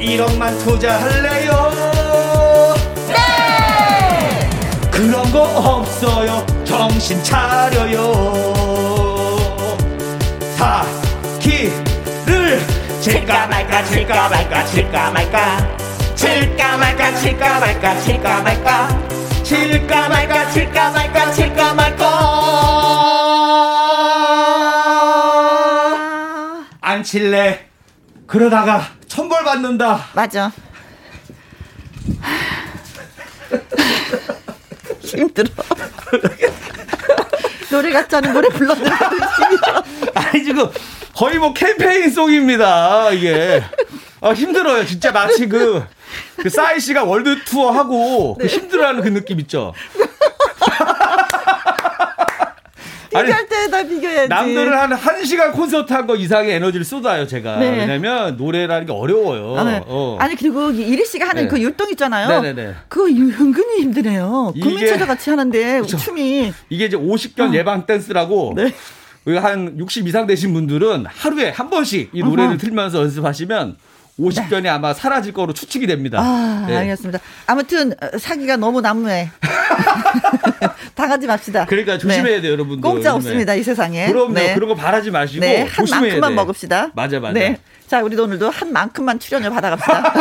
1억만 0.01 0.59
투자할래요? 0.65 1.73
네! 3.09 4.49
그런 4.91 5.31
거 5.31 5.43
없어요 5.43 6.45
정신 6.81 7.23
차려요. 7.23 8.11
사기를 10.57 12.59
칠까 13.03 13.47
말까 13.49 13.85
칠까 13.85 14.31
말까 14.31 14.65
칠까 14.65 15.11
말까. 15.11 15.59
칠까 16.15 16.79
말까 16.79 17.15
칠까 17.17 17.61
말까 17.61 18.01
칠까 18.01 18.41
말까. 18.41 18.89
칠까 19.43 20.09
말까 20.09 20.51
칠까 20.53 20.91
말까 20.91 21.33
칠까 21.33 21.75
말까. 21.75 22.07
안 26.81 27.03
칠래? 27.03 27.69
그러다가 28.27 28.87
천벌 29.07 29.45
받는다. 29.45 30.07
맞아. 30.15 30.51
힘들어. 35.05 35.51
노래 37.71 37.91
같지 37.93 38.17
않은 38.17 38.33
노래 38.33 38.49
불렀는데. 38.49 38.91
아니 40.15 40.45
지금 40.45 40.69
거의 41.15 41.39
뭐 41.39 41.53
캠페인송입니다 41.55 43.11
이게. 43.11 43.63
아, 44.23 44.33
힘들어요. 44.33 44.85
진짜 44.85 45.13
마치 45.13 45.49
그, 45.49 45.83
그 46.37 46.51
싸이 46.51 46.79
씨가 46.79 47.05
월드 47.05 47.43
투어 47.45 47.71
하고 47.71 48.37
그 48.39 48.47
힘들어하는 48.47 49.03
그 49.03 49.09
느낌 49.09 49.41
있죠 49.41 49.73
아니, 50.79 50.91
비교할 53.11 53.47
때다 53.49 53.83
비교해야지. 53.85 54.29
남들은 54.29 54.73
한 54.73 54.91
1시간 54.91 55.53
콘서트 55.53 55.93
한 55.93 56.07
거 56.07 56.17
이상의 56.17 56.53
에너지를 56.55 56.85
쏟아요, 56.85 57.27
제가. 57.27 57.59
네. 57.59 57.71
왜냐면 57.79 58.37
노래라는 58.37 58.87
게 58.87 58.93
어려워요. 58.93 59.57
아, 59.59 59.65
네. 59.65 59.83
어. 59.87 60.17
아니 60.21 60.35
그리고 60.37 60.71
이리 60.71 61.05
씨가 61.05 61.29
하는 61.29 61.43
네. 61.43 61.49
그 61.49 61.61
율동 61.61 61.91
있잖아요. 61.91 62.29
네네네. 62.29 62.75
그거 62.89 63.07
은근히 63.07 63.81
힘드네요. 63.83 64.53
국민체조 64.61 65.07
같이 65.07 65.29
하는데 65.31 65.81
그쵸. 65.81 65.97
춤이 65.99 66.53
이게 66.71 66.87
이제 66.87 66.97
50견 66.97 67.53
예방 67.55 67.85
댄스라고 67.87 68.55
네. 68.57 68.73
한60 69.27 70.07
이상 70.09 70.27
되신 70.27 70.53
분들은 70.55 71.05
하루에 71.07 71.51
한 71.51 71.69
번씩 71.71 72.11
이 72.13 72.21
노래를 72.23 72.51
어허. 72.53 72.57
틀면서 72.59 73.01
연습하시면 73.01 73.77
50견이 74.19 74.67
아마 74.69 74.93
사라질 74.93 75.33
거로 75.33 75.53
추측이 75.53 75.87
됩니다. 75.87 76.19
아, 76.21 76.65
네. 76.67 76.77
알겠습니다. 76.77 77.19
아무튼 77.47 77.93
어, 78.03 78.19
사기가 78.19 78.57
너무 78.57 78.81
난무해. 78.81 79.31
당하지 81.01 81.27
맙시다. 81.27 81.65
그러니까 81.67 81.97
조심해야 81.99 82.41
돼요, 82.41 82.53
여러분들. 82.53 82.81
공짜 82.83 83.11
요즘에. 83.11 83.17
없습니다, 83.17 83.55
이 83.55 83.63
세상에. 83.63 84.07
그럼요. 84.13 84.33
네. 84.35 84.55
그런 84.55 84.69
거 84.69 84.75
바라지 84.75 85.11
마시고 85.11 85.41
네, 85.41 85.63
한 85.63 85.87
만큼만 85.91 86.31
돼. 86.31 86.35
먹읍시다. 86.37 86.91
맞아, 86.95 87.19
맞아. 87.21 87.33
네. 87.33 87.59
자, 87.87 88.03
우리도 88.03 88.25
오늘도 88.25 88.51
한 88.51 88.73
만큼만 88.73 89.19
출연료 89.19 89.51
받아갑시다. 89.51 90.15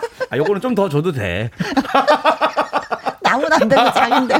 아, 0.30 0.36
요거는 0.36 0.60
좀 0.60 0.74
더 0.74 0.88
줘도 0.88 1.12
돼. 1.12 1.50
남은 3.36 3.52
안 3.52 3.68
되고 3.68 3.92
장인데. 3.92 4.34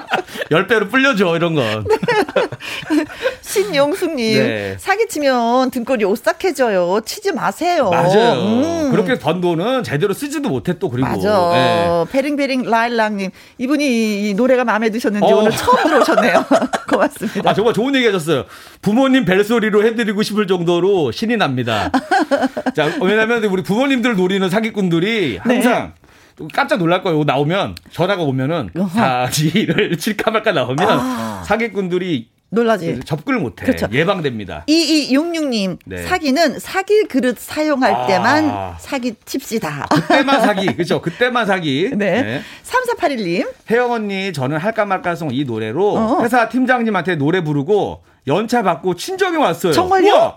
10배로 0.51 0.91
불려줘, 0.91 1.37
이런 1.37 1.55
건. 1.55 1.85
신용숙님, 3.43 4.39
네. 4.43 4.77
사기치면 4.79 5.71
등골이 5.71 6.05
오싹해져요. 6.05 7.01
치지 7.05 7.33
마세요. 7.33 7.91
맞아요. 7.91 8.33
음. 8.41 8.91
그렇게 8.91 9.19
번 9.19 9.41
돈은 9.41 9.83
제대로 9.83 10.15
쓰지도 10.15 10.49
못해 10.49 10.79
또 10.79 10.89
그리고. 10.89 11.09
맞아. 11.09 11.51
네. 11.53 12.05
베링베링 12.11 12.63
라일락님, 12.71 13.31
이분이 13.59 14.29
이 14.31 14.35
노래가 14.35 14.65
마음에 14.65 14.91
드셨는지 14.91 15.33
어. 15.33 15.37
오늘 15.37 15.53
처음 15.53 15.83
들어오셨네요. 15.85 16.45
고맙습니다. 16.89 17.51
아 17.51 17.55
정말 17.55 17.75
좋은 17.75 17.95
얘기 17.95 18.07
하셨어요. 18.07 18.45
부모님 18.83 19.25
벨소리로 19.25 19.85
해드리고 19.85 20.23
싶을 20.23 20.47
정도로 20.47 21.13
신이 21.13 21.37
납니다. 21.37 21.91
자 22.75 22.91
왜냐하면 23.01 23.45
우리 23.45 23.63
부모님들 23.63 24.17
노리는 24.17 24.49
사기꾼들이 24.49 25.39
항상 25.43 25.93
네. 25.95 26.06
깜짝 26.53 26.79
놀랄 26.79 27.03
거예요. 27.03 27.25
나오면 27.25 27.77
전화가 27.91 28.23
오면은 28.23 28.71
사지를 28.93 29.97
칠까 29.99 30.31
말까 30.31 30.53
나오면 30.53 30.79
아. 30.89 31.43
사기꾼들이 31.47 32.29
놀라지. 32.49 33.01
접근을 33.05 33.41
못해 33.41 33.65
그렇죠. 33.67 33.89
예방됩니다. 33.93 34.65
2266님, 34.69 35.79
네. 35.85 36.03
사기는 36.05 36.59
사기 36.61 37.05
그릇 37.05 37.39
사용할 37.39 37.93
아. 37.93 38.07
때만 38.07 38.75
사기 38.79 39.15
칩시다. 39.25 39.87
그때만 39.91 40.41
사기 40.43 40.67
그렇죠. 40.67 41.01
그때만 41.01 41.45
사기. 41.47 41.91
네. 41.97 42.41
3481님, 42.63 43.49
혜영 43.71 43.91
언니 43.91 44.33
저는 44.33 44.59
할까 44.59 44.85
말까송 44.85 45.31
이 45.33 45.45
노래로 45.45 45.95
어. 45.97 46.23
회사 46.23 46.49
팀장님한테 46.49 47.17
노래 47.17 47.43
부르고 47.43 48.03
연차 48.29 48.63
받고 48.63 48.95
친정에 48.95 49.37
왔어요. 49.37 49.73
정말요? 49.73 50.13
우와! 50.15 50.37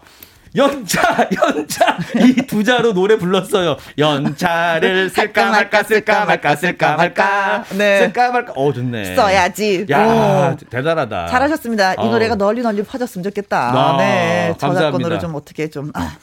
연차 0.56 1.28
연차 1.36 1.98
이 2.26 2.48
두 2.48 2.64
자로 2.64 2.94
노래 2.94 3.18
불렀어요. 3.18 3.78
연차를 3.98 5.10
쓸까 5.10 5.50
말까 5.52 5.84
쓸까 5.84 6.26
말까 6.26 6.56
쓸까 6.56 6.96
말까 6.96 7.64
네. 7.78 8.00
쓸까 8.00 8.32
말까. 8.32 8.54
어 8.56 8.74
좋네. 8.74 9.16
써야지. 9.16 9.86
야 9.92 10.06
오. 10.06 10.58
대단하다. 10.70 11.28
잘하셨습니다. 11.28 11.94
이 11.94 11.98
어. 12.00 12.06
노래가 12.06 12.36
널리 12.36 12.62
널리 12.62 12.84
퍼졌으면 12.84 13.24
좋겠다. 13.24 13.72
아, 13.74 13.98
네. 13.98 14.54
저작권으로. 14.58 15.20
좀 15.20 15.36
어떻게 15.36 15.70
좀. 15.70 15.92
아. 15.94 16.16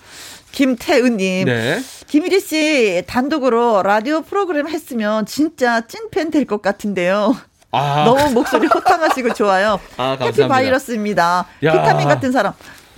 김태은님. 0.52 1.44
네. 1.46 1.80
김일희 2.06 2.40
씨 2.40 3.04
단독으로 3.06 3.82
라디오 3.82 4.22
프로그램 4.22 4.68
했으면 4.68 5.26
진짜 5.26 5.82
찐팬 5.86 6.30
될 6.30 6.46
것 6.46 6.62
같은데요. 6.62 7.36
아. 7.72 8.04
너무 8.06 8.32
목소리 8.32 8.66
호탕하시고 8.66 9.34
좋아요. 9.34 9.78
아, 9.98 10.12
해피 10.12 10.24
감사합니다. 10.24 10.48
바이러스입니다. 10.48 11.46
야. 11.64 11.72
비타민 11.72 12.08
같은 12.08 12.32
사람. 12.32 12.54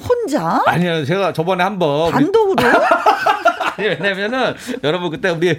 혼자? 0.07 0.63
아니요 0.67 1.05
제가 1.05 1.33
저번에 1.33 1.65
한번 1.65 2.13
단독으로? 2.13 2.69
아니, 3.77 3.89
왜냐면은 3.89 4.55
여러분 4.83 5.11
그때 5.11 5.31
우리 5.31 5.59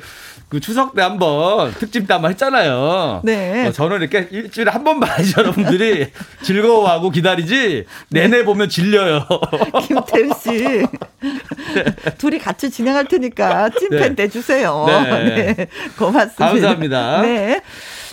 그 0.50 0.60
추석 0.60 0.96
때 0.96 1.04
한번 1.04 1.72
특집 1.76 2.08
때 2.08 2.14
한번 2.14 2.32
했잖아요. 2.32 3.22
네. 3.24 3.68
어, 3.68 3.72
저는 3.72 4.02
이렇게 4.02 4.28
일주일에 4.32 4.72
한 4.72 4.84
번만 4.84 5.10
여러분들이 5.38 6.12
즐거워하고 6.42 7.12
기다리지 7.12 7.86
내내 8.10 8.44
보면 8.44 8.68
질려요. 8.68 9.28
김태은 9.88 10.32
씨. 10.42 10.86
둘이 12.18 12.40
같이 12.40 12.72
진행할 12.72 13.06
테니까 13.06 13.70
찐팬 13.70 14.16
네. 14.16 14.16
돼주세요. 14.16 14.86
네. 14.88 15.54
네. 15.54 15.68
고맙습니다. 15.98 16.48
감사합니다. 16.48 17.22
네. 17.22 17.62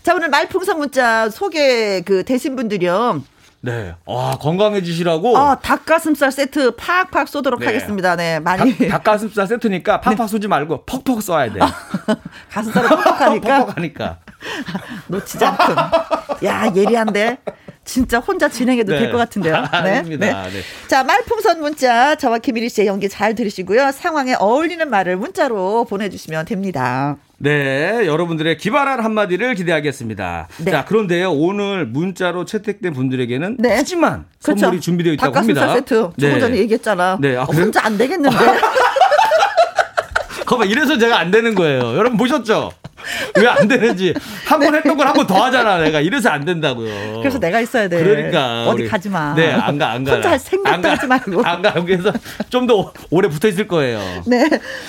자, 0.02 0.14
오늘 0.14 0.28
말풍선 0.28 0.78
문자 0.78 1.30
소개 1.30 2.02
그 2.02 2.22
되신 2.22 2.54
분들이요. 2.54 3.22
네. 3.66 3.96
와 4.06 4.36
건강해지시라고. 4.38 5.36
아, 5.36 5.56
닭가슴살 5.56 6.30
세트 6.30 6.76
팍팍 6.76 7.26
쏘도록 7.26 7.58
네. 7.58 7.66
하겠습니다. 7.66 8.14
네, 8.14 8.38
많이. 8.38 8.76
닭, 8.78 8.88
닭가슴살 8.88 9.48
세트니까 9.48 10.00
팍팍 10.02 10.28
쏘지 10.28 10.46
말고 10.46 10.84
퍽퍽 10.86 11.20
써야 11.20 11.52
돼. 11.52 11.58
가슴살을 12.50 12.88
퍽퍽하니까 12.88 13.58
퍽퍽하니까. 13.66 14.18
놓치지 15.08 15.44
않군. 15.44 15.76
야, 16.44 16.72
예리한데. 16.74 17.38
진짜 17.86 18.18
혼자 18.18 18.48
진행해도 18.48 18.92
네. 18.92 18.98
될것 18.98 19.16
같은데요. 19.16 19.64
네. 19.84 20.02
네. 20.02 20.16
네. 20.16 20.34
자, 20.88 21.04
말풍선 21.04 21.60
문자 21.60 22.16
저와 22.16 22.38
김일희 22.38 22.68
씨의 22.68 22.88
연기 22.88 23.08
잘 23.08 23.36
들으시고요. 23.36 23.92
상황에 23.92 24.34
어울리는 24.34 24.90
말을 24.90 25.16
문자로 25.16 25.84
보내주시면 25.84 26.46
됩니다. 26.46 27.16
네, 27.38 28.06
여러분들의 28.06 28.56
기발한 28.56 29.04
한마디를 29.04 29.54
기대하겠습니다. 29.54 30.48
네. 30.64 30.70
자, 30.72 30.84
그런데요, 30.84 31.30
오늘 31.32 31.86
문자로 31.86 32.44
채택된 32.44 32.92
분들에게는 32.92 33.58
네. 33.60 33.76
푸짐한 33.76 34.24
그렇죠. 34.42 34.60
선물이 34.60 34.80
준비되어 34.80 35.12
있다고 35.12 35.36
합니다. 35.36 35.72
세트 35.74 35.94
조금 35.94 36.12
네. 36.16 36.40
전에 36.40 36.56
얘기했잖아. 36.56 37.18
네, 37.20 37.36
아, 37.36 37.42
어, 37.42 37.44
혼자 37.44 37.84
안 37.84 37.96
되겠는데. 37.96 38.36
거봐, 40.46 40.64
이래서 40.64 40.96
제가 40.98 41.18
안 41.18 41.30
되는 41.30 41.54
거예요. 41.54 41.96
여러분 41.96 42.16
보셨죠? 42.16 42.70
왜 43.38 43.46
안 43.46 43.68
되는지 43.68 44.14
한 44.46 44.58
번 44.58 44.74
했던 44.74 44.96
걸 44.96 45.06
한 45.06 45.14
번 45.14 45.26
더 45.26 45.44
하잖아 45.44 45.78
내가 45.78 46.00
이래서 46.00 46.28
안 46.30 46.44
된다고요. 46.44 47.20
그래서 47.20 47.38
내가 47.38 47.60
있어야 47.60 47.88
돼. 47.88 48.02
그러니까 48.02 48.66
어디 48.66 48.86
가지 48.88 49.08
마. 49.08 49.34
네, 49.34 49.52
안 49.52 49.78
가, 49.78 49.90
안 49.90 50.02
가. 50.02 50.12
혼자 50.14 50.30
할 50.30 50.38
생각도 50.38 50.88
하지 50.88 51.06
말고. 51.06 51.42
안 51.44 51.62
가. 51.62 51.72
그래서 51.74 52.12
좀 52.48 52.66
더 52.66 52.92
오래 53.10 53.28
붙어 53.28 53.46
있을 53.48 53.68
거예요. 53.68 54.00
네. 54.26 54.48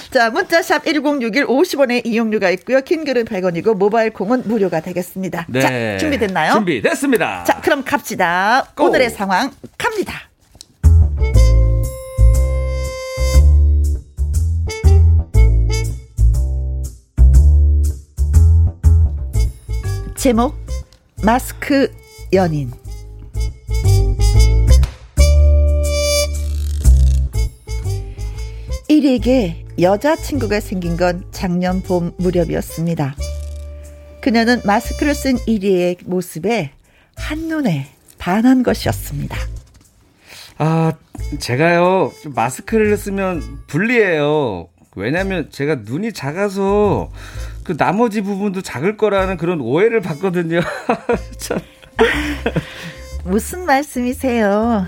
자, 0.10 0.32
문자샵 0.32 0.86
1061 0.86 1.46
50원의 1.46 2.06
이용료가 2.08 2.50
있고요. 2.52 2.82
킹글은 2.82 3.26
100원이고 3.26 3.76
모바일 3.76 4.10
콩은 4.12 4.44
무료가 4.46 4.80
되겠습니다. 4.80 5.46
네. 5.50 5.60
자, 5.62 5.98
준비됐나요? 6.00 6.54
준비됐습니다. 6.54 7.44
자, 7.44 7.62
그럼 7.62 7.84
갑시다. 7.84 8.66
고. 8.76 8.86
오늘의 8.86 9.10
상황 9.12 9.52
갑니다. 9.78 10.27
제목 20.28 20.58
마스크 21.24 21.90
연인 22.34 22.70
일에게 28.90 29.64
여자친구가 29.80 30.60
생긴 30.60 30.98
건 30.98 31.24
작년 31.32 31.82
봄 31.82 32.12
무렵이었습니다. 32.18 33.16
그녀는 34.20 34.60
마스크를 34.66 35.16
쓴 35.16 35.38
이리의 35.48 35.96
모습에 36.04 36.72
한눈에 37.16 37.88
반한 38.18 38.64
것이었습니다. 38.64 39.38
아, 40.58 40.92
제가요, 41.40 42.12
마스크를 42.36 42.98
쓰면 42.98 43.62
불리해요. 43.68 44.68
왜냐면 44.98 45.50
제가 45.52 45.76
눈이 45.86 46.12
작아서 46.12 47.12
그 47.68 47.76
나머지 47.76 48.22
부분도 48.22 48.62
작을 48.62 48.96
거라는 48.96 49.36
그런 49.36 49.60
오해를 49.60 50.00
받거든요. 50.00 50.62
참. 51.38 51.60
무슨 53.26 53.66
말씀이세요? 53.66 54.88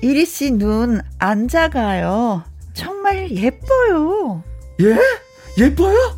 이리 0.00 0.24
씨 0.24 0.50
눈 0.50 1.02
안 1.18 1.46
작아요. 1.46 2.42
정말 2.72 3.30
예뻐요. 3.30 4.42
예? 4.80 4.96
예뻐요? 5.62 6.16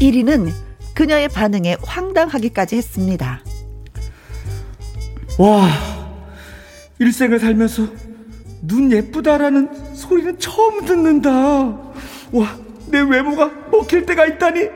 이리는 0.00 0.48
그녀의 0.94 1.28
반응에 1.28 1.76
황당하기까지 1.82 2.76
했습니다. 2.76 3.40
와, 5.38 5.68
일생을 6.98 7.38
살면서 7.38 7.86
눈 8.62 8.92
예쁘다라는 8.92 9.94
소리는 9.94 10.38
처음 10.38 10.84
듣는다. 10.84 11.30
와, 12.32 12.56
내 12.86 13.00
외모가 13.00 13.50
먹힐 13.70 14.04
때가 14.06 14.26
있다니 14.26 14.68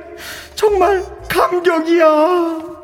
정말 0.55 1.05
감격이야. 1.29 2.75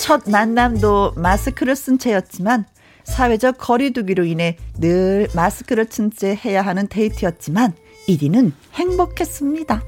첫 0.00 0.22
만남도 0.28 1.12
마스크를 1.16 1.76
쓴 1.76 1.98
채였지만 1.98 2.66
사회적 3.04 3.58
거리두기로 3.58 4.24
인해 4.24 4.56
늘 4.78 5.28
마스크를 5.34 5.86
쓴 5.90 6.10
채 6.10 6.36
해야 6.44 6.62
하는 6.62 6.86
데이트였지만 6.88 7.74
1위는 8.08 8.52
행복했습니다. 8.74 9.82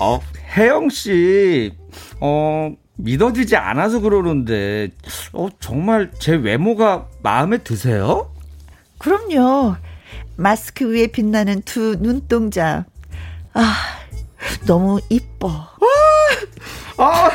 어, 0.00 0.20
혜영 0.56 0.88
씨, 0.90 1.72
어, 2.20 2.74
믿어지지 2.96 3.56
않아서 3.56 4.00
그러는데, 4.00 4.90
어, 5.32 5.48
정말 5.60 6.10
제 6.18 6.34
외모가 6.34 7.06
마음에 7.22 7.58
드세요? 7.58 8.32
그럼요. 8.98 9.76
마스크 10.36 10.90
위에 10.90 11.08
빛나는 11.08 11.62
두 11.62 11.96
눈동자. 12.00 12.84
아, 13.52 13.74
너무 14.66 15.00
이뻐. 15.08 15.48
아, 15.48 17.02
아, 17.02 17.30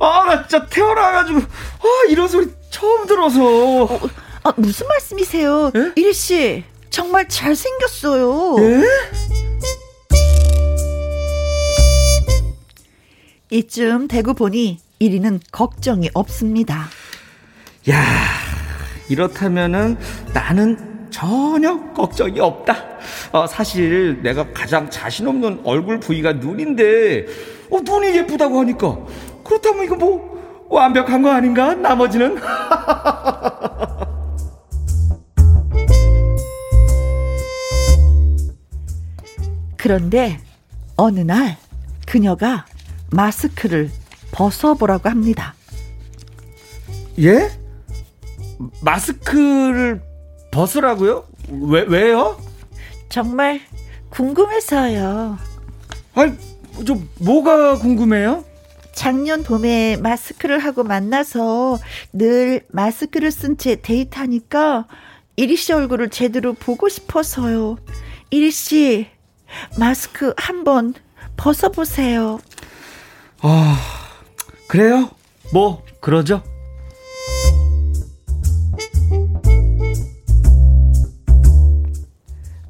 아, 0.00 0.24
나 0.26 0.46
진짜 0.46 0.66
태어나가지고, 0.66 1.40
아, 1.40 1.86
이런 2.08 2.28
소리 2.28 2.48
처음 2.70 3.06
들어서. 3.06 3.84
어, 3.84 4.00
아, 4.44 4.52
무슨 4.56 4.86
말씀이세요? 4.88 5.72
예? 5.74 5.92
이리 5.96 6.12
씨, 6.12 6.64
정말 6.88 7.28
잘생겼어요. 7.28 8.56
예? 8.60 8.82
이쯤 13.50 14.06
대구 14.06 14.34
보니 14.34 14.78
1위는 15.00 15.40
걱정이 15.50 16.10
없습니다. 16.12 16.86
야, 17.88 18.04
이렇다면은 19.08 19.96
나는 20.34 21.08
전혀 21.10 21.80
걱정이 21.94 22.38
없다. 22.38 22.76
어, 23.32 23.46
사실 23.46 24.20
내가 24.22 24.52
가장 24.52 24.90
자신 24.90 25.26
없는 25.26 25.62
얼굴 25.64 25.98
부위가 26.00 26.34
눈인데, 26.34 27.24
어, 27.70 27.80
눈이 27.80 28.14
예쁘다고 28.18 28.60
하니까. 28.60 28.98
그렇다면 29.42 29.84
이거 29.86 29.96
뭐 29.96 30.66
완벽한 30.68 31.22
거 31.22 31.30
아닌가? 31.30 31.74
나머지는? 31.74 32.36
그런데 39.78 40.38
어느 40.96 41.20
날 41.20 41.56
그녀가 42.06 42.66
마스크를 43.10 43.90
벗어보라고 44.32 45.08
합니다. 45.08 45.54
예? 47.18 47.50
마스크를 48.82 50.02
벗으라고요? 50.50 51.26
왜, 51.48 51.82
왜요? 51.82 52.38
정말 53.08 53.60
궁금해서요. 54.10 55.38
아니, 56.14 56.32
저, 56.86 56.98
뭐가 57.20 57.78
궁금해요? 57.78 58.44
작년 58.92 59.42
봄에 59.42 59.96
마스크를 59.96 60.58
하고 60.58 60.82
만나서 60.84 61.78
늘 62.12 62.66
마스크를 62.68 63.30
쓴 63.30 63.56
채 63.56 63.76
데이트하니까 63.80 64.86
이리 65.36 65.56
씨 65.56 65.72
얼굴을 65.72 66.10
제대로 66.10 66.52
보고 66.52 66.88
싶어서요. 66.88 67.76
이리 68.30 68.50
씨, 68.50 69.06
마스크 69.78 70.34
한번 70.36 70.92
벗어보세요. 71.36 72.40
아, 73.40 73.78
그래요? 74.70 75.10
뭐 75.52 75.82
그러죠? 75.98 76.44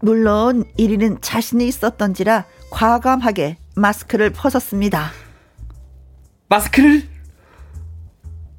물론 0.01 0.65
1위는 0.79 1.19
자신이 1.21 1.69
있었던지라 1.69 2.47
과감하게 2.71 3.59
마스크를 3.77 4.31
벗었습니다. 4.31 5.11
마스크를 6.49 7.03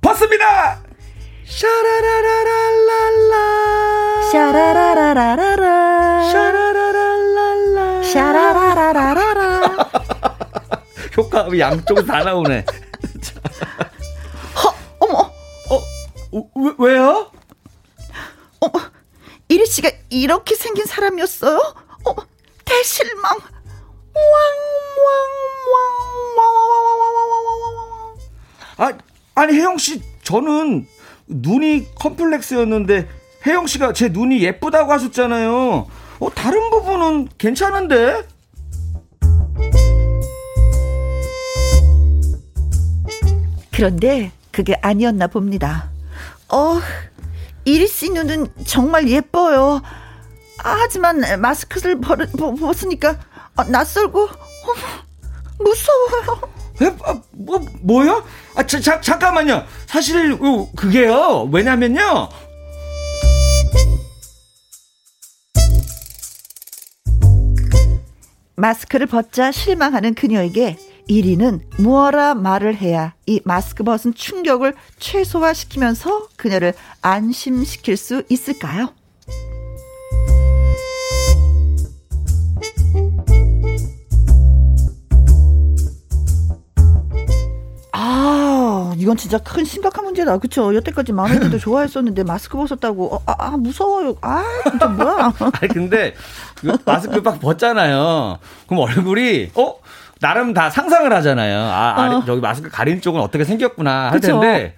벗습니다. 0.02 0.80
샤라라라라라 1.44 2.62
샤라라라라라 4.32 6.32
샤라라라라라 6.32 8.04
샤라라라라라 8.04 9.62
효과음이 11.18 11.60
양쪽으로 11.60 12.06
다 12.06 12.24
나오네. 12.24 12.66
씨가 19.72 19.90
이렇게 20.10 20.54
생긴 20.56 20.86
사람이었어요? 20.86 21.58
어, 22.06 22.16
대실망. 22.66 23.38
아, 28.78 28.92
아니 29.36 29.54
혜영 29.54 29.78
씨, 29.78 30.02
저는 30.24 30.86
눈이 31.28 31.96
컴플렉스였는데 31.96 33.08
혜영 33.48 33.68
씨가 33.68 33.94
제 33.94 34.10
눈이 34.10 34.44
예쁘다고 34.44 34.92
하셨잖아요. 34.92 35.88
어, 36.20 36.30
다른 36.36 36.70
부분은 36.70 37.30
괜찮은데? 37.38 38.28
그런데 43.72 44.32
그게 44.52 44.76
아니었나 44.82 45.28
봅니다. 45.28 45.90
어, 46.50 46.80
이리 47.66 47.88
씨 47.88 48.10
눈은 48.10 48.48
정말 48.66 49.10
예뻐요. 49.10 49.82
하지만 50.58 51.22
마스크를 51.40 52.00
벗, 52.02 52.18
벗으니까 52.38 53.20
어, 53.56 53.64
낯설고 53.64 54.24
어, 54.24 54.30
무서워요. 55.60 56.42
에? 56.82 56.96
아, 57.04 57.22
뭐 57.32 57.60
뭐요? 57.82 58.24
아 58.56 58.66
자, 58.66 58.80
자, 58.80 59.00
잠깐만요. 59.02 59.66
사실 59.88 60.34
어, 60.34 60.70
그게요. 60.76 61.50
왜냐면요. 61.52 62.30
마스크를 68.56 69.08
벗자 69.08 69.52
실망하는 69.52 70.14
그녀에게 70.14 70.78
1위는 71.10 71.62
무어라 71.78 72.36
말을 72.36 72.76
해야 72.76 73.14
이 73.26 73.42
마스크 73.44 73.84
벗은 73.84 74.14
충격을 74.14 74.76
최소화시키면서 75.00 76.28
그녀를 76.38 76.74
안심시킬 77.02 77.98
수 77.98 78.24
있을까요? 78.30 78.94
아, 87.94 88.94
이건 88.98 89.18
진짜 89.18 89.38
큰 89.38 89.66
심각한 89.66 90.06
문제다. 90.06 90.38
그쵸? 90.38 90.74
여태까지 90.74 91.12
애들도 91.12 91.60
좋아했었는데 91.60 92.24
마스크 92.24 92.58
벗었다고. 92.58 93.16
어, 93.16 93.22
아, 93.26 93.36
아, 93.38 93.50
무서워요. 93.58 94.16
아, 94.22 94.44
진짜 94.70 94.88
뭐야. 94.88 95.34
아니, 95.60 95.68
근데 95.74 96.14
그 96.56 96.78
마스크 96.86 97.20
막 97.20 97.40
벗잖아요. 97.40 98.40
그럼 98.68 98.84
얼굴이, 98.84 99.52
어? 99.56 99.81
나름 100.22 100.54
다 100.54 100.70
상상을 100.70 101.12
하잖아요. 101.12 101.60
아, 101.60 101.96
어. 101.98 102.02
아니, 102.02 102.26
저기 102.26 102.40
마스크 102.42 102.70
가린 102.70 103.02
쪽은 103.02 103.20
어떻게 103.20 103.44
생겼구나 103.44 104.12
할 104.12 104.20
그쵸? 104.20 104.40
텐데. 104.40 104.76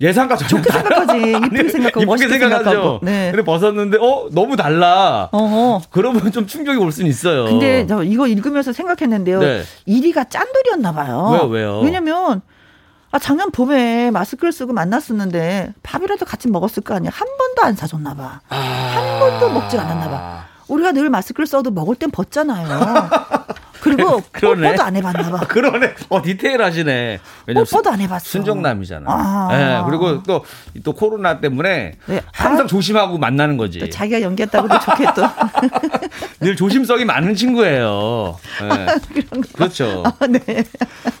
예상과 0.00 0.36
전혀 0.36 0.48
좋게 0.48 0.70
생각하지. 0.70 1.18
이쁘게 1.46 1.68
생각하고 1.70 2.06
멋있게 2.06 2.38
생각하죠. 2.38 2.70
생각하고. 2.70 3.00
네. 3.02 3.32
근데 3.32 3.44
벗었는데 3.44 3.98
어 4.00 4.28
너무 4.30 4.56
달라. 4.56 5.28
어허. 5.32 5.82
그러면 5.90 6.30
좀 6.30 6.46
충격이 6.46 6.78
올 6.78 6.92
수는 6.92 7.10
있어요. 7.10 7.46
근데 7.46 7.84
저 7.88 8.04
이거 8.04 8.28
읽으면서 8.28 8.72
생각했는데요. 8.72 9.40
네. 9.40 9.62
1위가 9.88 10.30
짠돌이었나 10.30 10.92
봐요. 10.92 11.30
왜요? 11.32 11.46
왜요? 11.48 11.80
왜냐면 11.80 12.42
아 13.10 13.18
작년 13.18 13.50
봄에 13.50 14.12
마스크를 14.12 14.52
쓰고 14.52 14.72
만났었는데 14.72 15.74
밥이라도 15.82 16.24
같이 16.24 16.46
먹었을 16.48 16.84
거 16.84 16.94
아니야. 16.94 17.10
한 17.12 17.26
번도 17.36 17.62
안 17.62 17.74
사줬나 17.74 18.14
봐. 18.14 18.40
아... 18.50 18.56
한 18.56 19.18
번도 19.18 19.50
먹지 19.50 19.76
않았나 19.76 20.08
봐. 20.08 20.44
우리가 20.68 20.92
늘 20.92 21.10
마스크를 21.10 21.48
써도 21.48 21.72
먹을 21.72 21.96
땐 21.96 22.12
벗잖아요. 22.12 22.68
그리고 23.80 24.22
그러네. 24.32 24.68
뽀뽀도 24.68 24.82
안 24.82 24.96
해봤나 24.96 25.30
봐. 25.30 25.46
그러네. 25.46 25.94
어 26.08 26.22
디테일하시네. 26.22 27.20
뽀뽀도 27.54 27.90
안 27.90 28.00
해봤어. 28.00 28.24
순정남이잖아. 28.24 29.06
아. 29.08 29.48
네, 29.50 29.82
그리고 29.86 30.22
또또 30.22 30.92
코로나 30.94 31.40
때문에 31.40 31.94
네. 32.06 32.20
항상 32.32 32.64
아. 32.64 32.66
조심하고 32.68 33.18
만나는 33.18 33.56
거지. 33.56 33.88
자기가 33.90 34.22
연기했다고도 34.22 34.74
또. 35.14 35.22
늘 36.40 36.56
조심성이 36.56 37.04
많은 37.04 37.34
친구예요. 37.34 38.38
네. 38.62 39.22
그렇죠. 39.52 40.04
아, 40.06 40.26
네. 40.26 40.40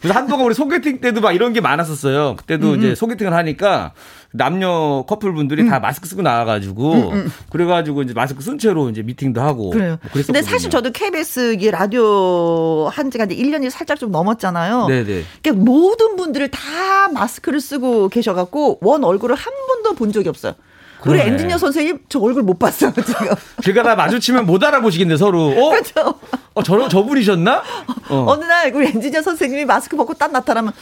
그래서 0.00 0.18
한동안 0.18 0.46
우리 0.46 0.54
소개팅 0.54 1.00
때도 1.00 1.20
막 1.20 1.32
이런 1.32 1.52
게 1.52 1.60
많았었어요. 1.60 2.36
그때도 2.36 2.72
음. 2.72 2.78
이제 2.78 2.94
소개팅을 2.94 3.32
하니까 3.34 3.92
남녀 4.32 5.04
커플분들이 5.08 5.62
음. 5.62 5.68
다 5.70 5.80
마스크 5.80 6.06
쓰고 6.06 6.22
나와가지고 6.22 6.92
음, 6.92 7.12
음. 7.12 7.32
그래가지고 7.50 8.02
이제 8.02 8.12
마스크 8.12 8.42
쓴 8.42 8.58
채로 8.58 8.90
이제 8.90 9.02
미팅도 9.02 9.40
하고. 9.40 9.70
그래요. 9.70 9.98
뭐 10.12 10.22
근데 10.26 10.42
사실 10.42 10.68
저도 10.70 10.92
KBS 10.92 11.56
이 11.58 11.70
라디오 11.70 12.88
한 12.88 13.10
지가 13.10 13.24
이제 13.24 13.34
1년이 13.34 13.70
살짝 13.70 13.98
좀 13.98 14.10
넘었잖아요. 14.10 14.86
네네. 14.86 15.24
그러니까 15.42 15.64
모든 15.64 16.16
분들을 16.16 16.48
다 16.50 17.08
마스크를 17.12 17.60
쓰고 17.60 18.08
계셔갖고 18.10 18.78
원 18.82 19.02
얼굴을 19.02 19.34
한 19.34 19.52
번도 19.68 19.94
본 19.94 20.12
적이 20.12 20.28
없어요. 20.28 20.54
그러네. 21.00 21.22
우리 21.22 21.30
엔지니어 21.30 21.58
선생님 21.58 22.00
저 22.08 22.18
얼굴 22.18 22.42
못 22.42 22.58
봤어요 22.58 22.92
지금. 22.92 23.28
제가 23.62 23.82
다 23.82 23.94
마주치면 23.94 24.46
못 24.46 24.62
알아보시겠네 24.62 25.16
서로. 25.16 25.48
어? 25.48 25.70
그렇죠. 25.70 26.14
어 26.54 26.62
저런 26.62 26.90
저분이셨나? 26.90 27.62
어. 28.10 28.24
어느 28.28 28.44
날 28.44 28.74
우리 28.74 28.88
엔지니어 28.88 29.22
선생님이 29.22 29.64
마스크 29.64 29.96
벗고 29.96 30.14
딱 30.14 30.32
나타나면 30.32 30.72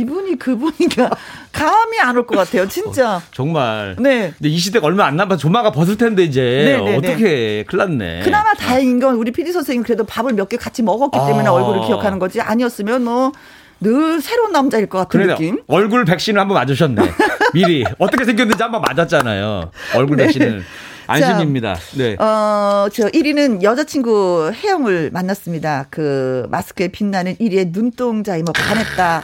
이분이 0.00 0.38
그분이가 0.38 1.10
감이 1.52 1.98
안 2.00 2.16
올 2.16 2.26
것 2.26 2.36
같아요, 2.36 2.66
진짜. 2.68 3.16
어, 3.16 3.22
정말. 3.32 3.96
네. 3.98 4.32
근데 4.36 4.48
이 4.48 4.58
시대가 4.58 4.86
얼마 4.86 5.04
안 5.06 5.16
남아 5.16 5.36
조마가 5.36 5.72
벗을 5.72 5.96
텐데 5.96 6.22
이제 6.24 6.40
네, 6.40 6.76
네, 6.78 6.90
네. 6.90 6.96
어떻게 6.96 7.64
큰일 7.64 7.78
났네. 7.98 8.20
그나마 8.24 8.52
다행인 8.54 8.98
건 9.00 9.14
우리 9.16 9.30
PD 9.30 9.52
선생님 9.52 9.82
그래도 9.84 10.04
밥을 10.04 10.32
몇 10.34 10.48
개 10.48 10.56
같이 10.56 10.82
먹었기 10.82 11.16
때문에 11.26 11.48
아. 11.48 11.52
얼굴을 11.52 11.86
기억하는 11.86 12.18
거지. 12.18 12.40
아니었으면 12.40 13.04
뭐. 13.04 13.32
늘 13.80 14.20
새로운 14.22 14.52
남자일 14.52 14.86
것 14.86 14.98
같은 14.98 15.26
느낌. 15.26 15.60
얼굴 15.66 16.04
백신을 16.06 16.40
한번 16.40 16.54
맞으셨네. 16.54 17.02
미리 17.52 17.84
어떻게 17.98 18.24
생겼는지 18.24 18.62
한번 18.62 18.80
맞았잖아요. 18.80 19.70
얼굴 19.96 20.16
네. 20.16 20.24
백신을. 20.26 20.62
안심입니다. 21.06 21.76
네. 21.98 22.14
어, 22.18 22.86
저 22.90 23.08
1위는 23.08 23.62
여자친구 23.62 24.52
혜영을 24.54 25.10
만났습니다. 25.12 25.86
그 25.90 26.46
마스크에 26.50 26.88
빛나는 26.88 27.34
1위의 27.36 27.72
눈동자에 27.72 28.42
뭐 28.42 28.52
반했다. 28.54 29.22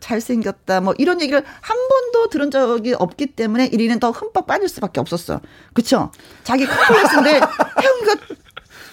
잘생겼다. 0.00 0.80
뭐 0.80 0.94
이런 0.98 1.20
얘기를 1.20 1.42
한 1.60 1.76
번도 1.88 2.28
들은 2.30 2.50
적이 2.50 2.94
없기 2.94 3.26
때문에 3.26 3.70
1위는 3.70 4.00
더 4.00 4.10
흠뻑 4.10 4.46
빠질 4.46 4.68
수밖에 4.68 5.00
없었어. 5.00 5.40
그쵸? 5.72 6.10
자기 6.44 6.66
컴플렉스인데 6.66 7.30
혜영이가 7.30 8.14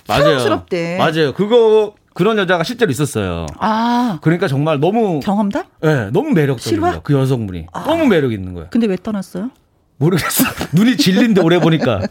사랑스럽대. 0.05 0.97
맞아요. 0.97 1.33
그거 1.33 1.95
그런 2.13 2.37
여자가 2.37 2.63
실제로 2.63 2.91
있었어요. 2.91 3.47
아. 3.59 4.19
그러니까 4.21 4.47
정말 4.47 4.79
너무 4.79 5.19
경험담? 5.21 5.63
네, 5.81 6.11
너무 6.11 6.31
매력적이에요. 6.31 7.01
그 7.03 7.13
여성분이 7.13 7.67
아. 7.73 7.83
너무 7.85 8.05
매력 8.05 8.31
있는 8.31 8.53
거예요. 8.53 8.69
근데 8.71 8.87
왜 8.87 8.97
떠났어요? 9.01 9.49
모르겠어. 9.97 10.43
눈이 10.73 10.97
질린데 10.97 11.41
오래 11.41 11.59
보니까. 11.59 12.01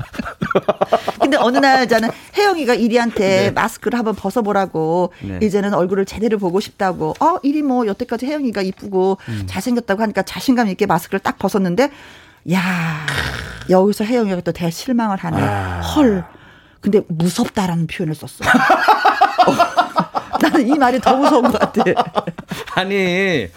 근데 1.21 1.37
어느 1.37 1.59
날 1.59 1.89
저는 1.89 2.11
혜영이가 2.37 2.75
이리한테 2.75 3.19
네. 3.19 3.51
마스크를 3.51 3.99
한번 3.99 4.15
벗어보라고 4.15 5.13
네. 5.21 5.39
이제는 5.43 5.75
얼굴을 5.75 6.05
제대로 6.05 6.39
보고 6.39 6.61
싶다고. 6.61 7.15
어, 7.21 7.39
이리 7.43 7.63
뭐 7.63 7.87
여태까지 7.87 8.27
혜영이가 8.27 8.63
이쁘고 8.63 9.19
음. 9.29 9.45
잘생겼다고 9.47 10.03
하니까 10.03 10.23
자신감 10.23 10.69
있게 10.69 10.87
마스크를 10.87 11.21
딱 11.21 11.39
벗었는데 11.39 11.91
야 12.53 13.07
여기서 13.71 14.05
혜영이가 14.05 14.41
또 14.41 14.53
대실망을 14.53 15.17
하네. 15.19 15.37
아. 15.41 15.81
헐. 15.81 16.25
근데 16.81 17.01
무섭다라는 17.09 17.87
표현을 17.87 18.15
썼어. 18.15 18.49
나는 20.53 20.69
이 20.69 20.79
말이 20.79 21.01
더 21.01 21.17
무서운 21.17 21.43
것 21.51 21.59
같아. 21.59 21.83
아니, 22.75 23.49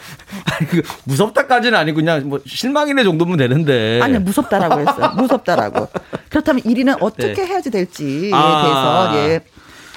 아니 0.45 0.67
그 0.69 0.81
무섭다까지는 1.05 1.77
아니고 1.77 1.95
그냥 1.97 2.29
뭐 2.29 2.39
실망이네 2.45 3.03
정도면 3.03 3.37
되는데. 3.37 3.99
아니 4.01 4.17
무섭다라고 4.19 4.79
했어요. 4.79 5.11
무섭다라고. 5.17 5.87
그렇다면 6.29 6.63
1위는 6.63 6.97
어떻게 7.01 7.33
네. 7.33 7.45
해야지 7.45 7.69
될지에 7.71 8.31
아. 8.33 9.11
대해서 9.11 9.29
예. 9.29 9.39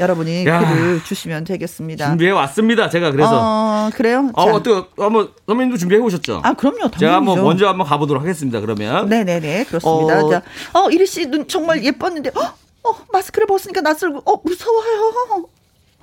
여러분이 0.00 0.46
야. 0.46 0.60
글을 0.60 1.02
주시면 1.02 1.42
되겠습니다. 1.44 2.06
준비해 2.10 2.30
왔습니다. 2.30 2.88
제가 2.88 3.10
그래서. 3.10 3.30
어, 3.32 3.90
그래요? 3.94 4.30
아, 4.36 4.42
어떻게 4.44 4.86
한번 4.96 5.30
선배님도 5.46 5.76
준비해 5.76 6.00
오셨죠? 6.00 6.40
아, 6.44 6.52
그럼요. 6.54 6.76
당연히죠. 6.78 6.98
제가 7.00 7.14
한번 7.16 7.42
먼저 7.42 7.66
한번 7.66 7.84
가보도록 7.86 8.22
하겠습니다. 8.22 8.60
그러면. 8.60 9.08
네네네 9.08 9.64
그렇습니다. 9.64 10.20
어, 10.24 10.30
자, 10.30 10.42
어 10.74 10.88
이리 10.90 11.04
씨 11.04 11.26
눈 11.26 11.48
정말 11.48 11.82
예뻤는데, 11.84 12.30
어, 12.36 12.54
어 12.88 12.96
마스크를 13.12 13.48
벗으니까 13.48 13.80
낯설고, 13.80 14.22
어 14.24 14.40
무서워요. 14.44 15.46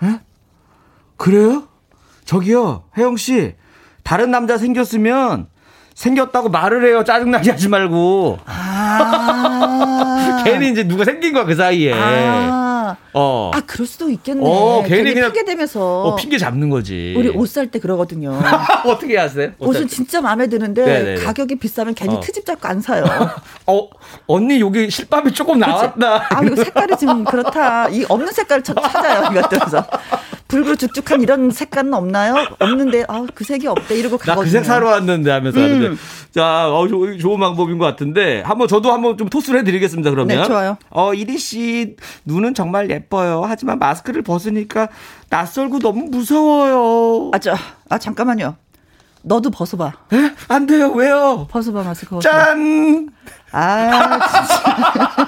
에? 0.04 0.20
그래요? 1.18 1.64
저기요, 2.26 2.84
혜영 2.98 3.18
씨. 3.18 3.54
다른 4.04 4.32
남자 4.32 4.58
생겼으면 4.58 5.48
생겼다고 5.94 6.50
말을 6.50 6.86
해요. 6.86 7.04
짜증나게 7.04 7.52
하지 7.52 7.70
말고. 7.70 8.40
아. 8.46 10.42
괜히 10.46 10.70
이제 10.72 10.84
누가 10.88 11.06
생긴 11.06 11.34
거야, 11.34 11.46
그 11.46 11.56
사이에. 11.56 11.94
아. 11.94 12.98
어. 13.14 13.50
아, 13.54 13.62
그럴 13.66 13.88
수도 13.88 14.10
있겠네. 14.10 14.42
어, 14.44 14.84
괜히 14.86 15.14
그냥 15.14 15.32
핑계 15.32 15.46
대면서. 15.46 16.04
어, 16.04 16.16
핑계 16.16 16.38
잡는 16.38 16.70
거지. 16.70 17.16
우리 17.18 17.30
옷 17.30 17.48
살 17.50 17.68
때 17.72 17.80
그러거든요. 17.80 18.38
어떻게 18.86 19.18
하세요? 19.18 19.52
옷 19.58 19.76
은 19.78 19.88
진짜 19.88 20.22
마음에 20.22 20.48
드는데 20.48 20.86
네네네. 20.86 21.24
가격이 21.24 21.56
비싸면 21.56 21.96
괜히 21.96 22.16
어. 22.16 22.20
트집 22.20 22.46
잡고 22.46 22.68
안 22.68 22.82
사요. 22.82 23.06
어, 23.66 23.90
언니 24.28 24.60
여기 24.60 24.90
실밥이 24.92 25.32
조금 25.32 25.60
나왔다. 25.60 26.28
아, 26.30 26.44
이거 26.44 26.56
색깔이 26.62 26.98
지금 27.00 27.24
그렇다. 27.24 27.88
이 27.90 28.06
없는 28.08 28.32
색깔을 28.34 28.64
찾아요, 28.64 29.32
이것들에서. 29.32 29.84
붉고 30.56 30.76
죽죽한 30.78 31.22
이런 31.22 31.52
색깔은 31.52 31.94
없나요? 31.94 32.34
없는데 32.60 33.04
아 33.10 33.26
그 33.36 33.44
색이 33.44 33.68
없대 33.68 33.96
이러고 33.96 34.18
가거든요. 34.18 34.36
나그 34.42 34.50
색 34.50 34.64
사러 34.64 34.90
왔는데 34.92 35.30
하면서 35.32 35.60
음. 35.60 35.98
자, 36.32 36.70
어, 36.74 36.88
조, 36.88 37.18
좋은 37.18 37.40
방법인 37.40 37.78
것 37.78 37.84
같은데 37.86 38.42
한번 38.46 38.68
저도 38.70 38.94
한번 38.94 39.18
좀 39.18 39.28
토스를 39.30 39.60
해드리겠습니다. 39.60 40.10
그러면 40.12 40.38
네, 40.38 40.46
좋아요. 40.46 40.78
어 40.90 41.14
이리 41.14 41.38
씨 41.38 41.98
눈은 42.24 42.54
정말 42.54 42.90
예뻐요. 42.90 43.44
하지만 43.46 43.80
마스크를 43.80 44.22
벗으니까 44.22 44.88
낯설고 45.30 45.80
너무 45.80 46.06
무서워요. 46.10 47.32
아, 47.34 47.40
저, 47.40 47.56
아 47.90 47.98
잠깐만요. 47.98 48.56
너도 49.24 49.50
벗어봐. 49.50 49.92
에? 50.14 50.32
안 50.48 50.66
돼요. 50.68 50.92
왜요? 50.92 51.48
벗어봐 51.50 51.84
마스크. 51.84 52.16
벗어봐. 52.16 52.32
짠. 52.46 53.10
아 53.52 54.20
진짜. 54.20 55.26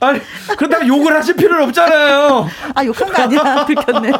아니, 0.00 0.20
그렇다고 0.82 0.86
욕을 0.86 1.16
하실 1.16 1.36
필요는 1.36 1.64
없잖아요. 1.68 2.48
아, 2.74 2.84
욕한 2.84 3.12
거 3.12 3.22
아니야. 3.22 3.64
들켰네. 3.66 4.12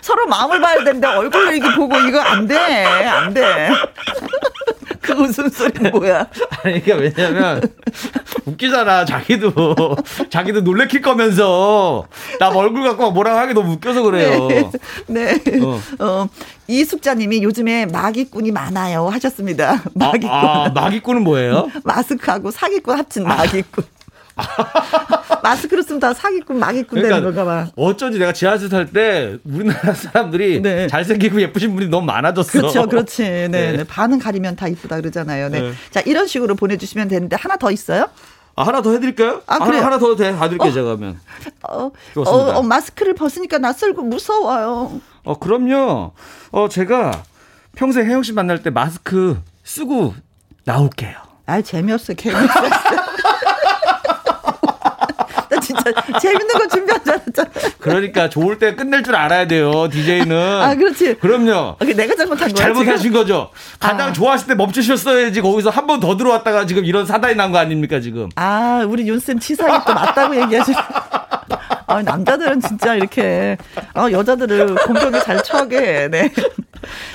서로 0.00 0.26
마음을 0.26 0.60
봐야 0.60 0.78
되는데 0.78 1.06
얼굴 1.06 1.52
얘기 1.52 1.66
보고 1.74 1.96
이거 1.98 2.20
안 2.20 2.46
돼. 2.46 2.56
안 2.84 3.34
돼. 3.34 3.70
그 5.00 5.12
웃음소리는 5.12 5.90
뭐야? 5.90 6.26
아니, 6.62 6.82
그러니까 6.82 6.94
왜냐면, 6.96 7.60
웃기잖아. 8.46 9.04
자기도, 9.04 9.74
자기도 10.30 10.62
놀래킬 10.62 11.02
거면서, 11.02 12.06
나 12.40 12.48
얼굴 12.48 12.84
갖고 12.84 13.10
뭐라고 13.10 13.38
하기 13.40 13.52
너무 13.52 13.72
웃겨서 13.72 14.00
그래요. 14.00 14.48
네. 14.48 14.70
네. 15.06 15.60
어. 15.62 15.80
어. 15.98 16.28
이숙자님이 16.68 17.42
요즘에 17.42 17.84
마기꾼이 17.84 18.50
많아요 18.50 19.08
하셨습니다. 19.08 19.82
마기꾼. 19.92 20.30
아, 20.30 20.64
아 20.64 20.68
마기꾼은 20.70 21.22
뭐예요? 21.22 21.68
마스크하고 21.84 22.50
사기꾼 22.50 22.98
합친 22.98 23.24
마기꾼. 23.24 23.84
마스크로 25.42 25.82
쓰면 25.82 26.00
다 26.00 26.12
사기꾼, 26.14 26.58
마기꾼 26.58 27.00
그러니까 27.00 27.16
되는 27.16 27.34
건가 27.34 27.44
봐. 27.44 27.70
어쩐지 27.76 28.18
내가 28.18 28.32
지하철 28.32 28.68
탈 28.68 28.86
때 28.86 29.38
우리나라 29.44 29.92
사람들이 29.94 30.60
네. 30.62 30.86
잘생기고 30.88 31.40
예쁘신 31.40 31.74
분이 31.74 31.88
너무 31.88 32.06
많아졌어. 32.06 32.50
그렇죠, 32.52 32.86
그렇지. 32.86 33.22
네, 33.22 33.48
네. 33.48 33.72
네. 33.72 33.84
반은 33.84 34.18
가리면 34.18 34.56
다 34.56 34.68
이쁘다 34.68 34.96
그러잖아요. 34.96 35.48
네. 35.50 35.60
네. 35.60 35.72
자, 35.90 36.00
이런 36.00 36.26
식으로 36.26 36.54
보내주시면 36.54 37.08
되는데 37.08 37.36
하나 37.36 37.56
더 37.56 37.70
있어요? 37.70 38.08
아, 38.56 38.62
하나 38.64 38.82
더 38.82 38.92
해드릴까요? 38.92 39.42
아, 39.46 39.54
하나, 39.56 39.84
하나 39.84 39.98
더 39.98 40.14
돼. 40.14 40.34
봐드릴게요, 40.36 40.70
어, 40.70 40.72
제가 40.72 40.90
하면. 40.92 41.18
어, 41.68 41.90
어, 42.16 42.22
어, 42.22 42.62
마스크를 42.62 43.14
벗으니까 43.14 43.58
낯설고 43.58 44.02
무서워요. 44.02 45.00
어, 45.24 45.38
그럼요. 45.38 46.12
어, 46.52 46.68
제가 46.68 47.22
평생 47.74 48.06
혜영 48.06 48.22
씨 48.22 48.32
만날 48.32 48.62
때 48.62 48.70
마스크 48.70 49.40
쓰고 49.64 50.14
나올게요. 50.64 51.16
아, 51.46 51.60
재미없어, 51.60 52.14
재미없어. 52.14 52.60
진짜 55.74 56.18
재밌는 56.20 56.48
거 56.48 56.66
준비한 56.68 57.04
줄 57.04 57.12
알았잖아. 57.14 57.50
그러니까 57.78 58.28
좋을 58.28 58.58
때 58.58 58.74
끝낼 58.74 59.02
줄 59.02 59.14
알아야 59.16 59.46
돼요, 59.46 59.88
DJ는. 59.90 60.36
아, 60.62 60.74
그렇지. 60.74 61.14
그럼요. 61.16 61.76
아, 61.78 61.84
내가 61.84 62.14
잘못한 62.14 62.52
거야. 62.52 62.64
잘못하신 62.64 63.12
거죠. 63.12 63.50
가장 63.78 64.08
아. 64.08 64.12
좋아하실 64.12 64.48
때 64.48 64.54
멈추셨어야지 64.54 65.40
거기서 65.40 65.70
한 65.70 65.86
번 65.86 66.00
더 66.00 66.16
들어왔다가 66.16 66.66
지금 66.66 66.84
이런 66.84 67.06
사단이 67.06 67.34
난 67.36 67.52
거 67.52 67.58
아닙니까, 67.58 68.00
지금? 68.00 68.28
아, 68.36 68.84
우리 68.88 69.06
윤쌤 69.08 69.38
치사하게 69.38 69.84
또 69.86 69.94
맞다고 69.94 70.40
얘기하시네. 70.42 70.76
아, 71.86 72.02
남자들은 72.02 72.60
진짜 72.62 72.94
이렇게, 72.94 73.56
어, 73.94 74.06
여자들을 74.10 74.74
공격에 74.74 75.20
잘 75.20 75.42
처하게, 75.42 76.08
네. 76.10 76.32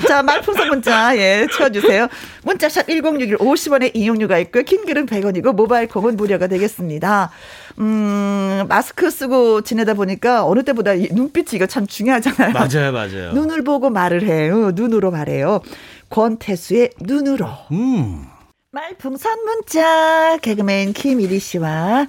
자, 0.07 0.21
말풍선 0.23 0.69
문자, 0.69 1.15
예, 1.17 1.47
채워주세요. 1.51 2.07
문자샵 2.43 2.87
1061 2.87 3.37
50원의 3.37 3.91
이용료가 3.95 4.37
있고요. 4.39 4.63
킹글은 4.63 5.07
100원이고, 5.07 5.53
모바일 5.53 5.87
콩은 5.87 6.15
무료가 6.15 6.47
되겠습니다. 6.47 7.31
음, 7.79 8.65
마스크 8.67 9.09
쓰고 9.09 9.61
지내다 9.61 9.93
보니까 9.93 10.45
어느 10.45 10.63
때보다 10.63 10.93
눈빛이 10.95 11.47
이거 11.53 11.65
참 11.65 11.87
중요하잖아요. 11.87 12.51
맞아요, 12.53 12.91
맞아요. 12.91 13.31
눈을 13.33 13.63
보고 13.63 13.89
말을 13.89 14.23
해요. 14.23 14.71
눈으로 14.73 15.11
말해요. 15.11 15.61
권태수의 16.09 16.91
눈으로. 17.01 17.47
음. 17.71 18.25
말풍선 18.71 19.39
문자 19.45 20.37
개그맨 20.43 20.93
김일희 20.93 21.39
씨와 21.39 22.05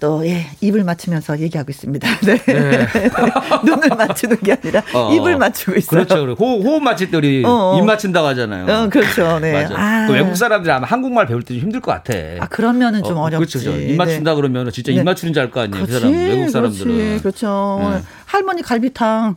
또 0.00 0.26
예, 0.26 0.46
입을 0.60 0.82
맞추면서 0.82 1.38
얘기하고 1.38 1.70
있습니다. 1.70 2.08
네. 2.26 2.38
네. 2.44 2.88
눈을 3.64 3.88
맞추는 3.90 4.38
게 4.40 4.54
아니라 4.60 4.82
어, 4.94 5.12
입을 5.14 5.36
맞추고 5.38 5.76
있어요. 5.78 6.04
그렇죠. 6.04 6.32
호흡, 6.32 6.64
호흡 6.64 6.82
맞출 6.82 7.08
때 7.08 7.16
우리 7.16 7.44
어, 7.44 7.48
어. 7.76 7.78
입 7.78 7.84
맞춘다고 7.84 8.26
하잖아요. 8.26 8.66
어, 8.68 8.88
그렇죠. 8.88 9.38
네. 9.38 9.52
맞아. 9.62 9.74
아. 9.78 10.06
그 10.08 10.14
외국 10.14 10.34
사람들이 10.36 10.72
아마 10.72 10.88
한국말 10.88 11.26
배울 11.28 11.44
때 11.44 11.54
좀 11.54 11.62
힘들 11.62 11.80
것 11.80 11.92
같아. 11.92 12.14
아, 12.40 12.48
그러면은 12.48 13.04
좀 13.04 13.16
어, 13.18 13.22
어렵지. 13.22 13.58
그렇죠. 13.58 13.78
입 13.78 13.94
맞춘다 13.94 14.32
네. 14.32 14.34
그러면 14.36 14.72
진짜 14.72 14.90
입 14.90 14.96
네. 14.96 15.02
맞추는 15.04 15.32
줄 15.32 15.40
알 15.44 15.50
거 15.52 15.60
아니에요. 15.60 15.86
그 15.86 15.92
사람 15.92 16.12
외국 16.12 16.50
사람들은. 16.50 16.96
그렇지. 16.96 17.22
그렇죠. 17.22 17.90
네. 17.94 18.02
할머니 18.26 18.62
갈비탕. 18.62 19.36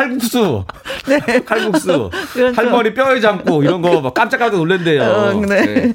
칼국수. 0.00 0.64
네. 1.06 1.18
칼국수. 1.44 2.10
그렇죠. 2.32 2.56
할머니 2.56 2.94
뼈에 2.94 3.20
잠고 3.20 3.62
이런 3.62 3.82
거 3.82 4.12
깜짝깜짝 4.12 4.56
놀랜대요. 4.56 5.02
어, 5.02 5.32
네. 5.34 5.66
네. 5.66 5.94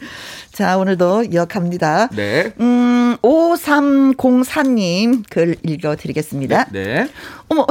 자, 0.51 0.77
오늘도 0.77 1.25
이어갑니다. 1.31 2.09
네. 2.15 2.53
음, 2.59 3.17
5304님 3.21 5.23
글 5.29 5.55
읽어드리겠습니다. 5.63 6.65
네. 6.71 6.83
네. 6.83 7.09
어머, 7.49 7.65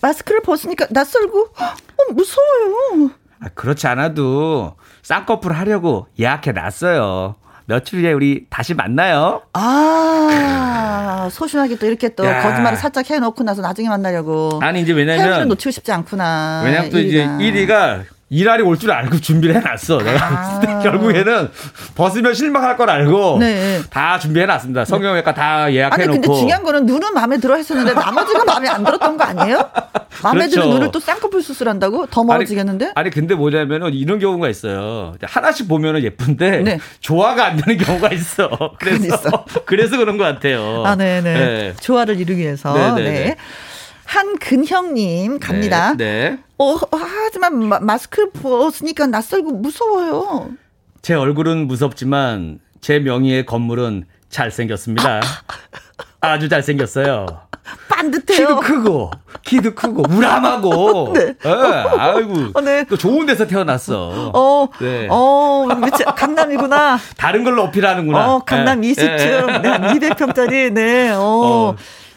마스크를 0.00 0.40
벗으니까 0.42 0.86
낯설고, 0.90 1.40
어, 1.40 2.12
무서워요. 2.12 3.10
아, 3.40 3.48
그렇지 3.54 3.86
않아도 3.88 4.76
쌍꺼풀 5.02 5.52
하려고 5.52 6.06
예약해 6.18 6.52
놨어요. 6.52 7.34
며칠 7.66 8.00
후에 8.00 8.12
우리 8.12 8.46
다시 8.50 8.74
만나요. 8.74 9.42
아, 9.52 11.28
소심하게 11.30 11.76
또 11.76 11.86
이렇게 11.86 12.08
또 12.14 12.24
야. 12.26 12.42
거짓말을 12.42 12.76
살짝 12.78 13.08
해놓고 13.10 13.44
나서 13.44 13.62
나중에 13.62 13.88
만나려고. 13.88 14.58
아니, 14.62 14.80
이제 14.82 14.92
왜냐면. 14.92 15.48
놓치고 15.48 15.70
싶지 15.70 15.92
않구나. 15.92 16.62
왜냐면 16.64 16.90
또 16.90 16.98
1위가. 16.98 17.04
이제 17.06 17.26
1위가 17.26 18.02
이날이 18.32 18.62
올 18.62 18.78
줄 18.78 18.90
알고 18.90 19.20
준비를 19.20 19.54
해놨어. 19.56 19.98
내가 19.98 20.26
아. 20.26 20.78
결국에는 20.82 21.50
벗으면 21.94 22.32
실망할 22.32 22.78
걸 22.78 22.88
알고 22.88 23.36
네. 23.38 23.80
다 23.90 24.18
준비해놨습니다. 24.18 24.86
성형외과 24.86 25.34
다 25.34 25.70
예약해놓고. 25.72 26.10
아니 26.12 26.20
근데 26.20 26.38
중요한 26.40 26.62
거는 26.64 26.86
눈은 26.86 27.12
마음에 27.12 27.36
들어 27.38 27.56
했었는데 27.56 27.92
나머지가 27.92 28.44
마음에 28.44 28.68
안 28.70 28.82
들었던 28.82 29.16
거 29.18 29.24
아니에요? 29.24 29.68
마음에 30.24 30.40
그렇죠. 30.40 30.62
드는 30.62 30.70
눈을 30.70 30.90
또 30.90 30.98
쌍꺼풀 30.98 31.42
수술한다고 31.42 32.06
더 32.06 32.24
멀어지겠는데? 32.24 32.86
아니, 32.86 32.92
아니, 32.96 33.10
근데 33.10 33.34
뭐냐면은 33.34 33.92
이런 33.92 34.18
경우가 34.18 34.48
있어요. 34.48 35.12
하나씩 35.22 35.68
보면은 35.68 36.02
예쁜데 36.02 36.50
네. 36.62 36.78
조화가 37.00 37.44
안 37.44 37.56
되는 37.58 37.78
경우가 37.84 38.08
있어. 38.14 38.48
그래서 38.80 39.04
있어. 39.06 39.44
그래서 39.66 39.98
그런 39.98 40.16
것 40.16 40.24
같아요. 40.24 40.82
아 40.86 40.96
네네. 40.96 41.22
네. 41.34 41.74
조화를 41.80 42.18
이루기 42.18 42.40
위해서. 42.40 42.72
네네네. 42.72 43.10
네. 43.10 43.36
한근형님 44.12 45.38
갑니다. 45.38 45.94
네, 45.96 46.30
네. 46.30 46.38
어, 46.58 46.76
하지만 46.90 47.66
마, 47.66 47.96
스크 47.96 48.30
벗으니까 48.30 49.06
낯설고 49.06 49.52
무서워요. 49.52 50.50
제 51.00 51.14
얼굴은 51.14 51.66
무섭지만 51.66 52.58
제 52.82 52.98
명의의 52.98 53.46
건물은 53.46 54.04
잘생겼습니다. 54.28 55.22
아. 56.20 56.38
주 56.38 56.50
잘생겼어요. 56.50 57.26
반듯해요. 57.88 58.48
키도 58.48 58.60
크고, 58.60 59.10
키도 59.44 59.74
크고, 59.74 60.04
우람하고. 60.10 61.12
네. 61.14 61.26
네. 61.32 61.50
아이고. 61.50 62.50
어, 62.52 62.60
네. 62.60 62.84
또 62.84 62.98
좋은 62.98 63.24
데서 63.24 63.46
태어났어. 63.46 64.30
어, 64.34 64.68
네. 64.78 65.08
어, 65.10 65.66
강남이구나. 66.14 66.98
다른 67.16 67.44
걸로 67.44 67.62
어필하는구나. 67.64 68.34
어, 68.34 68.38
강남 68.44 68.82
네. 68.82 68.92
20층. 68.92 69.62
네. 69.62 69.78
200평짜리, 69.98 70.72
네. 70.72 71.12
어. 71.12 71.20
어. 71.22 71.76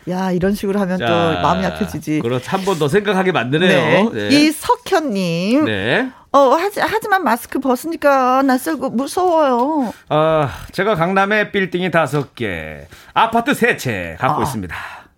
야 0.09 0.31
이런 0.31 0.53
식으로 0.53 0.79
하면 0.81 0.97
자, 0.99 1.05
또 1.05 1.41
마음이 1.41 1.63
약해지지. 1.63 2.19
그렇지 2.19 2.47
한번 2.49 2.77
더 2.77 2.87
생각하게 2.87 3.31
만드네요. 3.31 4.09
네. 4.11 4.29
네. 4.29 4.35
이석현님. 4.35 5.65
네. 5.65 6.09
어 6.31 6.49
하지, 6.55 6.79
하지만 6.81 7.23
마스크 7.23 7.59
벗으니까 7.59 8.41
낯설고 8.43 8.89
무서워요. 8.89 9.93
아 10.09 10.49
제가 10.73 10.95
강남에 10.95 11.51
빌딩이 11.51 11.91
다섯 11.91 12.35
개, 12.35 12.87
아파트 13.13 13.53
세 13.53 13.77
채 13.77 14.15
갖고 14.19 14.41
아. 14.41 14.43
있습니다. 14.43 14.75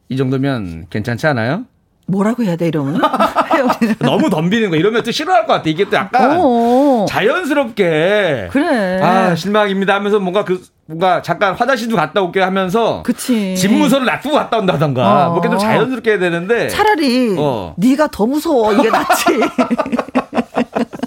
이 0.10 0.16
정도면 0.18 0.86
괜찮지 0.90 1.28
않아요? 1.28 1.66
뭐라고 2.08 2.44
해야 2.44 2.56
돼 2.56 2.68
이러면? 2.70 3.02
너무 4.00 4.30
덤비는 4.30 4.70
거 4.70 4.76
이러면 4.78 5.04
또 5.04 5.12
싫어할 5.12 5.46
것 5.46 5.54
같아. 5.54 5.70
이게 5.70 5.90
또 5.90 5.98
약간 5.98 6.38
어어. 6.40 7.06
자연스럽게. 7.08 8.48
그래. 8.52 9.02
아 9.02 9.36
실망입니다 9.36 9.94
하면서 9.96 10.20
뭔가 10.20 10.46
그 10.46 10.64
뭔가 10.86 11.22
잠깐 11.22 11.54
화장실도 11.54 11.98
갔다 11.98 12.22
올게 12.22 12.42
하면서 12.42 13.04
그치. 13.04 13.56
집무서를 13.58 14.06
놔두고 14.06 14.36
갔다 14.36 14.58
온다던가. 14.58 15.28
어. 15.28 15.30
뭐 15.32 15.40
이렇게 15.40 15.50
좀 15.50 15.60
자연스럽게 15.60 16.12
해야 16.12 16.20
되는데. 16.20 16.70
차라리 16.70 17.36
어. 17.38 17.74
네가 17.78 18.08
더 18.12 18.26
무서워. 18.26 18.72
이게 18.74 18.90
낫지 18.90 19.26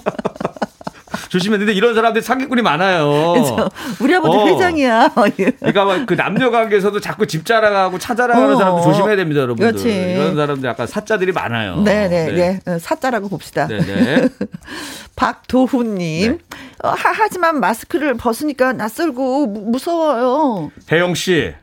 조심해야 1.31 1.59
되는데 1.59 1.77
이런 1.77 1.95
사람들이 1.95 2.21
사기꾼이 2.21 2.61
많아요. 2.61 3.33
그렇죠. 3.33 3.69
우리 4.01 4.13
아버지 4.13 4.37
어. 4.37 4.45
회장이야. 4.47 5.13
그러니까 5.61 6.05
그 6.05 6.15
남녀 6.17 6.51
관계에서도 6.51 6.99
자꾸 6.99 7.25
집 7.25 7.45
자랑하고 7.45 7.99
차 7.99 8.13
자랑하는 8.13 8.55
어. 8.55 8.57
사람들 8.57 8.83
조심해야 8.83 9.15
됩니다, 9.15 9.39
여러분들. 9.39 9.71
그렇지. 9.71 9.89
이런 9.89 10.35
사람들 10.35 10.67
약간 10.67 10.87
사자들이 10.87 11.31
많아요. 11.31 11.77
네네 11.83 12.09
네. 12.09 12.31
네. 12.33 12.59
네. 12.65 12.79
사자라고 12.79 13.29
봅시다. 13.29 13.65
네네. 13.67 14.27
박도훈님. 15.15 16.31
네. 16.33 16.37
어, 16.83 16.89
하, 16.89 17.11
하지만 17.13 17.61
마스크를 17.61 18.15
벗으니까 18.15 18.73
낯설고 18.73 19.47
무, 19.47 19.71
무서워요. 19.71 20.69
혜영 20.91 21.15
씨 21.15 21.53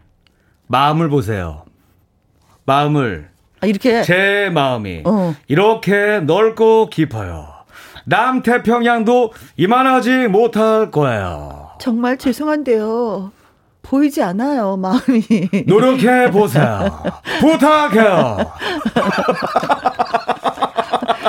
마음을 0.67 1.11
보세요. 1.11 1.65
마음을 2.65 3.29
아, 3.61 3.67
이렇게 3.67 4.01
제 4.03 4.51
마음이 4.51 5.03
어. 5.05 5.35
이렇게 5.47 6.21
넓고 6.21 6.89
깊어요. 6.89 7.58
남태평양도 8.09 9.33
이만하지 9.57 10.29
못할 10.29 10.91
거예요. 10.91 11.71
정말 11.81 12.17
죄송한데요. 12.17 13.33
보이지 13.83 14.23
않아요, 14.23 14.77
마음이. 14.77 15.65
노력해 15.67 16.31
보세요. 16.31 17.03
부탁해요. 17.41 18.39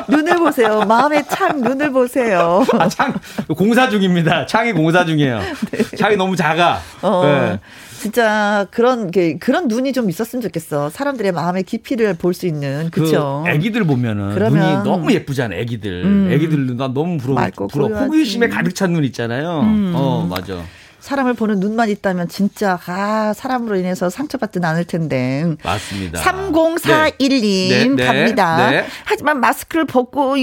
눈을 0.09 0.37
보세요. 0.37 0.81
마음의 0.85 1.25
창 1.29 1.61
눈을 1.61 1.91
보세요. 1.91 2.65
아, 2.77 2.87
창 2.89 3.13
공사 3.55 3.89
중입니다. 3.89 4.45
창이 4.45 4.73
공사 4.73 5.05
중이에요. 5.05 5.39
네. 5.71 5.97
창이 5.97 6.15
너무 6.17 6.35
작아. 6.35 6.79
어. 7.01 7.21
네. 7.25 7.59
진짜 7.99 8.65
그런 8.71 9.11
게 9.11 9.37
그런 9.37 9.67
눈이 9.67 9.93
좀 9.93 10.09
있었으면 10.09 10.41
좋겠어. 10.41 10.89
사람들의 10.89 11.31
마음의 11.33 11.63
깊이를 11.63 12.13
볼 12.15 12.33
수 12.33 12.47
있는 12.47 12.89
그렇죠. 12.91 13.43
그 13.45 13.51
애기들 13.51 13.83
보면은 13.83 14.29
눈이 14.35 14.83
너무 14.83 15.11
예쁘잖아. 15.11 15.55
애기들. 15.55 16.03
음. 16.05 16.29
애기들 16.31 16.77
나 16.77 16.87
너무 16.87 17.17
부러워. 17.17 17.45
부러워. 17.69 17.91
호기심에 18.05 18.47
가득 18.49 18.73
찬 18.75 18.93
눈 18.93 19.03
있잖아요. 19.05 19.59
음. 19.61 19.91
어 19.95 20.25
맞아. 20.29 20.61
사람을 21.01 21.33
보는 21.33 21.59
눈만 21.59 21.89
있다면 21.89 22.27
진짜 22.27 22.77
아 22.87 23.33
사람으로 23.35 23.75
인해서 23.77 24.09
상처받진 24.09 24.63
않을 24.65 24.85
텐데. 24.85 25.45
맞습니다. 25.63 26.19
3041님 26.21 27.41
네. 27.41 27.87
네. 27.95 28.05
갑니다. 28.05 28.69
네. 28.69 28.85
하지만 29.05 29.39
마스크를 29.39 29.85
벗고 29.85 30.35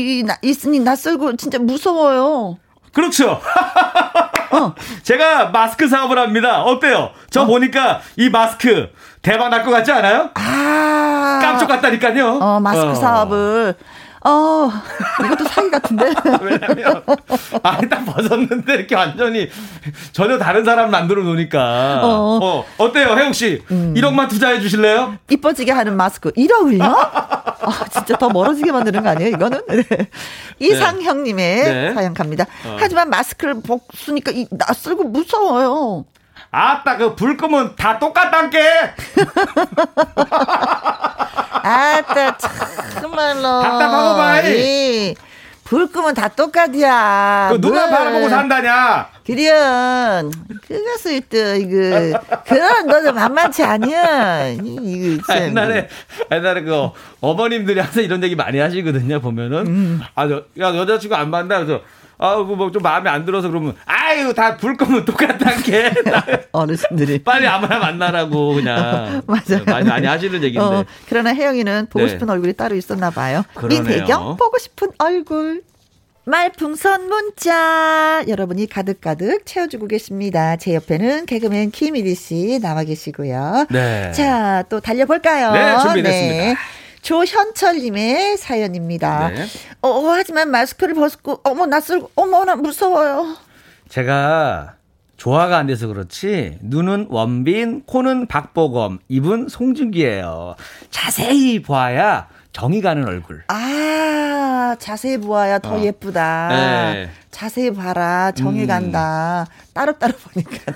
있으니 0.43 0.81
낯설고 0.81 1.37
진짜 1.37 1.59
무서워요. 1.59 2.59
그렇죠. 2.93 3.41
어. 4.51 4.74
제가 5.02 5.47
마스크 5.47 5.89
사업을 5.89 6.18
합니다. 6.18 6.62
어때요? 6.62 7.10
저 7.31 7.43
어. 7.43 7.47
보니까 7.47 8.01
이 8.16 8.28
마스크 8.31 8.89
대박 9.23 9.48
날 9.48 9.64
것 9.64 9.70
같지 9.70 9.90
않아요? 9.93 10.31
아. 10.35 11.39
깜짝 11.43 11.66
같다니까요. 11.66 12.39
어, 12.40 12.60
마스크 12.60 12.89
어. 12.90 12.94
사업을. 12.94 13.74
어, 14.28 14.73
이것도 15.24 15.44
사기 15.44 15.70
같은데? 15.70 16.12
왜냐면, 16.43 17.03
아니, 17.62 17.89
딱 17.89 18.05
벗었는데, 18.05 18.74
이렇게 18.74 18.97
완전히 18.97 19.48
전혀 20.11 20.36
다른 20.36 20.65
사람 20.65 20.90
만들어 20.90 21.23
놓으니까. 21.23 22.01
어, 22.03 22.40
어 22.43 22.65
어때요, 22.78 23.15
혜영씨? 23.16 23.62
음. 23.70 23.94
1억만 23.97 24.28
투자해 24.28 24.61
주실래요? 24.61 25.16
이뻐지게 25.31 25.70
하는 25.70 25.97
마스크. 25.97 26.32
1억을요? 26.32 26.82
아, 26.82 27.85
진짜 27.93 28.16
더 28.16 28.28
멀어지게 28.28 28.73
만드는 28.73 29.05
거 29.05 29.11
아니에요, 29.11 29.31
이거는? 29.31 29.62
네. 29.70 30.09
이상형님의 30.59 31.65
네. 31.65 31.73
네. 31.89 31.94
사연 31.94 32.12
갑니다. 32.12 32.47
어. 32.65 32.77
하지만 32.81 33.09
마스크를 33.11 33.61
벗으니까 33.62 34.32
이, 34.32 34.48
낯설고 34.51 35.05
무서워요. 35.05 36.05
아따, 36.51 36.97
그 36.97 37.14
불 37.16 37.36
끄면 37.36 37.77
다 37.77 37.98
똑같단게! 37.98 38.60
아따, 41.62 42.36
참말로. 43.01 43.62
답답하고 43.62 44.16
봐이. 44.16 45.14
불 45.64 45.89
끄면 45.90 46.14
다 46.14 46.28
똑같이야. 46.28 47.48
그 47.51 47.60
누가 47.60 47.89
바라보고 47.90 48.28
산다냐? 48.28 49.09
그련 49.27 50.31
그것을 50.68 51.20
또 51.23 51.36
이거 51.56 52.20
그런 52.47 52.86
너도 52.86 53.12
만만치 53.12 53.64
아니야. 53.64 54.47
이거 54.51 55.20
참. 55.27 55.43
옛날에 55.43 55.89
옛날에 56.31 56.62
그 56.62 56.90
어머님들이 57.20 57.81
항상 57.81 58.05
이런 58.05 58.23
얘기 58.23 58.36
많이 58.36 58.60
하시거든요. 58.60 59.20
보면은 59.20 59.66
음. 59.66 60.01
아야 60.14 60.40
여자친구 60.56 61.16
안 61.16 61.31
만나 61.31 61.59
그래서 61.59 61.82
아우 62.18 62.44
뭐좀 62.44 62.82
마음에 62.82 63.10
안 63.10 63.24
들어서 63.24 63.48
그러면 63.48 63.74
아유 63.84 64.32
다 64.34 64.56
불 64.56 64.76
거면 64.76 65.05
똑같단 65.05 65.62
게 65.62 65.93
어르신들이 66.52 67.22
빨리 67.22 67.47
아무나 67.47 67.78
만나라고 67.78 68.55
그냥 68.55 69.22
맞아요 69.28 69.64
많이, 69.66 69.88
많이 69.88 70.06
하시는 70.06 70.34
얘기인데 70.43 70.60
어, 70.60 70.84
그러나 71.09 71.34
혜영이는 71.34 71.86
보고 71.90 72.05
네. 72.06 72.10
싶은 72.10 72.30
얼굴이 72.30 72.55
따로 72.55 72.74
있었나 72.74 73.10
봐요 73.10 73.44
민혜경 73.68 74.36
보고 74.36 74.59
싶은 74.59 74.88
얼굴 74.98 75.62
말풍선 76.28 77.09
문자 77.09 78.24
여러분이 78.26 78.66
가득가득 78.66 79.47
채워주고 79.47 79.86
계십니다. 79.86 80.56
제 80.56 80.74
옆에는 80.74 81.24
개그맨 81.26 81.70
김일희 81.70 82.16
씨 82.16 82.59
나와 82.60 82.82
계시고요. 82.82 83.66
네. 83.70 84.10
자, 84.10 84.64
또 84.68 84.80
달려볼까요? 84.80 85.52
네, 85.52 85.78
준비됐습니다. 85.78 86.34
네. 86.44 86.56
조현철님의 87.07 88.37
사연입니다. 88.37 89.28
네. 89.28 89.47
어, 89.81 89.89
어, 89.89 90.09
하지만 90.11 90.51
마스크를 90.51 90.95
벗고, 90.95 91.41
어머, 91.45 91.65
낯설고, 91.66 92.11
어머, 92.16 92.45
나 92.45 92.57
무서워요. 92.57 93.37
제가 93.89 94.74
조화가 95.16 95.57
안 95.57 95.69
돼서 95.69 95.87
그렇지, 95.87 96.59
눈은 96.62 97.07
원빈, 97.09 97.85
코는 97.87 98.27
박보검, 98.27 98.99
입은 99.07 99.47
송중기예요. 99.49 100.57
자세히 100.91 101.62
보아야 101.62 102.27
정이 102.51 102.81
가는 102.81 103.07
얼굴. 103.07 103.45
아, 103.47 104.74
자세히 104.81 105.19
보아야 105.19 105.61
더 105.61 105.77
어. 105.77 105.81
예쁘다. 105.81 106.49
네. 106.49 107.11
자세히 107.31 107.73
봐라, 107.73 108.33
정이 108.33 108.62
음. 108.62 108.66
간다. 108.66 109.47
따로따로 109.73 110.12
보니까. 110.12 110.73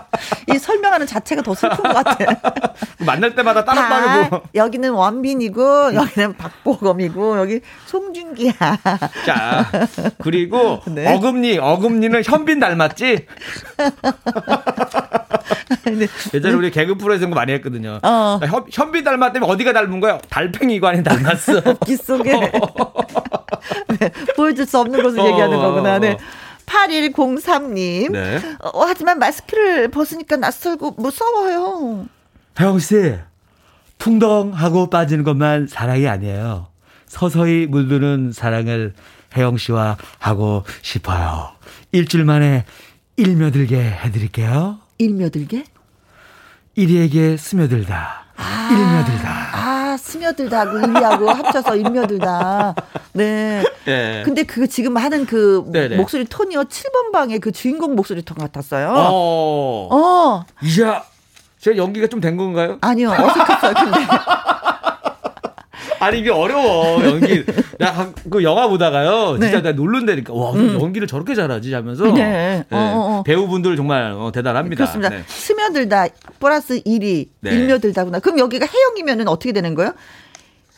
이 0.48 0.58
설명하는 0.58 1.06
자체가 1.06 1.42
더 1.42 1.54
슬픈 1.54 1.76
것 1.76 1.92
같아. 2.04 2.16
만날 3.04 3.34
때마다 3.34 3.64
따로따로 3.64 4.28
뭐. 4.28 4.42
여기는 4.54 4.90
원빈이고 4.90 5.94
여기는 5.94 6.36
박보검이고 6.36 7.38
여기 7.38 7.60
송중기야. 7.86 8.52
자 9.24 9.70
그리고 10.22 10.80
네. 10.88 11.14
어금니 11.14 11.58
어금니는 11.58 12.22
현빈 12.24 12.60
닮았지? 12.60 13.26
네. 15.84 16.06
예전에 16.34 16.54
우리 16.54 16.70
개그 16.70 16.96
프로에서 16.96 17.26
많이 17.28 17.52
했거든요. 17.54 18.00
어. 18.02 18.40
현, 18.44 18.64
현빈 18.70 19.04
닮았다면 19.04 19.48
어디가 19.48 19.72
닮은 19.72 20.00
거야? 20.00 20.18
달팽이관이 20.28 21.02
닮았어. 21.02 21.60
귀 21.86 21.96
속에. 21.96 22.32
네, 23.98 24.10
보여줄 24.36 24.66
수 24.66 24.78
없는 24.80 25.02
것을 25.02 25.20
어. 25.20 25.26
얘기하는 25.26 25.56
거구나. 25.58 25.98
네. 25.98 26.16
8103님. 26.66 28.12
네. 28.12 28.40
어, 28.62 28.82
하지만 28.84 29.18
마스크를 29.18 29.88
벗으니까 29.88 30.36
낯설고 30.36 30.92
무서워요. 30.98 32.06
혜영 32.58 32.78
씨, 32.78 33.14
풍덩하고 33.98 34.90
빠지는 34.90 35.24
것만 35.24 35.68
사랑이 35.68 36.06
아니에요. 36.08 36.68
서서히 37.06 37.66
물드는 37.66 38.32
사랑을 38.32 38.94
혜영 39.36 39.56
씨와 39.56 39.96
하고 40.18 40.64
싶어요. 40.82 41.50
일주일 41.92 42.24
만에 42.24 42.64
일며들게 43.16 43.78
해드릴게요. 43.78 44.78
일며들게? 44.98 45.64
이리에게 46.74 47.36
스며들다. 47.36 48.25
아, 48.36 48.68
일며들다. 48.70 49.28
아, 49.52 49.96
스며들다고 49.98 50.78
일리하고 50.78 51.30
합쳐서 51.30 51.76
일며들다. 51.76 52.74
네. 53.12 53.62
네. 53.84 54.22
근데 54.24 54.42
그 54.44 54.66
지금 54.68 54.96
하는 54.96 55.24
그 55.26 55.64
네네. 55.72 55.96
목소리 55.96 56.24
톤이요. 56.26 56.64
7번 56.64 57.12
방의 57.12 57.38
그 57.38 57.52
주인공 57.52 57.94
목소리 57.94 58.22
톤 58.22 58.36
같았어요. 58.38 58.92
어. 58.94 59.88
어. 59.90 60.44
이야. 60.62 61.02
제가 61.60 61.76
연기가 61.78 62.06
좀 62.06 62.20
된 62.20 62.36
건가요? 62.36 62.78
아니요. 62.80 63.10
어색했어요. 63.10 63.74
근데. 63.74 63.98
아니 66.00 66.20
이게 66.20 66.30
어려워 66.30 67.02
연기. 67.04 67.44
나 67.78 68.10
그 68.30 68.42
영화 68.42 68.68
보다가요. 68.68 69.38
진짜 69.40 69.62
네. 69.62 69.70
나 69.70 69.72
놀른다니까. 69.72 70.32
와 70.34 70.52
음. 70.52 70.78
연기를 70.80 71.06
저렇게 71.06 71.34
잘하지 71.34 71.72
하면서. 71.74 72.04
네. 72.04 72.12
네. 72.12 72.64
어, 72.70 72.76
어, 72.76 73.18
어. 73.18 73.22
배우분들 73.22 73.76
정말 73.76 74.12
어, 74.12 74.30
대단합니다. 74.32 74.76
그렇습니다. 74.76 75.08
네. 75.10 75.22
스며들다 75.26 76.06
플러스 76.40 76.80
1위 76.82 77.28
네. 77.40 77.50
일며들다구나. 77.50 78.18
그럼 78.20 78.38
여기가 78.38 78.66
해영이면은 78.66 79.28
어떻게 79.28 79.52
되는 79.52 79.74
거예요? 79.74 79.92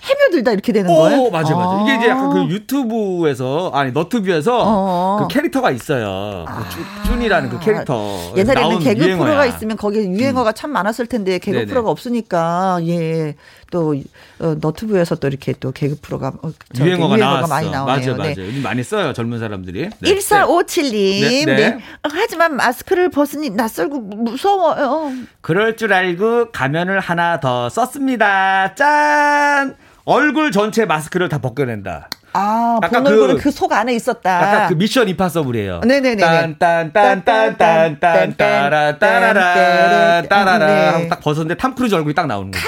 헤며들다 0.01 0.53
이렇게 0.53 0.73
되는 0.73 0.95
거예요? 0.95 1.23
오, 1.23 1.31
맞아요, 1.31 1.57
맞아요. 1.57 1.85
이게 1.85 1.97
이제 1.97 2.09
약간 2.09 2.31
그 2.31 2.39
아. 2.39 2.45
유튜브에서 2.47 3.73
아니 3.75 3.91
너튜브에서 3.91 4.63
어. 4.65 5.17
그 5.27 5.35
캐릭터가 5.35 5.73
있어요. 5.73 6.45
그 6.47 6.53
아. 6.53 6.65
그 7.03 7.09
쭌이라는 7.19 7.49
그 7.51 7.59
캐릭터. 7.59 8.33
옛날에는 8.37 8.79
개그 8.79 9.05
유행어야. 9.05 9.25
프로가 9.27 9.47
있으면 9.47 9.77
거기에 9.77 10.05
유행어가 10.09 10.51
음. 10.51 10.55
참 10.55 10.71
많았을 10.71 11.07
텐데 11.07 11.39
개그 11.39 11.57
네네. 11.59 11.67
프로가 11.67 11.91
없으니까 11.91 12.79
예. 12.87 13.35
또 13.71 13.95
어, 14.39 14.57
너튜브에서 14.61 15.17
또 15.17 15.29
이렇게 15.29 15.53
또 15.61 15.73
개그 15.73 15.99
프로가 16.01 16.33
어, 16.43 16.53
유행어가, 16.79 17.17
유행어가 17.17 17.47
많이 17.47 17.71
나오네요. 17.71 17.97
맞아요, 17.97 18.17
맞아요. 18.17 18.35
네. 18.35 18.47
요즘 18.47 18.63
많이 18.63 18.83
써요 18.83 19.13
젊은 19.13 19.39
사람들이. 19.39 19.91
네. 19.99 20.13
1457님. 20.15 20.93
네. 20.93 21.45
네. 21.45 21.57
네. 21.57 21.79
하지만 22.03 22.57
마스크를 22.57 23.11
벗으니 23.11 23.51
낯설고 23.51 24.01
무서워요. 24.01 25.13
그럴 25.41 25.77
줄 25.77 25.93
알고 25.93 26.51
가면을 26.53 27.01
하나 27.01 27.41
더 27.41 27.69
썼습니다. 27.69 28.75
짠. 28.75 29.77
얼굴 30.05 30.53
전체 30.53 30.87
마스크를 30.87 31.29
다 31.29 31.39
벗겨낸다. 31.39 32.09
아, 32.33 32.79
아까 32.83 33.03
그, 33.03 33.37
그속 33.37 33.73
안에 33.73 33.95
있었다. 33.95 34.39
아까 34.39 34.69
그 34.69 34.75
Mission 34.75 35.09
Impossible이에요. 35.09 35.81
네네네. 35.81 36.23
딴딴딴딴딴딴 36.59 38.37
따라 38.37 38.99
따라라 38.99 40.23
따라라 40.23 41.09
딱 41.09 41.21
벗었는데 41.21 41.57
탐 41.57 41.75
크루즈 41.75 41.95
얼굴이 41.95 42.15
딱 42.15 42.27
나오는 42.27 42.51
거죠. 42.51 42.65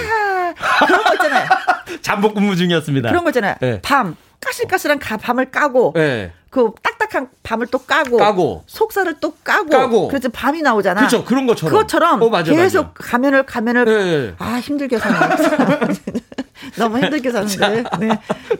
그런 0.87 1.03
거 1.05 1.15
있잖아요. 1.15 1.49
잠복 2.03 2.35
근무 2.35 2.57
중이었습니다. 2.57 3.09
그런 3.09 3.25
거 3.25 3.31
있잖아요. 3.31 3.55
네. 3.61 3.81
밤 3.83 4.17
까실까실한 4.41 4.99
가, 4.99 5.17
밤을 5.17 5.51
까고 5.51 5.93
네. 5.95 6.33
그 6.51 6.73
딱딱한 6.83 7.29
밤을 7.45 7.69
또 7.69 7.79
까고, 7.79 8.17
까고 8.17 8.65
속살을 8.67 9.17
또 9.21 9.33
까고, 9.45 9.71
까고. 9.71 10.09
그래서 10.09 10.29
밤이 10.31 10.63
나오잖아. 10.63 11.01
그렇죠. 11.01 11.25
그런 11.25 11.47
것처럼. 11.47 11.73
그것처럼 11.73 12.23
어, 12.23 12.29
맞아, 12.29 12.53
계속 12.53 12.87
맞아. 12.87 12.93
가면을 12.95 13.45
가면을 13.45 13.85
네. 13.85 14.35
아 14.39 14.59
힘들게 14.59 14.99
사는 14.99 15.17
너무 16.77 16.99
힘들게 16.99 17.31
사는데. 17.31 17.85
네. 17.99 18.09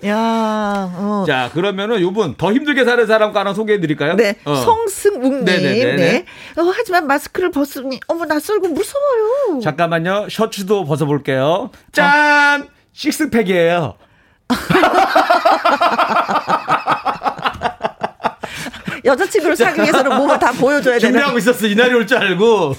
야. 0.09 0.91
어. 0.97 1.25
자, 1.27 1.51
그러면은 1.53 2.01
요분 2.01 2.37
더 2.37 2.53
힘들게 2.53 2.85
사는 2.85 3.07
사람 3.07 3.35
하나 3.37 3.55
소개해 3.55 3.81
드릴까요? 3.81 4.17
네. 4.17 4.35
어. 4.45 4.55
송승욱 4.57 5.23
님. 5.23 5.45
네. 5.45 6.25
어, 6.57 6.63
하지만 6.75 7.07
마스크를 7.07 7.51
벗으니 7.51 8.01
어머 8.09 8.25
낯설고 8.25 8.69
무서워요. 8.69 9.61
잠깐만요. 9.63 10.29
셔츠도 10.31 10.85
벗어 10.85 11.07
볼게요. 11.07 11.71
짠! 11.93 12.63
어. 12.63 12.67
식스팩이에요. 12.93 13.95
여자친구를 19.05 19.57
사기 19.57 19.81
위해서는 19.81 20.17
몸을 20.17 20.39
다 20.39 20.53
보여줘야 20.53 20.99
되는. 20.99 21.15
준비하고 21.15 21.39
있었어. 21.39 21.67
이날이 21.67 21.95
올 21.95 22.07
줄 22.07 22.19
알고. 22.19 22.75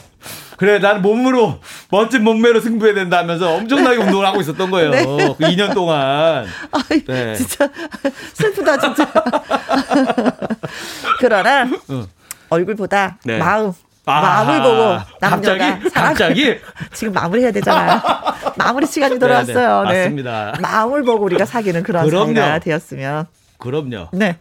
그래, 0.62 0.78
난 0.78 1.02
몸으로, 1.02 1.60
멋진 1.90 2.24
몸매로 2.24 2.60
승부해야 2.60 2.94
된다 2.94 3.18
하면서 3.18 3.56
엄청나게 3.56 3.98
운동을 3.98 4.28
하고 4.28 4.42
있었던 4.42 4.70
거예요. 4.70 4.92
네. 4.92 5.04
그 5.04 5.36
2년 5.40 5.74
동안. 5.74 6.46
아이, 6.72 7.04
네. 7.04 7.34
진짜 7.34 7.68
슬프다, 8.34 8.78
진짜. 8.78 9.12
그러나, 11.18 11.68
응. 11.90 12.06
얼굴보다 12.50 13.18
네. 13.24 13.40
마음. 13.40 13.74
아, 14.06 14.22
마음을 14.22 14.62
보고 14.62 15.04
남녀가 15.20 15.80
갑자기? 15.80 15.90
갑자기? 15.90 16.60
지금 16.94 17.14
마무리해야 17.14 17.52
되잖아요. 17.54 18.00
마무리 18.56 18.86
시간이 18.86 19.18
돌아왔어요. 19.18 19.86
네, 19.86 19.92
네. 19.92 20.00
맞습니다. 20.04 20.54
마음을 20.62 21.02
보고 21.04 21.26
우리가 21.26 21.46
사귀는 21.46 21.82
그런 21.82 22.08
사이가 22.08 22.60
되었으면. 22.60 23.26
그럼요. 23.58 24.10
네. 24.14 24.38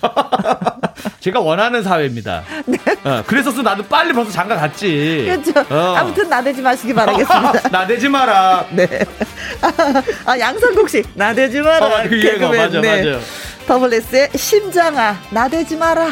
제가 1.20 1.40
원하는 1.40 1.82
사회입니다. 1.82 2.42
네. 2.66 2.78
어, 3.04 3.22
그래서 3.26 3.50
나도 3.62 3.84
빨리 3.84 4.12
벌써 4.12 4.30
장가 4.30 4.56
갔지. 4.56 5.24
그렇죠. 5.26 5.74
어. 5.74 5.94
아무튼 5.96 6.28
나대지 6.28 6.62
마시기 6.62 6.94
바라겠습니다. 6.94 7.68
나대지 7.70 8.08
마라. 8.08 8.66
네. 8.70 9.04
아, 10.24 10.38
양성국 10.38 10.88
씨, 10.88 11.02
나대지 11.14 11.60
마라. 11.60 11.86
어, 11.86 12.08
그 12.08 12.16
유행어, 12.22 12.48
맞아, 12.52 12.80
네. 12.80 13.04
맞아. 13.12 13.24
더블 13.66 13.94
S의 13.94 14.30
심장아, 14.36 15.16
나대지 15.30 15.76
마라. 15.76 16.10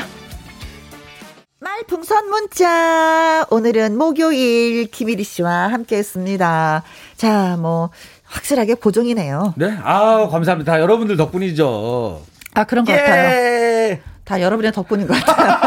말풍선 1.61 2.29
문자. 2.29 3.47
오늘은 3.51 3.97
목요일 3.97 4.87
김일희 4.91 5.25
씨와 5.25 5.69
함께 5.73 5.97
했습니다. 5.97 6.83
자, 7.17 7.57
뭐, 7.59 7.91
확실하게 8.25 8.75
보정이네요. 8.75 9.55
네. 9.57 9.77
아 9.83 10.29
감사합니다. 10.31 10.81
여러분들 10.81 11.17
덕분이죠. 11.17 12.21
아, 12.55 12.65
그런 12.65 12.85
것 12.85 12.93
예. 12.93 12.97
같아요. 12.97 13.99
다 14.25 14.41
여러분의 14.41 14.73
덕분인 14.73 15.07
것 15.07 15.15
같아요. 15.15 15.59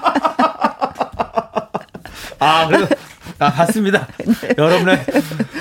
아, 2.38 2.66
그래도 2.66 2.86
아, 3.38 3.50
맞습니다. 3.50 4.06
네. 4.18 4.54
여러분의 4.56 5.04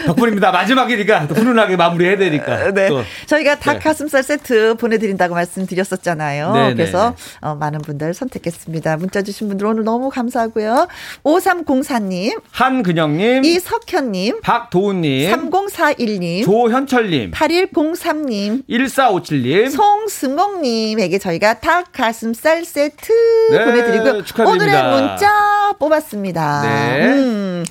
덕분입니다. 0.06 0.52
마지막이니까 0.52 1.26
훈훈하게 1.26 1.76
마무리해야 1.76 2.18
되니까. 2.18 2.72
네. 2.72 2.90
또. 2.90 3.04
저희가 3.26 3.60
닭 3.60 3.80
가슴살 3.80 4.24
네. 4.24 4.28
세트 4.28 4.76
보내드린다고 4.76 5.34
말씀드렸었잖아요. 5.36 6.54
네, 6.54 6.68
네 6.70 6.74
그래서 6.76 7.12
네. 7.12 7.48
어, 7.48 7.56
많은 7.56 7.80
분들 7.82 8.14
선택했습니다. 8.14 8.98
문자 8.98 9.22
주신 9.22 9.48
분들 9.48 9.66
오늘 9.66 9.84
너무 9.84 10.10
감사하고요. 10.10 10.88
5304님, 11.24 12.42
한근영님, 12.52 13.46
이석현님, 13.46 14.42
박도훈님, 14.42 15.32
3041님, 15.32 16.46
조현철님, 16.46 17.32
8103님, 17.32 18.64
1457님, 18.70 19.72
송승목님에게 19.72 21.18
저희가 21.18 21.60
닭 21.60 21.92
가슴살 21.92 22.66
세트 22.66 23.12
네, 23.52 23.66
보내드리고요. 23.66 24.24
축하드립니다. 24.24 24.90
오늘의 24.90 25.02
문자 25.02 25.74
뽑았습니다. 25.80 26.62
네. 26.62 27.06
음. 27.08 27.66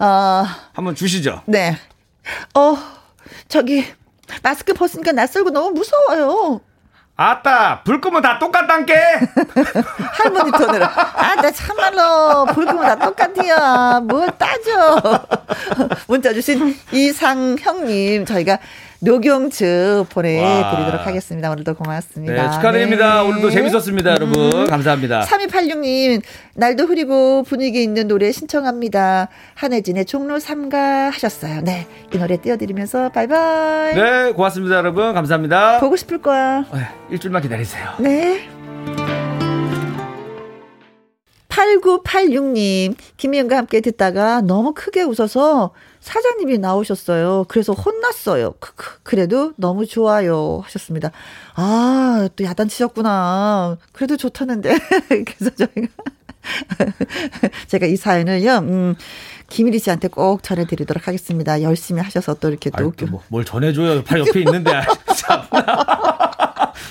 어. 0.00 0.44
한번 0.72 0.94
주시죠. 0.94 1.42
네. 1.46 1.76
어, 2.54 2.76
저기, 3.48 3.84
마스크 4.42 4.72
벗으니까 4.72 5.12
낯설고 5.12 5.50
너무 5.50 5.70
무서워요. 5.70 6.60
아따, 7.16 7.82
불 7.84 8.00
끄면 8.00 8.22
다 8.22 8.38
똑같단께? 8.38 8.94
할머니 10.12 10.50
톤으로. 10.52 10.86
아, 10.86 11.34
나 11.36 11.50
참말로, 11.50 12.46
불 12.54 12.64
끄면 12.64 12.82
다 12.82 12.96
똑같이야. 12.96 14.00
뭘 14.04 14.30
따져. 14.38 15.02
문자 16.08 16.32
주신 16.32 16.74
이상형님, 16.92 18.24
저희가 18.24 18.58
녹용즙 19.02 20.08
보내드리도록 20.10 21.06
하겠습니다. 21.06 21.50
오늘도 21.50 21.74
고맙습니다. 21.74 22.34
네, 22.34 22.50
축하드립니다. 22.52 23.22
네. 23.22 23.28
오늘도 23.28 23.50
재밌었습니다, 23.50 24.10
여러분. 24.10 24.52
음. 24.54 24.66
감사합니다. 24.66 25.22
3286님, 25.22 26.20
날도 26.54 26.84
흐리고 26.84 27.42
분위기 27.44 27.82
있는 27.82 28.08
노래 28.08 28.30
신청합니다. 28.30 29.28
한혜진의 29.54 30.04
종로 30.04 30.36
3가 30.36 31.10
하셨어요. 31.10 31.62
네, 31.62 31.86
이 32.12 32.18
노래 32.18 32.36
띄워드리면서 32.36 33.08
바이바이. 33.10 33.94
네, 33.94 34.32
고맙습니다, 34.32 34.76
여러분. 34.76 35.14
감사합니다. 35.14 35.80
보고 35.80 35.96
싶을 35.96 36.20
거야. 36.20 36.66
네, 36.72 36.80
일주일만 37.10 37.40
기다리세요. 37.40 37.94
네. 38.00 38.48
8986님, 41.48 42.94
김희영과 43.16 43.56
함께 43.56 43.80
듣다가 43.80 44.40
너무 44.40 44.72
크게 44.74 45.02
웃어서 45.02 45.72
사장님이 46.00 46.58
나오셨어요. 46.58 47.44
그래서 47.48 47.72
혼났어요. 47.72 48.54
크크. 48.58 49.00
그래도 49.02 49.52
너무 49.56 49.86
좋아요. 49.86 50.60
하셨습니다. 50.64 51.10
아, 51.54 52.28
또 52.36 52.44
야단치셨구나. 52.44 53.76
그래도 53.92 54.16
좋다는데. 54.16 54.78
그래서 55.08 55.54
저희가. 55.56 55.92
제가 57.68 57.86
이 57.86 57.96
사연을요, 57.96 58.58
음, 58.58 58.94
김일희 59.50 59.78
씨한테 59.78 60.08
꼭 60.08 60.42
전해드리도록 60.42 61.06
하겠습니다. 61.06 61.60
열심히 61.60 62.00
하셔서 62.00 62.34
또 62.34 62.48
이렇게 62.48 62.70
또. 62.70 62.92
뭐, 63.06 63.22
뭘 63.28 63.44
전해줘요. 63.44 64.02
발 64.04 64.20
옆에 64.20 64.40
있는데. 64.40 64.70
참. 65.16 65.42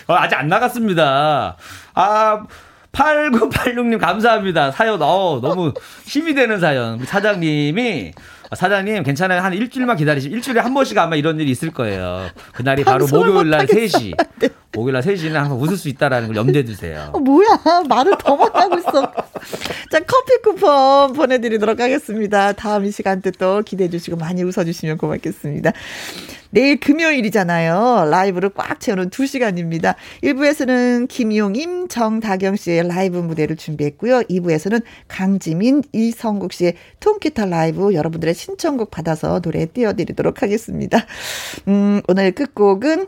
어, 0.08 0.14
아직 0.14 0.36
안 0.36 0.48
나갔습니다. 0.50 1.58
아, 1.96 2.46
8986님 2.92 4.00
감사합니다. 4.00 4.72
사연, 4.72 5.02
어, 5.02 5.40
너무 5.42 5.74
힘이 6.06 6.36
되는 6.36 6.60
사연. 6.60 7.04
사장님이 7.06 8.14
사장님 8.56 9.04
괜찮아요. 9.04 9.42
한 9.42 9.54
일주일만 9.54 9.98
기다리시면 9.98 10.36
일주일에 10.38 10.60
한 10.60 10.74
번씩 10.74 10.98
아마 10.98 11.16
이런 11.16 11.40
일이 11.40 11.52
있을 11.52 11.72
거예요. 11.72 12.30
그날이 12.54 12.84
바로 12.84 13.06
목요일 13.08 13.50
날 13.50 13.66
3시. 13.68 14.16
네. 14.40 14.50
목요일 14.72 14.94
날 14.94 15.04
3시는 15.04 15.34
항상 15.34 15.62
웃을 15.62 15.78
수 15.78 15.90
있다라는 15.90 16.28
걸 16.28 16.36
염두에 16.38 16.64
두세요. 16.64 17.10
어, 17.14 17.20
뭐야. 17.20 17.48
말을 17.88 18.16
더 18.18 18.36
못하고 18.36 18.78
있어. 18.80 18.92
자, 19.92 20.00
커피 20.00 20.42
쿠폰 20.44 21.14
보내드리도록 21.14 21.80
하겠습니다. 21.80 22.54
다음 22.54 22.86
이 22.86 22.92
시간대 22.92 23.32
또 23.32 23.62
기대해 23.62 23.90
주시고 23.90 24.18
많이 24.18 24.44
웃어주시면 24.44 24.98
고맙겠습니다. 24.98 25.72
내일 26.52 26.80
금요일이잖아요. 26.80 28.10
라이브를 28.10 28.50
꽉 28.50 28.80
채우는 28.80 29.10
2시간입니다. 29.10 29.96
1부에서는 30.24 31.08
김용임, 31.08 31.88
정다경 31.88 32.56
씨의 32.56 32.88
라이브 32.88 33.18
무대를 33.18 33.56
준비했고요. 33.56 34.22
2부에서는 34.22 34.82
강지민, 35.08 35.84
이성국 35.94 36.54
씨의 36.54 36.74
통기타 37.00 37.46
라이브 37.46 37.94
여러분들의 37.94 38.34
신청곡 38.34 38.92
받아서 38.92 39.40
노래 39.42 39.66
띄워드리도록 39.66 40.42
하겠습니다. 40.42 41.06
음, 41.68 42.02
오늘 42.08 42.32
끝곡은 42.32 43.08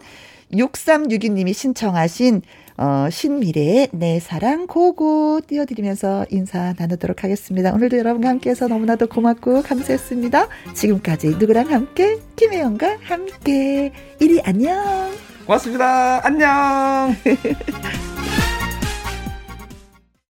6362님이 0.54 1.54
신청하신 1.54 2.42
어, 2.78 3.08
신미래의 3.10 3.90
내 3.92 4.20
사랑 4.20 4.68
고고 4.68 5.42
띄워드리면서 5.46 6.26
인사 6.30 6.74
나누도록 6.78 7.24
하겠습니다. 7.24 7.74
오늘도 7.74 7.98
여러분과 7.98 8.30
함께해서 8.30 8.68
너무나도 8.68 9.08
고맙고 9.08 9.64
감사했습니다. 9.64 10.48
지금까지 10.74 11.36
누구랑 11.38 11.72
함께 11.72 12.20
김혜영과 12.36 12.98
함께 13.04 13.92
이리 14.20 14.42
안녕. 14.42 15.12
고맙습니다. 15.46 16.26
안녕. 16.26 17.16